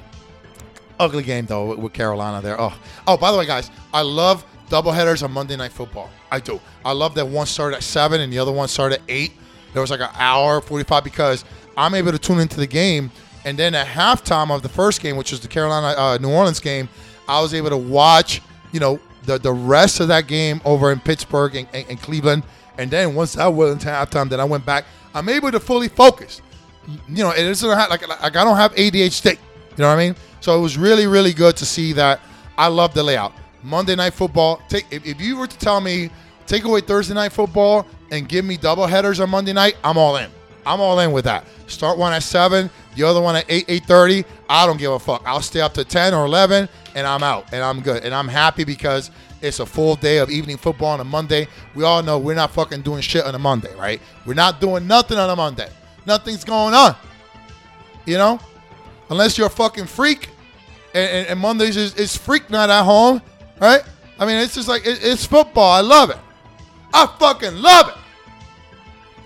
Ugly 1.00 1.24
game 1.24 1.46
though 1.46 1.74
with 1.74 1.92
Carolina 1.92 2.40
there. 2.40 2.60
Oh, 2.60 2.78
oh. 3.08 3.16
By 3.16 3.32
the 3.32 3.38
way, 3.38 3.46
guys, 3.46 3.72
I 3.92 4.02
love 4.02 4.46
doubleheaders 4.70 5.24
on 5.24 5.32
Monday 5.32 5.56
Night 5.56 5.72
Football. 5.72 6.10
I 6.30 6.38
do. 6.38 6.60
I 6.84 6.92
love 6.92 7.16
that 7.16 7.26
one 7.26 7.46
started 7.46 7.78
at 7.78 7.82
seven 7.82 8.20
and 8.20 8.32
the 8.32 8.38
other 8.38 8.52
one 8.52 8.68
started 8.68 9.00
at 9.00 9.04
eight 9.08 9.32
there 9.72 9.82
was 9.82 9.90
like 9.90 10.00
an 10.00 10.10
hour 10.14 10.60
45 10.60 11.04
because 11.04 11.44
I'm 11.76 11.94
able 11.94 12.12
to 12.12 12.18
tune 12.18 12.40
into 12.40 12.56
the 12.56 12.66
game. 12.66 13.10
And 13.44 13.58
then 13.58 13.74
at 13.74 13.86
halftime 13.86 14.50
of 14.50 14.62
the 14.62 14.68
first 14.68 15.00
game, 15.00 15.16
which 15.16 15.30
was 15.30 15.40
the 15.40 15.48
Carolina 15.48 15.98
uh, 15.98 16.18
New 16.18 16.30
Orleans 16.30 16.60
game, 16.60 16.88
I 17.28 17.40
was 17.40 17.54
able 17.54 17.70
to 17.70 17.76
watch, 17.76 18.42
you 18.72 18.80
know, 18.80 18.98
the, 19.24 19.38
the 19.38 19.52
rest 19.52 20.00
of 20.00 20.08
that 20.08 20.26
game 20.26 20.60
over 20.64 20.90
in 20.90 21.00
Pittsburgh 21.00 21.54
and, 21.54 21.68
and, 21.72 21.86
and 21.88 22.00
Cleveland. 22.00 22.42
And 22.78 22.90
then 22.90 23.14
once 23.14 23.34
that 23.34 23.46
went 23.48 23.72
into 23.72 23.88
halftime, 23.88 24.28
then 24.28 24.40
I 24.40 24.44
went 24.44 24.64
back. 24.64 24.84
I'm 25.14 25.28
able 25.28 25.50
to 25.50 25.60
fully 25.60 25.88
focus. 25.88 26.42
You 27.08 27.24
know, 27.24 27.30
it 27.30 27.40
isn't 27.40 27.68
like, 27.68 28.06
like 28.08 28.36
I 28.36 28.44
don't 28.44 28.56
have 28.56 28.74
ADHD. 28.74 29.32
You 29.32 29.38
know 29.78 29.88
what 29.88 29.94
I 29.94 29.96
mean? 29.96 30.16
So 30.40 30.58
it 30.58 30.60
was 30.60 30.78
really, 30.78 31.06
really 31.06 31.32
good 31.32 31.56
to 31.58 31.66
see 31.66 31.92
that. 31.94 32.20
I 32.56 32.68
love 32.68 32.94
the 32.94 33.02
layout. 33.02 33.32
Monday 33.62 33.94
Night 33.94 34.14
Football. 34.14 34.62
Take 34.68 34.86
if, 34.90 35.06
if 35.06 35.20
you 35.20 35.36
were 35.36 35.46
to 35.46 35.58
tell 35.58 35.80
me 35.80 36.10
take 36.46 36.64
away 36.64 36.80
Thursday 36.80 37.14
Night 37.14 37.32
Football 37.32 37.86
and 38.10 38.28
give 38.28 38.44
me 38.44 38.56
double 38.56 38.86
headers 38.86 39.20
on 39.20 39.30
Monday 39.30 39.52
night, 39.52 39.76
I'm 39.84 39.98
all 39.98 40.16
in. 40.16 40.30
I'm 40.66 40.80
all 40.80 40.98
in 41.00 41.12
with 41.12 41.24
that. 41.24 41.46
Start 41.66 41.98
one 41.98 42.12
at 42.12 42.22
seven, 42.22 42.70
the 42.96 43.04
other 43.04 43.20
one 43.20 43.36
at 43.36 43.44
eight, 43.48 43.64
eight 43.68 43.84
thirty. 43.84 44.24
I 44.48 44.66
don't 44.66 44.78
give 44.78 44.92
a 44.92 44.98
fuck. 44.98 45.22
I'll 45.24 45.42
stay 45.42 45.60
up 45.60 45.74
to 45.74 45.84
ten 45.84 46.14
or 46.14 46.26
eleven, 46.26 46.68
and 46.94 47.06
I'm 47.06 47.22
out, 47.22 47.52
and 47.52 47.62
I'm 47.62 47.80
good, 47.80 48.04
and 48.04 48.14
I'm 48.14 48.28
happy 48.28 48.64
because 48.64 49.10
it's 49.40 49.60
a 49.60 49.66
full 49.66 49.94
day 49.94 50.18
of 50.18 50.30
evening 50.30 50.56
football 50.56 50.88
on 50.88 51.00
a 51.00 51.04
Monday. 51.04 51.46
We 51.74 51.84
all 51.84 52.02
know 52.02 52.18
we're 52.18 52.34
not 52.34 52.50
fucking 52.50 52.82
doing 52.82 53.02
shit 53.02 53.24
on 53.24 53.34
a 53.34 53.38
Monday, 53.38 53.74
right? 53.76 54.00
We're 54.26 54.34
not 54.34 54.60
doing 54.60 54.86
nothing 54.86 55.16
on 55.16 55.30
a 55.30 55.36
Monday. 55.36 55.68
Nothing's 56.06 56.44
going 56.44 56.74
on. 56.74 56.96
You 58.04 58.18
know, 58.18 58.40
unless 59.10 59.38
you're 59.38 59.46
a 59.46 59.50
fucking 59.50 59.86
freak, 59.86 60.30
and, 60.94 61.10
and, 61.10 61.26
and 61.28 61.40
Mondays 61.40 61.76
is, 61.76 61.94
is 61.94 62.16
freak 62.16 62.50
night 62.50 62.70
at 62.70 62.82
home, 62.82 63.22
right? 63.60 63.82
I 64.18 64.26
mean, 64.26 64.36
it's 64.36 64.54
just 64.54 64.68
like 64.68 64.86
it, 64.86 64.98
it's 65.02 65.24
football. 65.24 65.70
I 65.70 65.80
love 65.80 66.10
it. 66.10 66.18
I 66.92 67.06
fucking 67.18 67.56
love 67.56 67.90
it. 67.90 67.94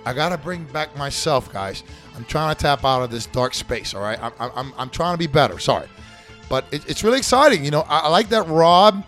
I 0.04 0.12
gotta 0.12 0.36
bring 0.36 0.64
back 0.64 0.96
myself, 0.96 1.52
guys. 1.52 1.84
I'm 2.16 2.24
trying 2.24 2.54
to 2.54 2.60
tap 2.60 2.84
out 2.84 3.02
of 3.02 3.10
this 3.10 3.26
dark 3.26 3.54
space. 3.54 3.94
All 3.94 4.02
right, 4.02 4.18
I'm 4.22 4.32
I'm, 4.54 4.74
I'm 4.76 4.90
trying 4.90 5.14
to 5.14 5.18
be 5.18 5.26
better. 5.26 5.58
Sorry, 5.58 5.88
but 6.48 6.64
it, 6.72 6.88
it's 6.88 7.04
really 7.04 7.18
exciting. 7.18 7.64
You 7.64 7.70
know, 7.70 7.82
I, 7.82 8.00
I 8.00 8.08
like 8.08 8.28
that 8.30 8.46
Rob. 8.48 9.04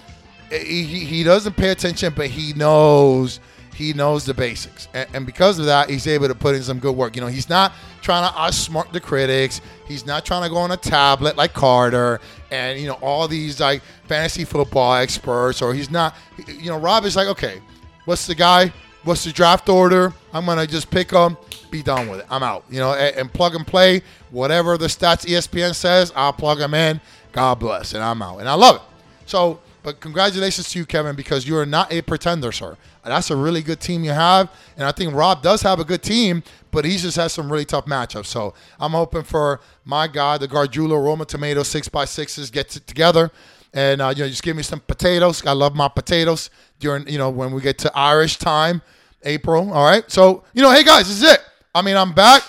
Eh, 0.50 0.58
he, 0.58 0.82
he, 0.84 0.98
he 1.00 1.24
doesn't 1.24 1.56
pay 1.56 1.70
attention, 1.70 2.12
but 2.14 2.28
he 2.28 2.52
knows 2.54 3.40
he 3.74 3.92
knows 3.92 4.24
the 4.24 4.34
basics, 4.34 4.88
and, 4.94 5.08
and 5.12 5.26
because 5.26 5.58
of 5.58 5.66
that, 5.66 5.90
he's 5.90 6.06
able 6.06 6.28
to 6.28 6.34
put 6.34 6.54
in 6.54 6.62
some 6.62 6.78
good 6.78 6.94
work. 6.94 7.16
You 7.16 7.22
know, 7.22 7.28
he's 7.28 7.48
not 7.48 7.72
trying 8.00 8.30
to 8.30 8.36
outsmart 8.36 8.92
the 8.92 9.00
critics. 9.00 9.60
He's 9.88 10.06
not 10.06 10.24
trying 10.24 10.44
to 10.44 10.48
go 10.48 10.58
on 10.58 10.70
a 10.70 10.76
tablet 10.76 11.36
like 11.36 11.54
Carter 11.54 12.20
and 12.50 12.78
you 12.78 12.86
know 12.86 12.98
all 13.02 13.26
these 13.26 13.58
like 13.60 13.82
fantasy 14.06 14.44
football 14.44 14.94
experts, 14.94 15.60
or 15.60 15.74
he's 15.74 15.90
not. 15.90 16.14
You 16.46 16.70
know, 16.70 16.78
Rob 16.78 17.04
is 17.04 17.16
like, 17.16 17.28
okay, 17.28 17.60
what's 18.04 18.26
the 18.28 18.34
guy? 18.34 18.72
What's 19.04 19.24
the 19.24 19.32
draft 19.32 19.68
order? 19.68 20.14
I'm 20.32 20.46
gonna 20.46 20.66
just 20.66 20.90
pick 20.90 21.08
them, 21.08 21.36
be 21.70 21.82
done 21.82 22.08
with 22.08 22.20
it. 22.20 22.26
I'm 22.30 22.42
out. 22.42 22.64
You 22.70 22.80
know, 22.80 22.94
and, 22.94 23.14
and 23.16 23.32
plug 23.32 23.54
and 23.54 23.66
play 23.66 24.02
whatever 24.30 24.78
the 24.78 24.86
stats 24.86 25.26
ESPN 25.26 25.74
says. 25.74 26.10
I'll 26.16 26.32
plug 26.32 26.58
them 26.58 26.72
in. 26.72 27.02
God 27.32 27.58
bless, 27.58 27.92
and 27.92 28.02
I'm 28.02 28.22
out, 28.22 28.38
and 28.38 28.48
I 28.48 28.54
love 28.54 28.76
it. 28.76 28.82
So, 29.26 29.60
but 29.82 30.00
congratulations 30.00 30.70
to 30.70 30.78
you, 30.78 30.86
Kevin, 30.86 31.16
because 31.16 31.46
you 31.46 31.58
are 31.58 31.66
not 31.66 31.92
a 31.92 32.00
pretender, 32.00 32.50
sir. 32.50 32.78
That's 33.04 33.30
a 33.30 33.36
really 33.36 33.60
good 33.60 33.80
team 33.80 34.04
you 34.04 34.12
have, 34.12 34.50
and 34.78 34.86
I 34.86 34.92
think 34.92 35.12
Rob 35.12 35.42
does 35.42 35.60
have 35.60 35.80
a 35.80 35.84
good 35.84 36.02
team, 36.02 36.42
but 36.70 36.86
he 36.86 36.96
just 36.96 37.16
has 37.16 37.34
some 37.34 37.52
really 37.52 37.66
tough 37.66 37.84
matchups. 37.84 38.26
So 38.26 38.54
I'm 38.80 38.92
hoping 38.92 39.24
for 39.24 39.60
my 39.84 40.08
God, 40.08 40.40
the 40.40 40.48
Gargiulo 40.48 41.04
Roma 41.04 41.26
Tomato 41.26 41.62
six 41.62 41.88
by 41.90 42.06
sixes 42.06 42.50
gets 42.50 42.76
it 42.76 42.86
together, 42.86 43.30
and 43.74 44.00
uh, 44.00 44.14
you 44.16 44.22
know 44.22 44.28
just 44.30 44.42
give 44.42 44.56
me 44.56 44.62
some 44.62 44.80
potatoes. 44.80 45.44
I 45.44 45.52
love 45.52 45.74
my 45.74 45.88
potatoes 45.88 46.48
during 46.78 47.08
you 47.08 47.18
know 47.18 47.30
when 47.30 47.52
we 47.52 47.60
get 47.60 47.78
to 47.78 47.96
Irish 47.96 48.38
time, 48.38 48.82
April. 49.22 49.72
All 49.72 49.84
right, 49.84 50.10
so 50.10 50.44
you 50.52 50.62
know, 50.62 50.70
hey 50.72 50.84
guys, 50.84 51.08
this 51.08 51.22
is 51.22 51.32
it. 51.32 51.40
I 51.74 51.82
mean, 51.82 51.96
I'm 51.96 52.12
back. 52.12 52.42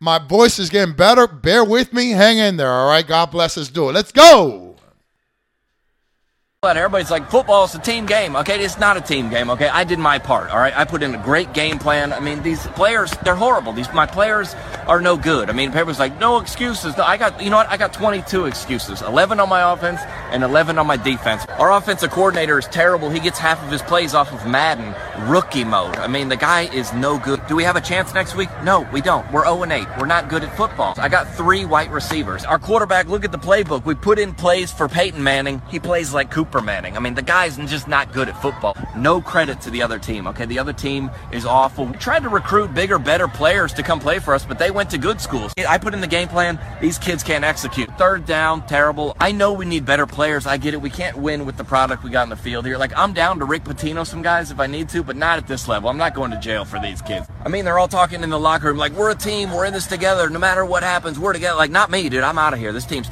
My 0.00 0.18
voice 0.18 0.58
is 0.58 0.70
getting 0.70 0.94
better. 0.94 1.26
Bear 1.26 1.64
with 1.64 1.92
me. 1.92 2.10
Hang 2.10 2.38
in 2.38 2.56
there. 2.56 2.70
All 2.70 2.88
right. 2.88 3.06
God 3.06 3.30
bless 3.30 3.58
us. 3.58 3.68
Do 3.68 3.88
it. 3.88 3.92
Let's 3.92 4.12
go. 4.12 4.67
But 6.60 6.76
everybody's 6.76 7.08
like, 7.08 7.30
football 7.30 7.66
is 7.66 7.74
a 7.76 7.78
team 7.78 8.04
game. 8.04 8.34
Okay, 8.34 8.58
it's 8.58 8.80
not 8.80 8.96
a 8.96 9.00
team 9.00 9.30
game. 9.30 9.48
Okay, 9.50 9.68
I 9.68 9.84
did 9.84 10.00
my 10.00 10.18
part. 10.18 10.50
All 10.50 10.58
right, 10.58 10.76
I 10.76 10.84
put 10.84 11.04
in 11.04 11.14
a 11.14 11.22
great 11.22 11.52
game 11.52 11.78
plan. 11.78 12.12
I 12.12 12.18
mean, 12.18 12.42
these 12.42 12.66
players, 12.66 13.12
they're 13.22 13.36
horrible. 13.36 13.72
These 13.72 13.92
my 13.94 14.06
players 14.06 14.56
are 14.88 15.00
no 15.00 15.16
good. 15.16 15.50
I 15.50 15.52
mean, 15.52 15.68
everybody's 15.68 16.00
like, 16.00 16.18
no 16.18 16.40
excuses. 16.40 16.96
No, 16.96 17.04
I 17.04 17.16
got, 17.16 17.40
you 17.40 17.48
know 17.48 17.58
what? 17.58 17.68
I 17.68 17.76
got 17.76 17.92
22 17.92 18.46
excuses. 18.46 19.02
11 19.02 19.38
on 19.38 19.48
my 19.48 19.72
offense 19.72 20.00
and 20.32 20.42
11 20.42 20.78
on 20.78 20.86
my 20.88 20.96
defense. 20.96 21.46
Our 21.60 21.70
offensive 21.70 22.10
coordinator 22.10 22.58
is 22.58 22.66
terrible. 22.66 23.08
He 23.08 23.20
gets 23.20 23.38
half 23.38 23.62
of 23.62 23.70
his 23.70 23.82
plays 23.82 24.12
off 24.12 24.32
of 24.32 24.44
Madden 24.44 24.96
rookie 25.30 25.62
mode. 25.62 25.94
I 25.94 26.08
mean, 26.08 26.28
the 26.28 26.36
guy 26.36 26.62
is 26.62 26.92
no 26.92 27.20
good. 27.20 27.40
Do 27.46 27.54
we 27.54 27.62
have 27.62 27.76
a 27.76 27.80
chance 27.80 28.12
next 28.14 28.34
week? 28.34 28.48
No, 28.64 28.80
we 28.92 29.00
don't. 29.00 29.30
We're 29.30 29.44
0 29.44 29.64
8. 29.64 29.86
We're 30.00 30.06
not 30.06 30.28
good 30.28 30.42
at 30.42 30.56
football. 30.56 30.94
I 30.98 31.08
got 31.08 31.32
three 31.36 31.66
white 31.66 31.92
receivers. 31.92 32.44
Our 32.44 32.58
quarterback, 32.58 33.06
look 33.06 33.24
at 33.24 33.30
the 33.30 33.38
playbook. 33.38 33.84
We 33.84 33.94
put 33.94 34.18
in 34.18 34.34
plays 34.34 34.72
for 34.72 34.88
Peyton 34.88 35.22
Manning. 35.22 35.62
He 35.68 35.78
plays 35.78 36.12
like 36.12 36.32
Cooper 36.32 36.47
Manning. 36.62 36.96
I 36.96 37.00
mean, 37.00 37.14
the 37.14 37.22
guy's 37.22 37.56
just 37.56 37.86
not 37.86 38.12
good 38.12 38.28
at 38.28 38.40
football. 38.40 38.74
No 38.96 39.20
credit 39.20 39.60
to 39.60 39.70
the 39.70 39.82
other 39.82 39.98
team, 39.98 40.26
okay? 40.26 40.46
The 40.46 40.58
other 40.58 40.72
team 40.72 41.10
is 41.30 41.44
awful. 41.44 41.84
We 41.84 41.92
tried 41.98 42.22
to 42.22 42.30
recruit 42.30 42.74
bigger, 42.74 42.98
better 42.98 43.28
players 43.28 43.72
to 43.74 43.82
come 43.82 44.00
play 44.00 44.18
for 44.18 44.34
us, 44.34 44.44
but 44.44 44.58
they 44.58 44.70
went 44.70 44.90
to 44.90 44.98
good 44.98 45.20
schools. 45.20 45.52
I 45.58 45.76
put 45.78 45.92
in 45.94 46.00
the 46.00 46.06
game 46.06 46.28
plan. 46.28 46.58
These 46.80 46.98
kids 46.98 47.22
can't 47.22 47.44
execute. 47.44 47.90
Third 47.98 48.24
down, 48.24 48.66
terrible. 48.66 49.14
I 49.20 49.30
know 49.30 49.52
we 49.52 49.66
need 49.66 49.84
better 49.84 50.06
players. 50.06 50.46
I 50.46 50.56
get 50.56 50.74
it. 50.74 50.80
We 50.80 50.90
can't 50.90 51.16
win 51.16 51.44
with 51.44 51.56
the 51.56 51.64
product 51.64 52.02
we 52.02 52.10
got 52.10 52.22
in 52.22 52.30
the 52.30 52.36
field 52.36 52.64
here. 52.64 52.78
Like, 52.78 52.96
I'm 52.96 53.12
down 53.12 53.38
to 53.40 53.44
Rick 53.44 53.64
Pitino 53.64 54.06
some 54.06 54.22
guys 54.22 54.50
if 54.50 54.58
I 54.58 54.66
need 54.66 54.88
to, 54.88 55.02
but 55.02 55.16
not 55.16 55.38
at 55.38 55.46
this 55.46 55.68
level. 55.68 55.90
I'm 55.90 55.98
not 55.98 56.14
going 56.14 56.30
to 56.30 56.38
jail 56.38 56.64
for 56.64 56.80
these 56.80 57.02
kids. 57.02 57.26
I 57.44 57.48
mean, 57.48 57.64
they're 57.64 57.78
all 57.78 57.88
talking 57.88 58.22
in 58.22 58.30
the 58.30 58.40
locker 58.40 58.68
room 58.68 58.78
like, 58.78 58.92
we're 58.92 59.10
a 59.10 59.14
team. 59.14 59.52
We're 59.52 59.66
in 59.66 59.72
this 59.74 59.86
together. 59.86 60.30
No 60.30 60.38
matter 60.38 60.64
what 60.64 60.82
happens, 60.82 61.18
we're 61.18 61.32
together. 61.32 61.56
Like, 61.56 61.70
not 61.70 61.90
me, 61.90 62.08
dude. 62.08 62.22
I'm 62.22 62.38
out 62.38 62.52
of 62.52 62.58
here. 62.58 62.72
This 62.72 62.86
team's 62.86 63.10